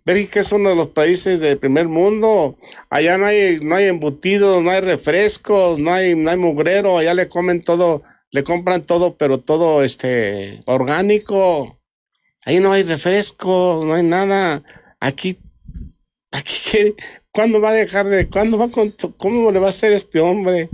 Bélgica 0.05 0.41
es 0.41 0.51
uno 0.51 0.69
de 0.69 0.75
los 0.75 0.89
países 0.89 1.39
del 1.39 1.57
primer 1.57 1.87
mundo. 1.87 2.57
Allá 2.89 3.17
no 3.17 3.25
hay, 3.25 3.59
no 3.61 3.75
hay 3.75 3.85
embutidos, 3.85 4.61
no 4.61 4.71
hay 4.71 4.81
refrescos, 4.81 5.79
no 5.79 5.93
hay, 5.93 6.15
no 6.15 6.29
hay 6.29 6.37
mugrero. 6.37 6.97
Allá 6.97 7.13
le 7.13 7.29
comen 7.29 7.63
todo, 7.63 8.03
le 8.31 8.43
compran 8.43 8.83
todo, 8.83 9.15
pero 9.17 9.39
todo 9.39 9.83
este 9.83 10.61
orgánico. 10.65 11.79
Ahí 12.45 12.59
no 12.59 12.73
hay 12.73 12.83
refrescos, 12.83 13.85
no 13.85 13.93
hay 13.93 14.03
nada. 14.03 14.63
Aquí, 14.99 15.39
aquí 16.31 16.95
¿Cuándo 17.33 17.59
va 17.59 17.69
a 17.69 17.73
dejar 17.73 18.07
de.? 18.07 18.29
¿Cuándo 18.29 18.57
va 18.57 18.69
con.? 18.69 18.93
¿Cómo 19.17 19.51
le 19.51 19.59
va 19.59 19.67
a 19.67 19.69
hacer 19.69 19.91
este 19.91 20.19
hombre? 20.19 20.69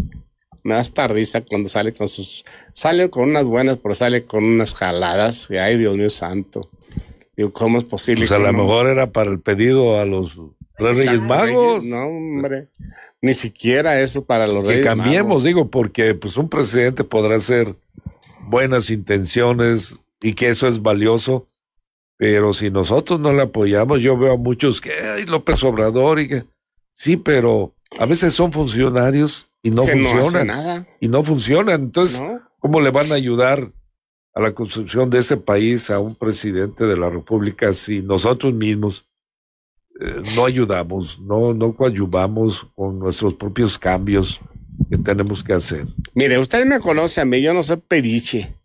Me 0.63 0.73
da 0.73 0.81
hasta 0.81 1.07
risa 1.07 1.41
cuando 1.41 1.69
sale 1.69 1.93
con 1.93 2.07
sus. 2.07 2.43
Sale 2.73 3.09
con 3.09 3.29
unas 3.29 3.45
buenas, 3.45 3.77
pero 3.77 3.95
sale 3.95 4.25
con 4.25 4.43
unas 4.43 4.75
jaladas. 4.75 5.47
Y 5.49 5.57
ay, 5.57 5.77
Dios 5.77 5.95
mío 5.95 6.09
santo. 6.09 6.69
Digo, 7.37 7.53
¿cómo 7.53 7.77
es 7.77 7.85
posible? 7.85 8.27
Pues 8.27 8.31
a 8.37 8.39
lo 8.39 8.51
mejor 8.51 8.87
era 8.87 9.11
para 9.11 9.31
el 9.31 9.39
pedido 9.39 9.99
a 9.99 10.05
los 10.05 10.37
Reyes 10.77 11.21
Magos. 11.21 11.85
No, 11.85 12.07
hombre. 12.07 12.67
Ni 13.21 13.33
siquiera 13.33 14.01
eso 14.01 14.25
para 14.25 14.45
los 14.45 14.67
Reyes 14.67 14.85
Magos. 14.85 14.97
Que 14.97 15.03
cambiemos, 15.03 15.43
digo, 15.45 15.69
porque 15.69 16.13
pues 16.13 16.35
un 16.35 16.49
presidente 16.49 17.05
podrá 17.05 17.37
hacer 17.37 17.75
buenas 18.41 18.89
intenciones 18.89 20.01
y 20.21 20.33
que 20.33 20.49
eso 20.49 20.67
es 20.67 20.81
valioso, 20.81 21.47
pero 22.19 22.53
si 22.53 22.69
nosotros 22.69 23.17
no 23.17 23.31
le 23.31 23.43
apoyamos, 23.43 24.01
yo 24.01 24.17
veo 24.17 24.33
a 24.33 24.37
muchos 24.37 24.81
que 24.81 24.91
hay 24.91 25.25
López 25.25 25.63
Obrador 25.63 26.19
y 26.19 26.27
que 26.27 26.43
sí, 26.91 27.15
pero 27.15 27.73
a 27.97 28.05
veces 28.05 28.33
son 28.33 28.51
funcionarios 28.51 29.53
y 29.63 29.71
no 29.71 29.85
funcionan. 29.85 30.47
nada. 30.47 30.87
Y 30.99 31.07
no 31.07 31.23
funcionan. 31.23 31.83
Entonces, 31.83 32.21
¿cómo 32.59 32.81
le 32.81 32.91
van 32.91 33.13
a 33.13 33.15
ayudar 33.15 33.71
a 34.33 34.41
la 34.41 34.51
construcción 34.51 35.09
de 35.09 35.19
ese 35.19 35.37
país 35.37 35.89
a 35.89 35.99
un 35.99 36.13
presidente 36.13 36.85
de 36.85 36.97
la 36.97 37.09
República 37.09 37.73
si 37.73 38.01
nosotros 38.01 38.53
mismos 38.53 39.05
eh, 40.01 40.21
no 40.35 40.45
ayudamos, 40.45 41.21
no, 41.21 41.53
no 41.53 41.73
coadyuvamos 41.73 42.67
con 42.75 42.99
nuestros 42.99 43.33
propios 43.33 43.79
cambios 43.79 44.41
que 44.89 44.97
tenemos 44.97 45.41
que 45.41 45.53
hacer? 45.53 45.87
Mire, 46.15 46.37
usted 46.37 46.65
me 46.65 46.81
conoce 46.81 47.21
a 47.21 47.25
mí, 47.25 47.41
yo 47.41 47.53
no 47.53 47.63
soy 47.63 47.77
periche. 47.77 48.58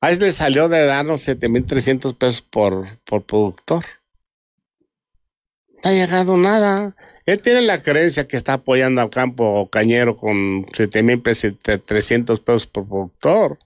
A 0.00 0.10
él 0.10 0.18
le 0.18 0.32
salió 0.32 0.68
de 0.68 0.84
darnos 0.84 1.22
7,300 1.22 2.14
pesos 2.14 2.42
por, 2.42 2.98
por 3.04 3.22
productor. 3.24 3.84
No 5.82 5.90
ha 5.90 5.92
llegado 5.92 6.36
nada. 6.36 6.94
Él 7.24 7.40
tiene 7.40 7.62
la 7.62 7.80
creencia 7.80 8.26
que 8.26 8.36
está 8.36 8.54
apoyando 8.54 9.00
al 9.00 9.10
campo 9.10 9.68
cañero 9.70 10.16
con 10.16 10.66
7,300 10.72 12.40
pesos 12.40 12.66
por 12.66 12.86
productor. 12.86 13.58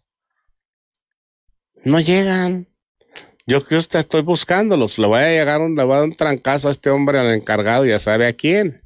No 1.85 2.01
llegan. 2.01 2.69
Yo 3.47 3.65
que 3.65 3.77
usted 3.77 3.99
estoy 3.99 4.23
buscándolos. 4.23 4.99
Le 4.99 5.07
voy 5.07 5.21
a 5.21 5.29
llegar 5.29 5.61
un, 5.61 5.75
le 5.75 5.85
voy 5.85 5.95
a 5.95 5.97
dar 5.97 6.05
un 6.05 6.15
trancazo 6.15 6.69
a 6.69 6.71
este 6.71 6.91
hombre 6.91 7.19
al 7.19 7.35
encargado, 7.35 7.85
ya 7.85 7.99
sabe 7.99 8.27
a 8.27 8.33
quién. 8.33 8.83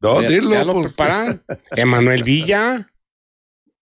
No, 0.00 0.20
ya, 0.20 0.28
dilo. 0.28 0.50
Ya 0.50 0.64
lo 0.64 0.74
pues. 0.74 0.92
preparan. 0.92 1.42
Emanuel 1.70 2.22
Villa. 2.22 2.92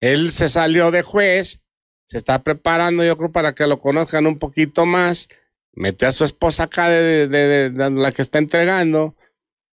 Él 0.00 0.30
se 0.30 0.48
salió 0.48 0.90
de 0.90 1.02
juez 1.02 1.63
se 2.06 2.18
está 2.18 2.42
preparando, 2.42 3.04
yo 3.04 3.16
creo, 3.16 3.32
para 3.32 3.54
que 3.54 3.66
lo 3.66 3.80
conozcan 3.80 4.26
un 4.26 4.38
poquito 4.38 4.86
más. 4.86 5.28
Mete 5.72 6.06
a 6.06 6.12
su 6.12 6.24
esposa 6.24 6.64
acá 6.64 6.88
de, 6.88 7.28
de, 7.28 7.90
la 7.90 8.12
que 8.12 8.22
está 8.22 8.38
entregando. 8.38 9.16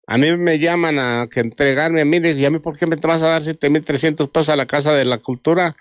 A 0.07 0.19
mí 0.19 0.37
me 0.37 0.59
llaman 0.59 0.99
a 0.99 1.29
que 1.31 1.41
entregarme, 1.41 2.05
mire, 2.05 2.33
¿y 2.33 2.45
a 2.45 2.51
mí 2.51 2.59
por 2.59 2.77
qué 2.77 2.87
me 2.87 2.97
vas 2.97 3.23
a 3.23 3.29
dar 3.29 3.43
7.300 3.43 4.31
pesos 4.31 4.49
a 4.51 4.57
la 4.57 4.67
Casa 4.67 4.93
de 4.93 5.05
la 5.05 5.19
Cultura? 5.19 5.77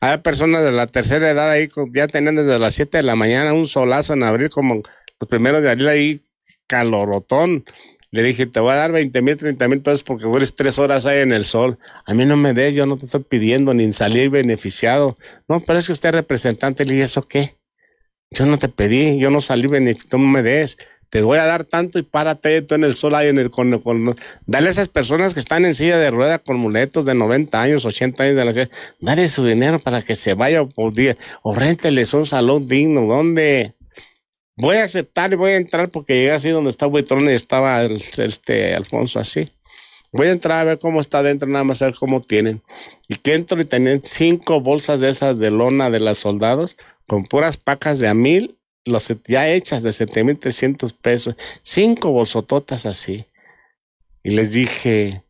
Hay 0.00 0.18
personas 0.18 0.64
de 0.64 0.72
la 0.72 0.88
tercera 0.88 1.30
edad 1.30 1.48
ahí, 1.50 1.68
ya 1.92 2.08
teniendo 2.08 2.42
desde 2.42 2.58
las 2.58 2.74
7 2.74 2.98
de 2.98 3.02
la 3.04 3.14
mañana 3.14 3.52
un 3.54 3.66
solazo 3.66 4.14
en 4.14 4.24
abril, 4.24 4.50
como 4.50 4.82
los 5.20 5.28
primeros 5.28 5.62
de 5.62 5.70
abril 5.70 5.88
ahí, 5.88 6.20
calorotón. 6.66 7.64
Le 8.12 8.22
dije, 8.22 8.44
te 8.44 8.60
voy 8.60 8.72
a 8.72 8.76
dar 8.76 8.92
20 8.92 9.22
mil, 9.22 9.38
30 9.38 9.68
mil 9.68 9.80
pesos 9.80 10.02
porque 10.02 10.24
dures 10.24 10.54
tres 10.54 10.78
horas 10.78 11.06
ahí 11.06 11.20
en 11.20 11.32
el 11.32 11.44
sol. 11.44 11.78
A 12.04 12.12
mí 12.12 12.26
no 12.26 12.36
me 12.36 12.52
des, 12.52 12.74
yo 12.74 12.84
no 12.84 12.98
te 12.98 13.06
estoy 13.06 13.22
pidiendo 13.22 13.72
ni 13.72 13.90
salir 13.94 14.28
beneficiado. 14.28 15.16
No, 15.48 15.60
pero 15.60 15.78
es 15.78 15.86
que 15.86 15.92
usted 15.94 16.10
es 16.10 16.16
representante. 16.16 16.84
Le 16.84 16.92
dije, 16.92 17.04
¿eso 17.04 17.26
qué? 17.26 17.56
Yo 18.30 18.44
no 18.44 18.58
te 18.58 18.68
pedí, 18.68 19.18
yo 19.18 19.30
no 19.30 19.40
salí 19.40 19.66
beneficiado, 19.66 20.18
no 20.18 20.28
me 20.28 20.42
des. 20.42 20.76
Te 21.08 21.22
voy 21.22 21.38
a 21.38 21.46
dar 21.46 21.64
tanto 21.64 21.98
y 21.98 22.02
párate 22.02 22.60
tú 22.60 22.74
en 22.74 22.84
el 22.84 22.92
sol 22.92 23.14
ahí 23.14 23.28
en 23.28 23.38
el 23.38 23.50
con, 23.50 23.78
con, 23.80 24.14
dale 24.46 24.68
a 24.68 24.70
esas 24.70 24.88
personas 24.88 25.32
que 25.32 25.40
están 25.40 25.64
en 25.64 25.74
silla 25.74 25.98
de 25.98 26.10
rueda 26.10 26.38
con 26.38 26.58
muletos 26.58 27.06
de 27.06 27.14
90 27.14 27.60
años, 27.60 27.84
80 27.86 28.22
años 28.22 28.36
de 28.36 28.44
la 28.44 28.52
ciudad, 28.52 28.70
dale 28.98 29.28
su 29.28 29.44
dinero 29.44 29.78
para 29.78 30.00
que 30.00 30.16
se 30.16 30.32
vaya 30.32 30.64
por 30.64 30.94
día 30.94 31.18
o 31.42 31.54
rénteles 31.54 32.14
un 32.14 32.24
salón 32.24 32.66
digno, 32.66 33.02
¿dónde? 33.02 33.74
Voy 34.56 34.76
a 34.76 34.84
aceptar 34.84 35.32
y 35.32 35.36
voy 35.36 35.52
a 35.52 35.56
entrar 35.56 35.90
porque 35.90 36.14
llegué 36.14 36.32
así 36.32 36.50
donde 36.50 36.70
está 36.70 36.86
Buitrón 36.86 37.24
y 37.24 37.32
estaba 37.32 37.82
este 37.82 38.74
Alfonso 38.74 39.18
así. 39.18 39.50
Voy 40.12 40.26
a 40.26 40.32
entrar 40.32 40.60
a 40.60 40.64
ver 40.64 40.78
cómo 40.78 41.00
está 41.00 41.18
adentro, 41.18 41.48
nada 41.48 41.64
más 41.64 41.80
a 41.80 41.86
ver 41.86 41.94
cómo 41.94 42.20
tienen. 42.20 42.62
Y 43.08 43.16
que 43.16 43.34
entro 43.34 43.58
y 43.60 43.64
tenían 43.64 44.02
cinco 44.02 44.60
bolsas 44.60 45.00
de 45.00 45.08
esas 45.08 45.38
de 45.38 45.50
lona 45.50 45.88
de 45.90 46.00
los 46.00 46.18
soldados 46.18 46.76
con 47.06 47.24
puras 47.24 47.56
pacas 47.56 47.98
de 47.98 48.08
a 48.08 48.14
mil, 48.14 48.58
los 48.84 49.12
ya 49.26 49.48
hechas 49.48 49.82
de 49.82 49.90
siete 49.90 50.22
mil 50.22 50.38
trescientos 50.38 50.92
pesos. 50.92 51.34
Cinco 51.62 52.12
bolsototas 52.12 52.84
así. 52.84 53.24
Y 54.22 54.32
les 54.32 54.52
dije, 54.52 55.24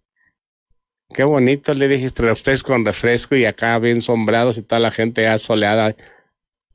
qué 1.15 1.23
bonito, 1.23 1.75
le 1.75 1.87
dije, 1.87 2.07
ustedes 2.07 2.63
con 2.65 2.85
refresco 2.85 3.37
y 3.37 3.45
acá 3.45 3.79
bien 3.79 4.01
sombreados 4.01 4.59
y 4.59 4.63
toda 4.63 4.81
la 4.81 4.91
gente 4.91 5.23
ya 5.23 5.39
soleada. 5.39 5.95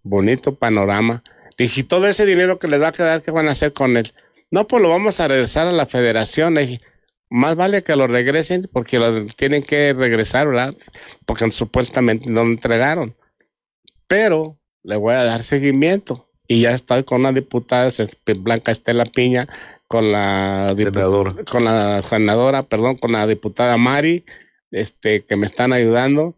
Bonito 0.02 0.56
panorama. 0.56 1.24
Dije, 1.58 1.84
todo 1.84 2.08
ese 2.08 2.26
dinero 2.26 2.60
que 2.60 2.68
les 2.68 2.82
va 2.82 2.90
a 2.90 2.94
quedar, 2.94 3.22
¿qué 3.22 3.32
van 3.32 3.48
a 3.48 3.52
hacer 3.52 3.74
con 3.74 3.98
él? 3.98 4.14
No, 4.52 4.68
pues 4.68 4.82
lo 4.82 4.90
vamos 4.90 5.20
a 5.20 5.28
regresar 5.28 5.68
a 5.68 5.72
la 5.72 5.86
federación. 5.86 6.56
dije, 6.56 6.80
más 7.30 7.56
vale 7.56 7.84
que 7.84 7.96
lo 7.96 8.08
regresen 8.08 8.70
porque 8.72 9.00
lo 9.00 9.26
tienen 9.28 9.64
que 9.64 9.94
regresar, 9.94 10.48
¿verdad? 10.48 10.74
Porque 11.26 11.50
supuestamente 11.52 12.30
no 12.30 12.46
lo 12.46 12.52
entregaron. 12.52 13.16
Pero 14.08 14.58
le 14.84 14.96
voy 14.96 15.16
a 15.16 15.24
dar 15.24 15.44
seguimiento. 15.44 16.30
Y 16.48 16.62
ya 16.62 16.72
estoy 16.72 17.04
con 17.04 17.22
una 17.22 17.34
diputada, 17.34 17.90
Blanca 18.38 18.72
Estela 18.72 19.04
Piña, 19.06 19.48
con 19.88 20.14
la 20.14 20.74
senadora. 20.78 21.36
con 21.52 21.66
la 21.66 22.02
senadora, 22.02 22.64
perdón, 22.64 22.96
con 22.96 23.12
la 23.12 23.28
diputada 23.28 23.76
Mari, 23.76 24.24
este, 24.72 25.26
que 25.26 25.36
me 25.36 25.46
están 25.46 25.74
ayudando 25.74 26.36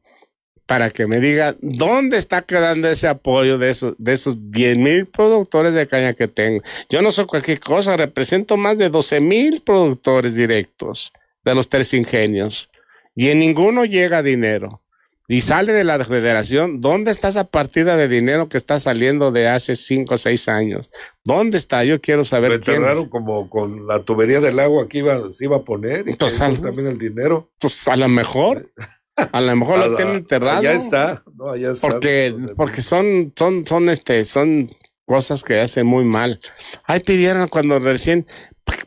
para 0.70 0.92
que 0.92 1.08
me 1.08 1.20
diga 1.20 1.56
dónde 1.62 2.20
está 2.20 2.44
quedando 2.44 2.88
ese 2.90 3.08
apoyo 3.08 3.58
de 3.58 3.72
esos, 3.72 3.96
de 3.98 4.14
esos 4.14 4.52
10 4.52 4.78
mil 4.78 5.08
productores 5.08 5.74
de 5.74 5.88
caña 5.88 6.14
que 6.14 6.28
tengo. 6.28 6.62
Yo 6.92 7.02
no 7.02 7.12
soy 7.12 7.26
cualquier 7.26 7.60
cosa, 7.60 7.98
represento 7.98 8.56
más 8.56 8.78
de 8.78 8.90
12 8.90 9.20
mil 9.20 9.64
productores 9.64 10.36
directos 10.36 11.12
de 11.44 11.56
los 11.56 11.70
tres 11.70 11.96
ingenios 11.96 12.70
y 13.16 13.30
en 13.30 13.40
ninguno 13.40 13.84
llega 13.84 14.22
dinero. 14.22 14.84
Y 15.28 15.42
sale 15.42 15.74
de 15.74 15.84
la 15.84 16.04
federación, 16.06 16.82
¿dónde 16.82 17.10
está 17.10 17.30
esa 17.30 17.46
partida 17.46 17.98
de 17.98 18.08
dinero 18.08 18.48
que 18.48 18.58
está 18.58 18.80
saliendo 18.80 19.32
de 19.32 19.48
hace 19.48 19.76
cinco 19.76 20.16
o 20.16 20.18
seis 20.18 20.48
años? 20.48 20.92
¿Dónde 21.24 21.58
está? 21.58 21.84
Yo 21.84 22.00
quiero 22.00 22.24
saber. 22.24 22.52
Me 22.52 22.60
quién 22.60 22.84
como 23.10 23.50
con 23.50 23.88
la 23.88 24.04
tubería 24.04 24.40
del 24.40 24.60
agua 24.60 24.88
que 24.88 25.00
iba, 25.00 25.32
se 25.32 25.46
iba 25.46 25.58
a 25.58 25.64
poner 25.64 26.08
y 26.08 26.12
Entonces, 26.12 26.62
también 26.62 26.88
el 26.88 27.00
dinero. 27.00 27.50
Pues 27.60 27.88
a 27.88 27.96
lo 27.96 28.08
mejor. 28.08 28.72
A 29.32 29.42
lo 29.42 29.56
mejor 29.56 29.80
lo 29.80 29.96
tienen 29.96 30.16
enterrado. 30.16 30.62
Ya 30.62 30.74
está, 30.74 31.24
no, 31.36 31.56
ya 31.56 31.72
está. 31.72 31.88
Porque, 31.88 32.36
porque 32.56 32.82
son, 32.82 33.34
son, 33.36 33.66
son, 33.66 33.90
este, 33.90 34.26
son 34.26 34.70
cosas 35.06 35.44
que 35.44 35.60
hacen 35.60 35.88
muy 35.88 36.06
mal. 36.06 36.40
Ahí 36.86 37.00
pidieron 37.00 37.48
cuando 37.48 37.80
recién 37.80 38.26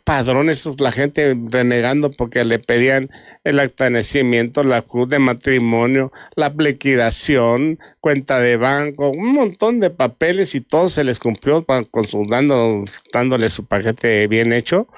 padrones, 0.04 0.68
la 0.80 0.92
gente 0.92 1.36
renegando 1.48 2.10
porque 2.10 2.44
le 2.44 2.58
pedían 2.58 3.10
el 3.44 3.60
acta 3.60 3.84
de 3.84 3.90
nacimiento, 3.90 4.64
la 4.64 4.82
cruz 4.82 5.08
de 5.08 5.18
matrimonio, 5.18 6.12
la 6.36 6.52
liquidación, 6.56 7.78
cuenta 8.00 8.40
de 8.40 8.56
banco, 8.56 9.10
un 9.10 9.32
montón 9.32 9.80
de 9.80 9.90
papeles 9.90 10.54
y 10.54 10.60
todo 10.60 10.88
se 10.88 11.04
les 11.04 11.18
cumplió 11.18 11.64
consultando, 11.90 12.84
dándole 13.12 13.48
su 13.48 13.66
paquete 13.66 14.26
bien 14.26 14.52
hecho 14.52 14.88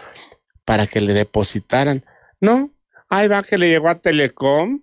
para 0.64 0.86
que 0.86 1.00
le 1.00 1.12
depositaran. 1.12 2.04
No, 2.40 2.70
ahí 3.08 3.28
va 3.28 3.42
que 3.42 3.58
le 3.58 3.68
llegó 3.68 3.88
a 3.88 4.00
Telecom, 4.00 4.80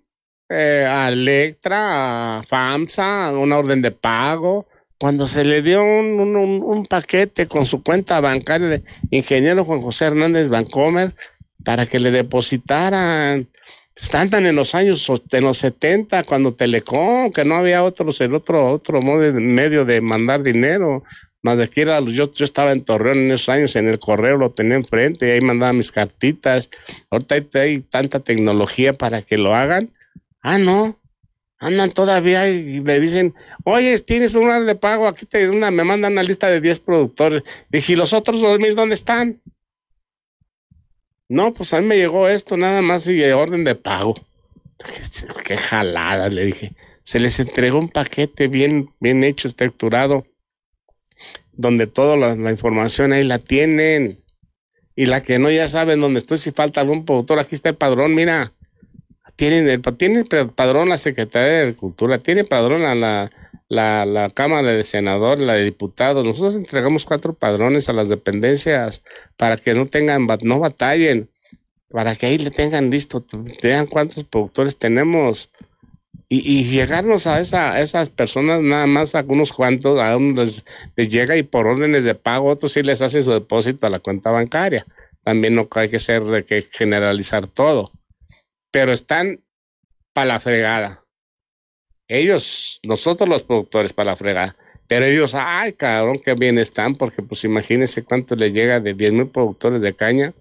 eh, 0.52 0.86
a 0.86 1.08
Electra, 1.08 2.38
a 2.38 2.42
FAMSA, 2.42 3.32
una 3.32 3.58
orden 3.58 3.82
de 3.82 3.90
pago. 3.90 4.66
Cuando 4.98 5.26
se 5.26 5.44
le 5.44 5.62
dio 5.62 5.82
un, 5.82 6.20
un, 6.36 6.86
paquete 6.86 7.46
con 7.46 7.64
su 7.64 7.82
cuenta 7.82 8.20
bancaria 8.20 8.68
de 8.68 8.82
ingeniero 9.10 9.64
Juan 9.64 9.80
José 9.80 10.04
Hernández 10.04 10.48
Bancomer 10.48 11.14
para 11.64 11.86
que 11.86 11.98
le 11.98 12.10
depositaran. 12.10 13.48
Están 13.96 14.30
tan 14.30 14.46
en 14.46 14.56
los 14.56 14.74
años, 14.74 15.10
en 15.32 15.44
los 15.44 15.58
70, 15.58 16.22
cuando 16.24 16.54
Telecom, 16.54 17.32
que 17.32 17.44
no 17.44 17.56
había 17.56 17.82
otros, 17.82 18.20
el 18.20 18.34
otro, 18.34 18.72
otro 18.72 19.02
modo 19.02 19.32
medio 19.32 19.84
de 19.84 20.00
mandar 20.00 20.42
dinero. 20.42 21.02
Más 21.42 21.58
de 21.58 21.64
aquí 21.64 21.80
era, 21.80 22.00
yo, 22.00 22.32
yo 22.32 22.44
estaba 22.44 22.72
en 22.72 22.84
Torreón 22.84 23.18
en 23.18 23.32
esos 23.32 23.48
años, 23.48 23.74
en 23.74 23.88
el 23.88 23.98
correo 23.98 24.36
lo 24.36 24.50
tenía 24.50 24.76
enfrente 24.76 25.26
y 25.26 25.30
ahí 25.32 25.40
mandaba 25.40 25.72
mis 25.72 25.90
cartitas. 25.90 26.70
Ahorita 27.10 27.60
hay 27.60 27.80
tanta 27.80 28.20
tecnología 28.20 28.92
para 28.92 29.22
que 29.22 29.36
lo 29.36 29.54
hagan 29.54 29.90
Ah, 30.42 30.58
no. 30.58 30.96
Andan 31.58 31.92
todavía 31.92 32.50
y 32.50 32.80
me 32.80 32.98
dicen, 32.98 33.34
oye, 33.64 33.96
tienes 34.00 34.34
un 34.34 34.46
hora 34.46 34.60
de 34.60 34.74
pago, 34.74 35.06
aquí 35.06 35.26
te 35.26 35.48
una, 35.48 35.70
me 35.70 35.84
mandan 35.84 36.12
una 36.12 36.24
lista 36.24 36.48
de 36.48 36.60
10 36.60 36.80
productores. 36.80 37.44
Dije, 37.70 37.92
¿y 37.92 37.96
los 37.96 38.12
otros 38.12 38.40
dos 38.40 38.58
mil 38.58 38.74
dónde 38.74 38.96
están? 38.96 39.40
No, 41.28 41.54
pues 41.54 41.72
a 41.72 41.80
mí 41.80 41.86
me 41.86 41.96
llegó 41.96 42.28
esto 42.28 42.56
nada 42.56 42.82
más 42.82 43.06
y 43.06 43.22
orden 43.30 43.62
de 43.62 43.76
pago. 43.76 44.16
Qué 45.44 45.56
jalada, 45.56 46.28
le 46.28 46.46
dije. 46.46 46.72
Se 47.04 47.20
les 47.20 47.38
entregó 47.38 47.78
un 47.78 47.88
paquete 47.88 48.48
bien, 48.48 48.90
bien 48.98 49.22
hecho, 49.22 49.46
estructurado, 49.46 50.26
donde 51.52 51.86
toda 51.86 52.16
la 52.16 52.50
información 52.50 53.12
ahí 53.12 53.22
la 53.22 53.38
tienen. 53.38 54.24
Y 54.96 55.06
la 55.06 55.22
que 55.22 55.38
no 55.38 55.48
ya 55.48 55.68
saben 55.68 56.00
dónde 56.00 56.18
estoy, 56.18 56.38
si 56.38 56.50
falta 56.50 56.80
algún 56.80 57.04
productor, 57.04 57.38
aquí 57.38 57.54
está 57.54 57.68
el 57.68 57.76
padrón, 57.76 58.16
mira 58.16 58.52
tienen 59.36 59.68
el, 59.68 59.82
tiene 59.96 60.24
padrón 60.24 60.88
la 60.88 60.98
Secretaría 60.98 61.48
de 61.48 61.60
Agricultura, 61.62 62.18
tiene 62.18 62.44
padrón 62.44 62.84
a 62.84 62.94
la, 62.94 63.30
la, 63.68 64.04
la 64.04 64.30
Cámara 64.30 64.72
de 64.72 64.84
Senadores, 64.84 65.46
la 65.46 65.54
de 65.54 65.64
Diputados. 65.64 66.24
Nosotros 66.24 66.54
entregamos 66.54 67.04
cuatro 67.04 67.34
padrones 67.34 67.88
a 67.88 67.92
las 67.92 68.08
dependencias 68.08 69.02
para 69.36 69.56
que 69.56 69.74
no 69.74 69.86
tengan, 69.86 70.26
no 70.42 70.58
batallen, 70.58 71.30
para 71.88 72.14
que 72.14 72.26
ahí 72.26 72.38
le 72.38 72.50
tengan 72.50 72.90
listo, 72.90 73.24
vean 73.62 73.86
cuántos 73.86 74.24
productores 74.24 74.76
tenemos. 74.76 75.50
Y, 76.28 76.60
y 76.60 76.64
llegarnos 76.64 77.26
a, 77.26 77.40
esa, 77.40 77.78
esas 77.80 78.08
personas, 78.08 78.62
nada 78.62 78.86
más 78.86 79.14
a 79.14 79.22
unos 79.28 79.52
cuantos, 79.52 80.00
a 80.00 80.16
unos 80.16 80.64
les, 80.96 81.08
llega 81.08 81.36
y 81.36 81.42
por 81.42 81.66
órdenes 81.66 82.04
de 82.04 82.14
pago, 82.14 82.48
otros 82.48 82.72
sí 82.72 82.82
les 82.82 83.02
hace 83.02 83.20
su 83.20 83.32
depósito 83.32 83.86
a 83.86 83.90
la 83.90 83.98
cuenta 83.98 84.30
bancaria. 84.30 84.86
También 85.22 85.54
no 85.54 85.68
hay 85.74 85.90
que 85.90 85.98
ser, 85.98 86.44
que 86.44 86.62
generalizar 86.62 87.46
todo 87.48 87.92
pero 88.72 88.90
están 88.90 89.40
para 90.12 90.26
la 90.26 90.40
fregada. 90.40 91.04
Ellos, 92.08 92.80
nosotros 92.82 93.28
los 93.28 93.44
productores 93.44 93.92
para 93.92 94.10
la 94.10 94.16
fregada. 94.16 94.56
Pero 94.88 95.06
ellos, 95.06 95.34
ay, 95.34 95.72
cabrón, 95.74 96.18
qué 96.22 96.34
bien 96.34 96.58
están, 96.58 96.96
porque 96.96 97.22
pues 97.22 97.44
imagínense 97.44 98.02
cuánto 98.02 98.34
le 98.34 98.50
llega 98.50 98.80
de 98.80 98.94
10 98.94 99.12
mil 99.12 99.28
productores 99.28 99.80
de 99.80 99.94
caña. 99.94 100.34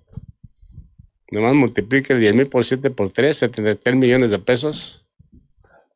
Nomás 1.32 1.54
multiplique 1.54 2.16
10 2.16 2.36
mil 2.36 2.48
por 2.48 2.66
7 2.66 2.90
por 2.90 3.12
3, 3.12 3.38
73 3.38 3.96
millones 3.96 4.32
de 4.32 4.40
pesos. 4.40 5.06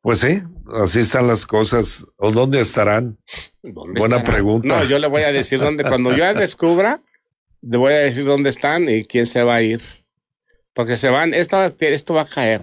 Pues 0.02 0.20
sí, 0.20 0.42
así 0.82 1.00
están 1.00 1.28
las 1.28 1.46
cosas. 1.46 2.06
¿O 2.18 2.32
dónde 2.32 2.62
estarán? 2.62 3.18
Buena 3.64 4.24
pregunta. 4.24 4.68
No, 4.68 4.86
yo 4.86 5.00
le 5.00 5.08
voy 5.08 5.24
a 5.24 5.32
decir 5.32 5.60
dónde. 5.60 5.84
Cuando 5.84 6.16
yo 6.16 6.32
descubra, 6.34 7.02
le 7.62 7.78
voy 7.78 7.94
a 7.94 7.98
decir 7.98 8.24
dónde 8.24 8.50
están 8.50 8.88
y 8.88 9.04
quién 9.06 9.26
se 9.26 9.44
va 9.44 9.56
a 9.56 9.62
ir. 9.64 9.82
Porque 10.76 10.98
se 10.98 11.10
van, 11.10 11.34
esto, 11.34 11.58
esto 11.80 12.14
va 12.14 12.24
a 12.24 12.26
caer. 12.26 12.62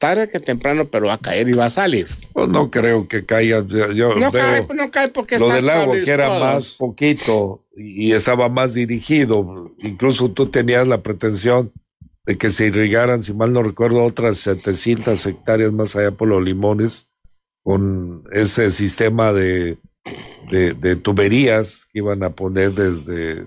Tarde 0.00 0.28
que 0.28 0.40
temprano, 0.40 0.88
pero 0.88 1.06
va 1.06 1.14
a 1.14 1.18
caer 1.18 1.48
y 1.48 1.52
va 1.52 1.66
a 1.66 1.70
salir. 1.70 2.08
Pues 2.34 2.48
no 2.48 2.70
creo 2.70 3.08
que 3.08 3.24
caiga. 3.24 3.64
Yo 3.94 4.14
no, 4.16 4.32
cae, 4.32 4.66
no 4.74 4.90
cae 4.90 5.08
porque 5.08 5.38
Lo 5.38 5.48
del 5.48 5.70
agua, 5.70 5.94
que 6.04 6.10
era 6.10 6.38
más 6.38 6.74
poquito 6.74 7.64
y 7.74 8.12
estaba 8.12 8.48
más 8.50 8.74
dirigido. 8.74 9.72
Incluso 9.78 10.30
tú 10.32 10.48
tenías 10.48 10.88
la 10.88 11.02
pretensión 11.02 11.72
de 12.26 12.36
que 12.36 12.50
se 12.50 12.66
irrigaran, 12.66 13.22
si 13.22 13.32
mal 13.32 13.52
no 13.52 13.62
recuerdo, 13.62 14.04
otras 14.04 14.38
700 14.38 15.24
hectáreas 15.24 15.72
más 15.72 15.94
allá 15.94 16.10
por 16.10 16.26
los 16.26 16.42
limones, 16.42 17.06
con 17.62 18.24
ese 18.32 18.72
sistema 18.72 19.32
de, 19.32 19.78
de, 20.50 20.74
de 20.74 20.96
tuberías 20.96 21.86
que 21.92 22.00
iban 22.00 22.24
a 22.24 22.30
poner 22.30 22.72
desde 22.72 23.46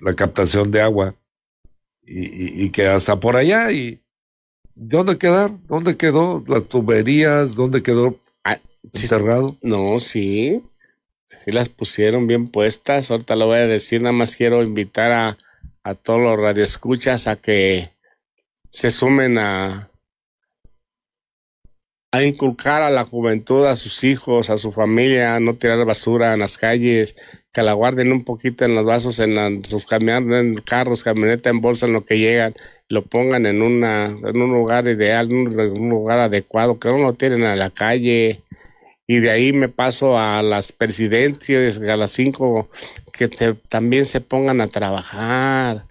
la 0.00 0.14
captación 0.14 0.70
de 0.70 0.80
agua 0.80 1.16
y, 2.06 2.64
y, 2.64 2.70
que 2.70 2.86
hasta 2.86 3.18
por 3.18 3.36
allá 3.36 3.72
y 3.72 4.00
¿dónde 4.74 5.18
quedaron? 5.18 5.60
¿Dónde 5.66 5.96
quedó 5.96 6.44
las 6.46 6.64
tuberías? 6.64 7.54
¿Dónde 7.54 7.82
quedó 7.82 8.20
ah, 8.44 8.58
cerrado? 8.92 9.56
No, 9.62 9.98
sí. 9.98 10.62
Sí 11.26 11.50
las 11.50 11.68
pusieron 11.68 12.26
bien 12.26 12.48
puestas. 12.48 13.10
Ahorita 13.10 13.34
lo 13.34 13.46
voy 13.46 13.58
a 13.58 13.66
decir, 13.66 14.00
nada 14.00 14.12
más 14.12 14.36
quiero 14.36 14.62
invitar 14.62 15.10
a, 15.10 15.38
a 15.82 15.94
todos 15.94 16.20
los 16.20 16.38
radioescuchas 16.38 17.26
a 17.26 17.36
que 17.36 17.90
se 18.70 18.90
sumen 18.90 19.38
a, 19.38 19.90
a 22.12 22.22
inculcar 22.22 22.82
a 22.82 22.90
la 22.90 23.04
juventud, 23.04 23.66
a 23.66 23.76
sus 23.76 24.04
hijos, 24.04 24.50
a 24.50 24.56
su 24.56 24.72
familia, 24.72 25.38
no 25.40 25.54
tirar 25.54 25.84
basura 25.84 26.34
en 26.34 26.40
las 26.40 26.56
calles, 26.56 27.16
que 27.52 27.62
la 27.62 27.72
guarden 27.72 28.12
un 28.12 28.24
poquito 28.24 28.64
en 28.64 28.74
los 28.74 28.84
vasos, 28.84 29.18
en 29.18 29.64
sus 29.64 29.86
camiones, 29.86 30.40
en 30.40 30.54
carros, 30.62 31.02
camioneta, 31.02 31.50
en 31.50 31.60
bolsa, 31.60 31.86
en 31.86 31.92
lo 31.92 32.04
que 32.04 32.18
llegan, 32.18 32.54
lo 32.88 33.02
pongan 33.02 33.46
en, 33.46 33.62
una, 33.62 34.06
en 34.06 34.40
un 34.40 34.52
lugar 34.52 34.86
ideal, 34.86 35.30
en 35.30 35.36
un, 35.36 35.88
lugar 35.88 36.20
adecuado, 36.20 36.78
que 36.78 36.88
no 36.88 36.98
lo 36.98 37.12
tienen 37.12 37.44
a 37.44 37.56
la 37.56 37.70
calle. 37.70 38.42
Y 39.08 39.20
de 39.20 39.30
ahí 39.30 39.52
me 39.52 39.68
paso 39.68 40.18
a 40.18 40.42
las 40.42 40.72
presidencias, 40.72 41.78
a 41.78 41.96
las 41.96 42.10
cinco, 42.10 42.68
que 43.12 43.28
también 43.68 44.04
se 44.04 44.20
pongan 44.20 44.60
a 44.60 44.68
trabajar 44.68 45.85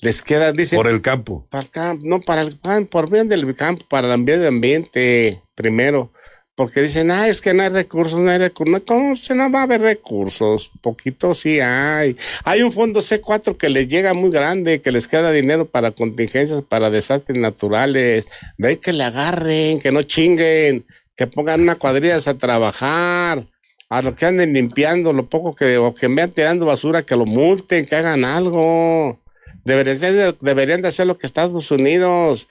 les 0.00 0.22
queda, 0.22 0.52
dice. 0.52 0.76
Por 0.76 0.88
el 0.88 1.02
campo. 1.02 1.46
Para 1.50 1.64
el 1.64 1.70
campo, 1.70 2.02
no, 2.04 2.20
para 2.20 2.42
el 2.42 2.86
por 2.86 3.10
bien 3.10 3.28
del 3.28 3.54
campo, 3.54 3.84
para 3.88 4.14
el 4.14 4.22
medio 4.22 4.46
ambiente, 4.46 5.42
primero. 5.54 6.12
Porque 6.54 6.80
dicen, 6.80 7.12
ah, 7.12 7.28
es 7.28 7.40
que 7.40 7.54
no 7.54 7.62
hay 7.62 7.68
recursos, 7.68 8.18
no 8.18 8.30
hay 8.30 8.38
recursos. 8.38 8.72
No, 8.72 8.84
¿Cómo 8.84 9.14
se 9.14 9.32
no 9.36 9.48
va 9.50 9.60
a 9.60 9.62
haber 9.62 9.80
recursos? 9.80 10.72
Poquito 10.82 11.32
sí 11.32 11.60
hay. 11.60 12.16
Hay 12.44 12.62
un 12.62 12.72
fondo 12.72 12.98
C4 12.98 13.56
que 13.56 13.68
les 13.68 13.86
llega 13.86 14.12
muy 14.12 14.30
grande, 14.30 14.80
que 14.80 14.90
les 14.90 15.06
queda 15.06 15.30
dinero 15.30 15.66
para 15.66 15.92
contingencias, 15.92 16.62
para 16.62 16.90
desastres 16.90 17.38
naturales. 17.38 18.26
De 18.56 18.80
que 18.80 18.92
le 18.92 19.04
agarren, 19.04 19.78
que 19.78 19.92
no 19.92 20.02
chinguen, 20.02 20.84
que 21.16 21.28
pongan 21.28 21.60
una 21.60 21.76
cuadrilla 21.76 22.16
a 22.16 22.34
trabajar. 22.34 23.46
A 23.88 24.02
lo 24.02 24.16
que 24.16 24.26
anden 24.26 24.52
limpiando, 24.52 25.12
lo 25.12 25.28
poco 25.28 25.54
que, 25.54 25.78
o 25.78 25.94
que 25.94 26.08
vean 26.08 26.32
tirando 26.32 26.66
basura, 26.66 27.04
que 27.04 27.14
lo 27.14 27.24
multen, 27.24 27.86
que 27.86 27.94
hagan 27.94 28.24
algo. 28.24 29.20
Deberían, 29.68 30.34
deberían 30.40 30.80
de 30.80 30.88
hacer 30.88 31.06
lo 31.06 31.18
que 31.18 31.26
Estados 31.26 31.70
Unidos. 31.70 32.48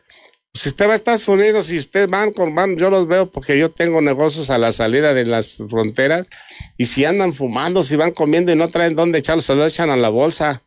Si 0.53 0.70
usted 0.70 0.88
va 0.88 0.93
a 0.93 0.95
Estados 0.95 1.28
Unidos 1.28 1.72
y 1.72 1.78
usted 1.78 2.07
van 2.07 2.32
con 2.32 2.53
van, 2.53 2.78
yo 2.78 2.91
los 2.91 3.07
veo 3.07 3.32
porque 3.32 3.57
yo 3.57 3.72
tengo 3.72 4.01
negocios 4.01 4.51
a 4.51 4.59
la 4.59 4.72
salida 4.72 5.15
de 5.15 5.26
las 5.26 5.63
fronteras 5.68 6.30
y 6.78 6.86
si 6.86 7.05
andan 7.05 7.34
fumando, 7.34 7.82
si 7.82 7.95
van 7.95 8.11
comiendo 8.11 8.51
y 8.51 8.55
no 8.55 8.68
traen 8.68 8.95
dónde 8.95 9.18
echarlos, 9.18 9.45
se 9.45 9.55
lo 9.55 9.65
echan 9.65 9.89
a 9.89 9.97
la 9.97 10.09
bolsa. 10.09 10.61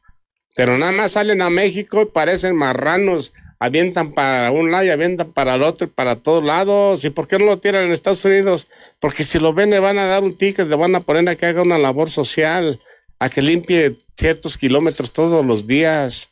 Pero 0.57 0.76
nada 0.76 0.90
más 0.90 1.12
salen 1.12 1.40
a 1.40 1.51
México 1.51 2.03
y 2.03 2.07
parecen 2.07 2.57
marranos, 2.57 3.32
avientan 3.61 4.12
para 4.12 4.51
un 4.51 4.72
lado 4.72 4.84
y 4.84 4.90
avientan 4.90 5.32
para 5.32 5.55
el 5.55 5.62
otro 5.62 5.86
y 5.86 5.90
para 5.90 6.16
todos 6.16 6.42
lados. 6.42 7.05
¿Y 7.05 7.11
por 7.11 7.28
qué 7.28 7.38
no 7.38 7.44
lo 7.44 7.59
tiran 7.61 7.84
en 7.84 7.92
Estados 7.92 8.24
Unidos? 8.24 8.66
Porque 8.98 9.22
si 9.22 9.38
lo 9.38 9.55
ven 9.55 9.70
le 9.70 9.78
van 9.78 9.98
a 9.98 10.07
dar 10.07 10.24
un 10.24 10.36
ticket, 10.36 10.66
le 10.66 10.74
van 10.74 10.96
a 10.96 11.01
poner 11.01 11.28
a 11.28 11.36
que 11.36 11.46
haga 11.46 11.62
una 11.62 11.78
labor 11.78 12.11
social, 12.11 12.80
a 13.20 13.28
que 13.28 13.40
limpie 13.40 13.92
ciertos 14.16 14.59
kilómetros 14.59 15.12
todos 15.12 15.46
los 15.46 15.68
días. 15.68 16.30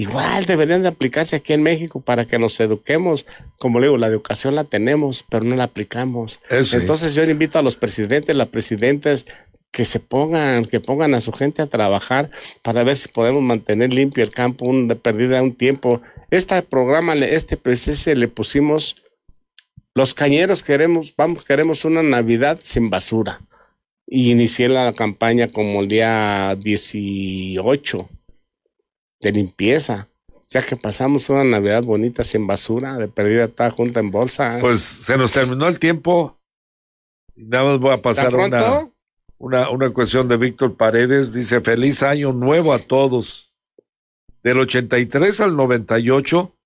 Igual 0.00 0.46
deberían 0.46 0.82
de 0.82 0.88
aplicarse 0.88 1.36
aquí 1.36 1.52
en 1.52 1.62
México 1.62 2.00
para 2.00 2.24
que 2.24 2.38
nos 2.38 2.58
eduquemos. 2.58 3.26
Como 3.58 3.80
le 3.80 3.88
digo, 3.88 3.98
la 3.98 4.06
educación 4.06 4.54
la 4.54 4.64
tenemos, 4.64 5.26
pero 5.28 5.44
no 5.44 5.54
la 5.56 5.64
aplicamos. 5.64 6.40
Entonces 6.48 7.14
yo 7.14 7.22
invito 7.22 7.58
a 7.58 7.62
los 7.62 7.76
presidentes, 7.76 8.34
las 8.34 8.48
presidentes, 8.48 9.26
que 9.70 9.84
se 9.84 10.00
pongan, 10.00 10.64
que 10.64 10.80
pongan 10.80 11.12
a 11.12 11.20
su 11.20 11.32
gente 11.32 11.60
a 11.60 11.66
trabajar 11.66 12.30
para 12.62 12.82
ver 12.82 12.96
si 12.96 13.08
podemos 13.08 13.42
mantener 13.42 13.92
limpio 13.92 14.24
el 14.24 14.30
campo, 14.30 14.64
un, 14.64 14.88
de 14.88 14.96
perdida 14.96 15.42
un 15.42 15.54
tiempo. 15.54 16.00
Este 16.30 16.62
programa, 16.62 17.14
este 17.16 17.58
PCC 17.58 18.16
le 18.16 18.28
pusimos, 18.28 18.96
los 19.94 20.14
cañeros 20.14 20.62
queremos, 20.62 21.12
vamos, 21.14 21.44
queremos 21.44 21.84
una 21.84 22.02
Navidad 22.02 22.60
sin 22.62 22.88
basura. 22.88 23.42
Y 24.06 24.30
inicié 24.30 24.70
la 24.70 24.94
campaña 24.94 25.52
como 25.52 25.82
el 25.82 25.88
día 25.88 26.56
18 26.58 28.08
de 29.20 29.32
limpieza. 29.32 30.08
Ya 30.48 30.62
que 30.62 30.76
pasamos 30.76 31.30
una 31.30 31.44
Navidad 31.44 31.84
bonita 31.84 32.24
sin 32.24 32.46
basura, 32.46 32.96
de 32.96 33.06
perdida 33.06 33.44
está 33.44 33.70
junta 33.70 34.00
en 34.00 34.10
bolsa. 34.10 34.58
Pues 34.60 34.80
se 34.80 35.16
nos 35.16 35.32
terminó 35.32 35.68
el 35.68 35.78
tiempo. 35.78 36.40
Nada 37.36 37.64
más 37.64 37.78
voy 37.78 37.92
a 37.92 38.02
pasar 38.02 38.34
una, 38.34 38.90
una, 39.38 39.70
una 39.70 39.90
cuestión 39.90 40.26
de 40.26 40.36
Víctor 40.36 40.76
Paredes. 40.76 41.32
Dice, 41.32 41.60
feliz 41.60 42.02
año 42.02 42.32
nuevo 42.32 42.72
a 42.72 42.80
todos. 42.80 43.52
Del 44.42 44.58
83 44.58 45.40
al 45.40 45.56
98 45.56 46.56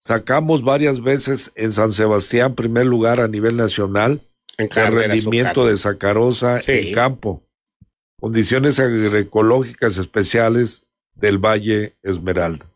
sacamos 0.00 0.62
varias 0.62 1.00
veces 1.00 1.52
en 1.54 1.72
San 1.72 1.92
Sebastián 1.92 2.54
primer 2.54 2.86
lugar 2.86 3.20
a 3.20 3.28
nivel 3.28 3.56
nacional 3.56 4.20
en 4.58 4.68
el 4.74 4.92
rendimiento 4.92 5.66
de 5.66 5.76
sacarosa 5.76 6.58
en 6.66 6.92
campo. 6.92 7.42
Condiciones 8.20 8.78
agroecológicas 8.78 9.96
especiales 9.96 10.84
del 11.20 11.38
Valle 11.38 11.94
Esmeralda. 12.02 12.66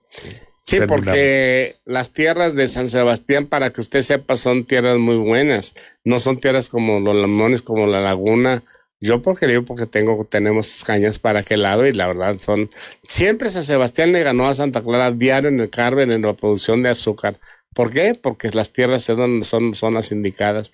Sí, 0.63 0.79
porque 0.89 1.77
las 1.85 2.13
tierras 2.13 2.55
de 2.55 2.69
San 2.69 2.89
Sebastián, 2.89 3.47
para 3.47 3.71
que 3.71 3.83
usted 3.83 4.01
sepa, 4.01 4.37
son 4.37 4.65
tierras 4.65 4.97
muy 4.97 5.17
buenas. 5.17 5.75
No 6.05 6.21
son 6.21 6.39
tierras 6.41 6.71
como 6.71 7.01
los 7.01 7.15
limones, 7.15 7.61
como 7.61 7.87
la 7.87 8.01
laguna. 8.01 8.63
Yo 8.99 9.21
porque 9.21 9.47
digo 9.47 9.67
porque 9.67 9.85
tengo, 9.85 10.25
tenemos 10.25 10.83
cañas 10.83 11.19
para 11.19 11.41
aquel 11.41 11.63
lado 11.63 11.87
y 11.87 11.93
la 11.93 12.07
verdad 12.07 12.39
son, 12.39 12.71
siempre 13.07 13.51
San 13.51 13.63
Sebastián 13.63 14.13
le 14.13 14.23
ganó 14.23 14.49
a 14.49 14.55
Santa 14.55 14.83
Clara 14.83 15.11
diario 15.11 15.51
en 15.51 15.61
el 15.61 15.69
Carmen 15.69 16.11
en 16.11 16.23
la 16.23 16.33
producción 16.33 16.83
de 16.83 16.89
azúcar. 16.89 17.39
¿Por 17.75 17.93
qué? 17.93 18.15
Porque 18.15 18.49
las 18.51 18.73
tierras 18.73 19.03
son, 19.03 19.45
son, 19.45 19.75
son 19.75 19.93
las 19.93 20.11
indicadas. 20.13 20.73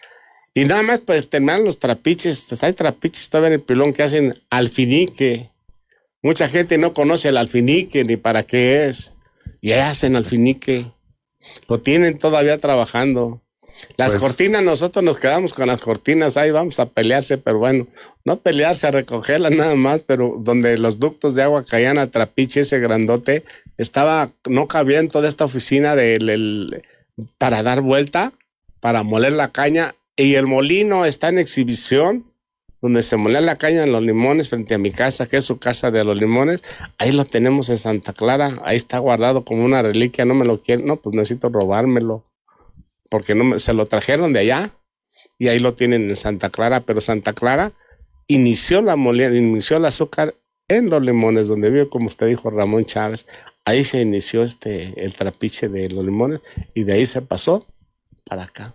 Y 0.55 0.65
nada 0.65 0.83
más 0.83 1.01
pues 1.01 1.29
terminan 1.29 1.65
los 1.65 1.81
trapiches, 1.81 2.63
hay 2.63 2.73
trapiches 2.75 3.31
todavía 3.31 3.49
en 3.49 3.55
el 3.55 3.63
pilón 3.63 3.93
que 3.93 4.05
hacen 4.05 4.35
alfinique, 4.51 5.50
Mucha 6.23 6.49
gente 6.49 6.79
no 6.79 6.93
conoce 6.93 7.31
el 7.31 7.37
alfinique 7.37 8.05
ni 8.05 8.17
para 8.17 8.43
qué 8.43 8.87
es. 8.87 9.13
Y 9.61 9.73
hacen 9.73 10.17
alfinique. 10.17 10.93
Lo 11.69 11.81
tienen 11.81 12.19
todavía 12.19 12.59
trabajando. 12.59 13.43
Las 13.97 14.13
pues 14.13 14.23
cortinas, 14.23 14.63
nosotros 14.63 15.05
nos 15.05 15.19
quedamos 15.19 15.55
con 15.55 15.69
las 15.69 15.81
cortinas, 15.81 16.37
ahí 16.37 16.51
vamos 16.51 16.79
a 16.81 16.87
pelearse, 16.87 17.39
pero 17.39 17.59
bueno, 17.59 17.87
no 18.25 18.41
pelearse, 18.41 18.87
a 18.87 18.91
recogerlas 18.91 19.53
nada 19.53 19.75
más, 19.75 20.03
pero 20.03 20.37
donde 20.39 20.77
los 20.77 20.99
ductos 20.99 21.35
de 21.35 21.43
agua 21.43 21.65
caían 21.65 21.99
a 21.99 22.11
trapiche, 22.11 22.61
ese 22.61 22.79
grandote, 22.79 23.45
estaba, 23.79 24.33
no 24.49 24.69
cabía 24.69 24.99
en 24.99 25.09
toda 25.09 25.29
esta 25.29 25.45
oficina 25.45 25.97
de, 25.97 26.83
para 27.39 27.63
dar 27.63 27.81
vuelta, 27.81 28.33
para 28.81 29.03
moler 29.03 29.33
la 29.33 29.51
caña, 29.51 29.95
y 30.17 30.35
el 30.35 30.47
molino 30.47 31.05
está 31.07 31.29
en 31.29 31.39
exhibición 31.39 32.30
donde 32.81 33.03
se 33.03 33.17
molía 33.17 33.41
la 33.41 33.57
caña 33.57 33.85
en 33.85 33.93
los 33.93 34.03
limones 34.03 34.49
frente 34.49 34.75
a 34.75 34.79
mi 34.79 34.91
casa, 34.91 35.27
que 35.27 35.37
es 35.37 35.45
su 35.45 35.59
casa 35.59 35.91
de 35.91 36.03
los 36.05 36.17
limones, 36.17 36.63
ahí 36.99 37.13
lo 37.13 37.25
tenemos 37.25 37.69
en 37.69 37.79
Santa 37.79 38.13
Clara, 38.13 38.61
ahí 38.65 38.77
está 38.77 38.99
guardado 38.99 39.45
como 39.45 39.65
una 39.65 39.83
reliquia, 39.83 40.25
no 40.25 40.35
me 40.35 40.47
lo 40.47 40.63
quieren, 40.63 40.87
no, 40.87 40.97
pues 40.97 41.15
necesito 41.15 41.49
robármelo, 41.51 42.25
porque 43.11 43.35
no 43.35 43.45
me, 43.45 43.59
se 43.59 43.75
lo 43.75 43.87
trajeron 43.87 44.33
de 44.33 44.41
allá 44.41 44.75
y 45.39 45.49
ahí 45.49 45.59
lo 45.59 45.75
tienen 45.75 46.09
en 46.09 46.17
Santa 46.17 46.51
Clara, 46.51 46.81
pero 46.81 47.01
Santa 47.01 47.33
Clara 47.35 47.73
inició 48.27 48.81
la 48.81 48.97
molida, 48.97 49.35
inició 49.35 49.77
el 49.77 49.85
azúcar 49.85 50.35
en 50.69 50.89
los 50.89 51.03
limones, 51.03 51.49
donde 51.49 51.71
vive, 51.71 51.89
como 51.89 52.07
usted 52.07 52.29
dijo, 52.29 52.49
Ramón 52.49 52.85
Chávez, 52.87 53.27
ahí 53.65 53.85
se 53.85 54.01
inició 54.01 54.43
este, 54.43 54.95
el 55.05 55.15
trapiche 55.15 55.69
de 55.69 55.91
los 55.91 56.05
limones 56.05 56.41
y 56.75 56.85
de 56.85 56.95
ahí 56.95 57.07
se 57.07 57.23
pasó 57.23 57.67
para 58.25 58.45
acá. 58.45 58.75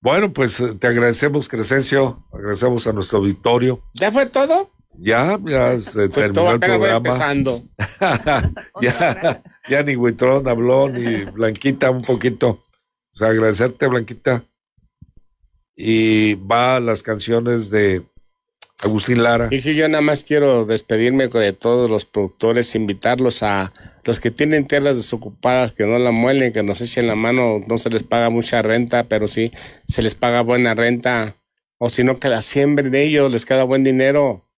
Bueno, 0.00 0.32
pues 0.32 0.60
eh, 0.60 0.74
te 0.78 0.86
agradecemos, 0.86 1.48
Crescencio. 1.48 2.24
Agradecemos 2.32 2.86
a 2.86 2.92
nuestro 2.92 3.18
auditorio. 3.18 3.82
¿Ya 3.94 4.12
fue 4.12 4.26
todo? 4.26 4.70
Ya, 5.00 5.38
ya 5.44 5.78
se 5.80 6.08
pues 6.08 6.10
terminó 6.10 6.52
el 6.52 6.60
programa. 6.60 6.96
empezando. 6.96 7.62
ya, 8.80 9.42
ya 9.68 9.82
ni 9.82 9.96
Huitrón 9.96 10.46
habló, 10.48 10.88
ni 10.88 11.24
Blanquita 11.24 11.90
un 11.90 12.02
poquito. 12.02 12.64
O 13.12 13.16
sea, 13.16 13.28
agradecerte, 13.28 13.86
Blanquita. 13.86 14.44
Y 15.76 16.34
va 16.34 16.76
a 16.76 16.80
las 16.80 17.02
canciones 17.02 17.70
de 17.70 18.04
Agustín 18.82 19.22
Lara. 19.22 19.48
Y 19.50 19.60
yo 19.74 19.88
nada 19.88 20.02
más 20.02 20.24
quiero 20.24 20.64
despedirme 20.64 21.28
de 21.28 21.52
todos 21.52 21.90
los 21.90 22.04
productores, 22.04 22.74
invitarlos 22.74 23.42
a 23.42 23.72
los 24.08 24.20
que 24.20 24.30
tienen 24.30 24.66
tierras 24.66 24.96
desocupadas, 24.96 25.72
que 25.72 25.86
no 25.86 25.98
la 25.98 26.12
muelen, 26.12 26.50
que 26.50 26.62
nos 26.62 26.80
echen 26.80 27.06
la 27.06 27.14
mano, 27.14 27.60
no 27.68 27.76
se 27.76 27.90
les 27.90 28.04
paga 28.04 28.30
mucha 28.30 28.62
renta, 28.62 29.04
pero 29.04 29.28
sí 29.28 29.52
se 29.86 30.00
les 30.00 30.14
paga 30.14 30.40
buena 30.40 30.74
renta, 30.74 31.36
o 31.76 31.90
si 31.90 32.04
no 32.04 32.18
que 32.18 32.30
la 32.30 32.40
siembren 32.40 32.94
ellos, 32.94 33.30
les 33.30 33.44
queda 33.44 33.64
buen 33.64 33.84
dinero, 33.84 34.48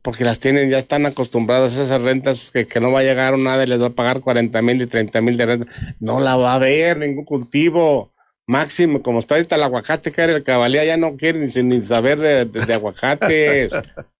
porque 0.00 0.24
las 0.24 0.40
tienen, 0.40 0.70
ya 0.70 0.78
están 0.78 1.04
acostumbrados 1.04 1.78
a 1.78 1.82
esas 1.82 2.02
rentas 2.02 2.50
que, 2.50 2.64
que 2.64 2.80
no 2.80 2.90
va 2.90 3.00
a 3.00 3.02
llegar 3.02 3.36
nada 3.36 3.62
y 3.62 3.66
les 3.66 3.78
va 3.78 3.88
a 3.88 3.90
pagar 3.90 4.22
40 4.22 4.62
mil 4.62 4.80
y 4.80 4.86
30 4.86 5.20
mil 5.20 5.36
de 5.36 5.44
renta. 5.44 5.72
No 6.00 6.18
la 6.18 6.36
va 6.36 6.52
a 6.52 6.54
haber 6.54 6.96
ningún 6.96 7.26
cultivo. 7.26 8.14
Máximo, 8.46 9.02
como 9.02 9.18
está 9.18 9.34
ahorita 9.34 9.56
el 9.56 9.64
aguacate, 9.64 10.12
que 10.12 10.24
el 10.24 10.42
cabalía 10.42 10.82
ya 10.82 10.96
no 10.96 11.18
quiere 11.18 11.40
ni, 11.40 11.62
ni 11.62 11.84
saber 11.84 12.18
de, 12.18 12.46
de 12.46 12.72
aguacates. 12.72 13.74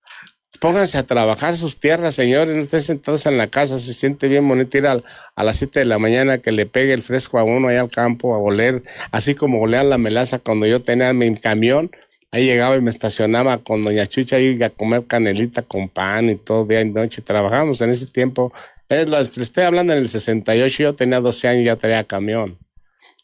Pónganse 0.60 0.98
a 0.98 1.06
trabajar 1.06 1.56
sus 1.56 1.78
tierras, 1.78 2.14
señores. 2.14 2.54
No 2.54 2.62
estén 2.62 2.80
sentados 2.80 3.26
en 3.26 3.38
la 3.38 3.46
casa. 3.46 3.78
Se 3.78 3.92
siente 3.92 4.28
bien 4.28 4.46
bonito 4.48 4.76
ir 4.76 4.86
a, 4.86 5.00
a 5.36 5.44
las 5.44 5.56
7 5.58 5.80
de 5.80 5.86
la 5.86 5.98
mañana 5.98 6.38
que 6.38 6.50
le 6.50 6.66
pegue 6.66 6.92
el 6.92 7.02
fresco 7.02 7.38
a 7.38 7.44
uno 7.44 7.68
allá 7.68 7.80
al 7.80 7.90
campo 7.90 8.34
a 8.34 8.38
oler, 8.38 8.82
así 9.12 9.34
como 9.34 9.60
olear 9.60 9.84
la 9.84 9.98
melaza 9.98 10.38
cuando 10.38 10.66
yo 10.66 10.80
tenía 10.80 11.12
mi 11.12 11.34
camión. 11.36 11.90
Ahí 12.30 12.44
llegaba 12.44 12.76
y 12.76 12.82
me 12.82 12.90
estacionaba 12.90 13.58
con 13.58 13.84
Doña 13.84 14.06
Chucha 14.06 14.38
y 14.38 14.62
a 14.62 14.70
comer 14.70 15.06
canelita 15.06 15.62
con 15.62 15.88
pan 15.88 16.28
y 16.28 16.36
todo 16.36 16.66
día 16.66 16.82
y 16.82 16.90
noche. 16.90 17.22
Trabajamos 17.22 17.80
en 17.80 17.90
ese 17.90 18.06
tiempo. 18.06 18.52
Estoy 18.88 19.64
hablando 19.64 19.92
en 19.92 20.00
el 20.00 20.08
68, 20.08 20.82
yo 20.82 20.94
tenía 20.94 21.20
12 21.20 21.48
años, 21.48 21.64
ya 21.64 21.76
tenía 21.76 22.04
camión. 22.04 22.58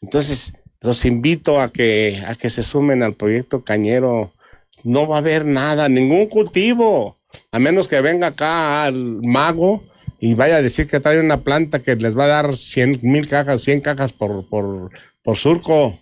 Entonces, 0.01 0.53
los 0.80 1.05
invito 1.07 1.61
a 1.61 1.72
que, 1.72 2.22
a 2.26 2.35
que 2.35 2.51
se 2.51 2.62
sumen 2.62 3.03
al 3.03 3.14
proyecto 3.14 3.64
Cañero. 3.64 4.32
No 4.85 5.09
va 5.09 5.16
a 5.16 5.18
haber 5.20 5.47
nada, 5.47 5.89
ningún 5.89 6.26
cultivo, 6.26 7.16
a 7.51 7.59
menos 7.59 7.89
que 7.89 8.01
venga 8.01 8.28
acá 8.28 8.85
al 8.85 9.20
mago 9.22 9.85
y 10.20 10.35
vaya 10.35 10.57
a 10.57 10.62
decir 10.62 10.87
que 10.87 11.01
trae 11.01 11.20
una 11.20 11.43
planta 11.43 11.80
que 11.80 11.97
les 11.97 12.16
va 12.16 12.24
a 12.24 12.28
dar 12.28 12.57
100 12.57 13.01
mil 13.03 13.28
cajas, 13.28 13.62
100 13.62 13.80
cajas 13.80 14.12
por, 14.12 14.49
por, 14.49 14.91
por 15.22 15.37
surco 15.37 15.99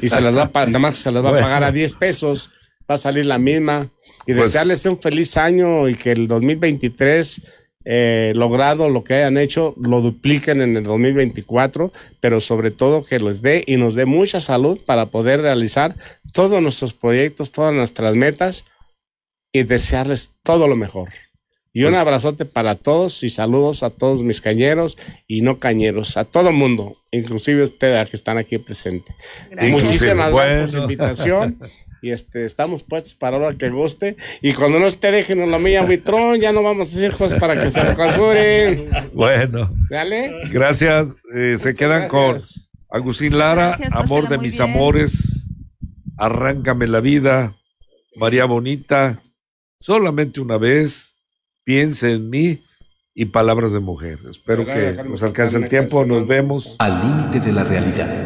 y 0.00 0.08
se 0.08 0.20
las 0.20 0.36
va 0.36 0.50
a, 0.52 0.66
nada 0.66 0.78
más 0.78 0.98
se 0.98 1.10
las 1.10 1.24
va 1.24 1.30
a 1.30 1.40
pagar 1.40 1.64
a 1.64 1.72
10 1.72 1.94
pesos, 1.96 2.50
va 2.90 2.94
a 2.94 2.98
salir 2.98 3.26
la 3.26 3.38
misma. 3.38 3.90
Y 4.26 4.34
pues 4.34 4.52
desearles 4.52 4.86
un 4.86 5.00
feliz 5.00 5.36
año 5.36 5.88
y 5.88 5.94
que 5.94 6.12
el 6.12 6.28
2023 6.28 7.42
eh, 7.84 8.32
logrado 8.36 8.88
lo 8.88 9.02
que 9.02 9.14
hayan 9.14 9.36
hecho, 9.36 9.74
lo 9.76 10.00
dupliquen 10.00 10.60
en 10.60 10.76
el 10.76 10.84
2024, 10.84 11.92
pero 12.20 12.40
sobre 12.40 12.70
todo 12.70 13.02
que 13.02 13.18
les 13.18 13.42
dé 13.42 13.64
y 13.66 13.76
nos 13.76 13.94
dé 13.94 14.06
mucha 14.06 14.40
salud 14.40 14.78
para 14.86 15.06
poder 15.06 15.40
realizar 15.40 15.96
todos 16.32 16.62
nuestros 16.62 16.92
proyectos, 16.94 17.50
todas 17.50 17.74
nuestras 17.74 18.14
metas 18.14 18.64
y 19.52 19.62
desearles 19.64 20.32
todo 20.42 20.66
lo 20.66 20.76
mejor. 20.76 21.10
Y 21.74 21.84
un 21.84 21.90
pues 21.90 22.00
abrazote 22.00 22.44
para 22.44 22.74
todos 22.74 23.22
y 23.22 23.30
saludos 23.30 23.82
a 23.82 23.90
todos 23.90 24.22
mis 24.22 24.42
cañeros 24.42 24.98
y 25.26 25.40
no 25.40 25.58
cañeros, 25.58 26.18
a 26.18 26.24
todo 26.24 26.52
mundo, 26.52 26.98
inclusive 27.12 27.62
ustedes 27.62 28.10
que 28.10 28.16
están 28.16 28.36
aquí 28.36 28.58
presentes. 28.58 29.14
Muchísimas 29.58 30.32
gracias 30.32 30.60
por 30.60 30.70
su 30.70 30.78
invitación. 30.78 31.58
Y 32.04 32.10
este, 32.10 32.44
estamos 32.44 32.82
puestos 32.82 33.14
para 33.14 33.36
ahora 33.36 33.56
que 33.56 33.70
guste. 33.70 34.16
Y 34.40 34.54
cuando 34.54 34.80
no 34.80 34.86
esté, 34.86 35.12
déjenos 35.12 35.48
la 35.48 35.60
mía, 35.60 35.84
Vitrón. 35.84 36.40
Ya 36.40 36.52
no 36.52 36.60
vamos 36.60 36.92
a 36.92 36.98
hacer 36.98 37.16
cosas 37.16 37.38
para 37.38 37.54
que 37.54 37.70
se 37.70 37.80
clausuren. 37.94 38.90
Bueno. 39.14 39.72
Dale. 39.88 40.32
Gracias. 40.50 41.14
Eh, 41.32 41.58
se 41.60 41.74
quedan 41.74 42.08
con 42.08 42.36
Agustín 42.90 43.38
Lara, 43.38 43.78
Amor 43.92 44.28
de 44.28 44.38
mis 44.38 44.58
amores. 44.58 45.48
Arráncame 46.18 46.88
la 46.88 46.98
vida. 46.98 47.56
María 48.16 48.46
Bonita. 48.46 49.22
Solamente 49.82 50.40
una 50.40 50.58
vez 50.58 51.16
piense 51.64 52.12
en 52.12 52.30
mí 52.30 52.62
y 53.14 53.24
palabras 53.26 53.72
de 53.72 53.80
mujer. 53.80 54.20
Espero 54.30 54.64
que 54.64 54.92
nos 55.04 55.24
alcance 55.24 55.58
el 55.58 55.68
tiempo. 55.68 56.04
Nos 56.04 56.24
vemos. 56.24 56.76
Al 56.78 57.00
límite 57.00 57.40
de 57.40 57.52
la 57.52 57.64
realidad. 57.64 58.16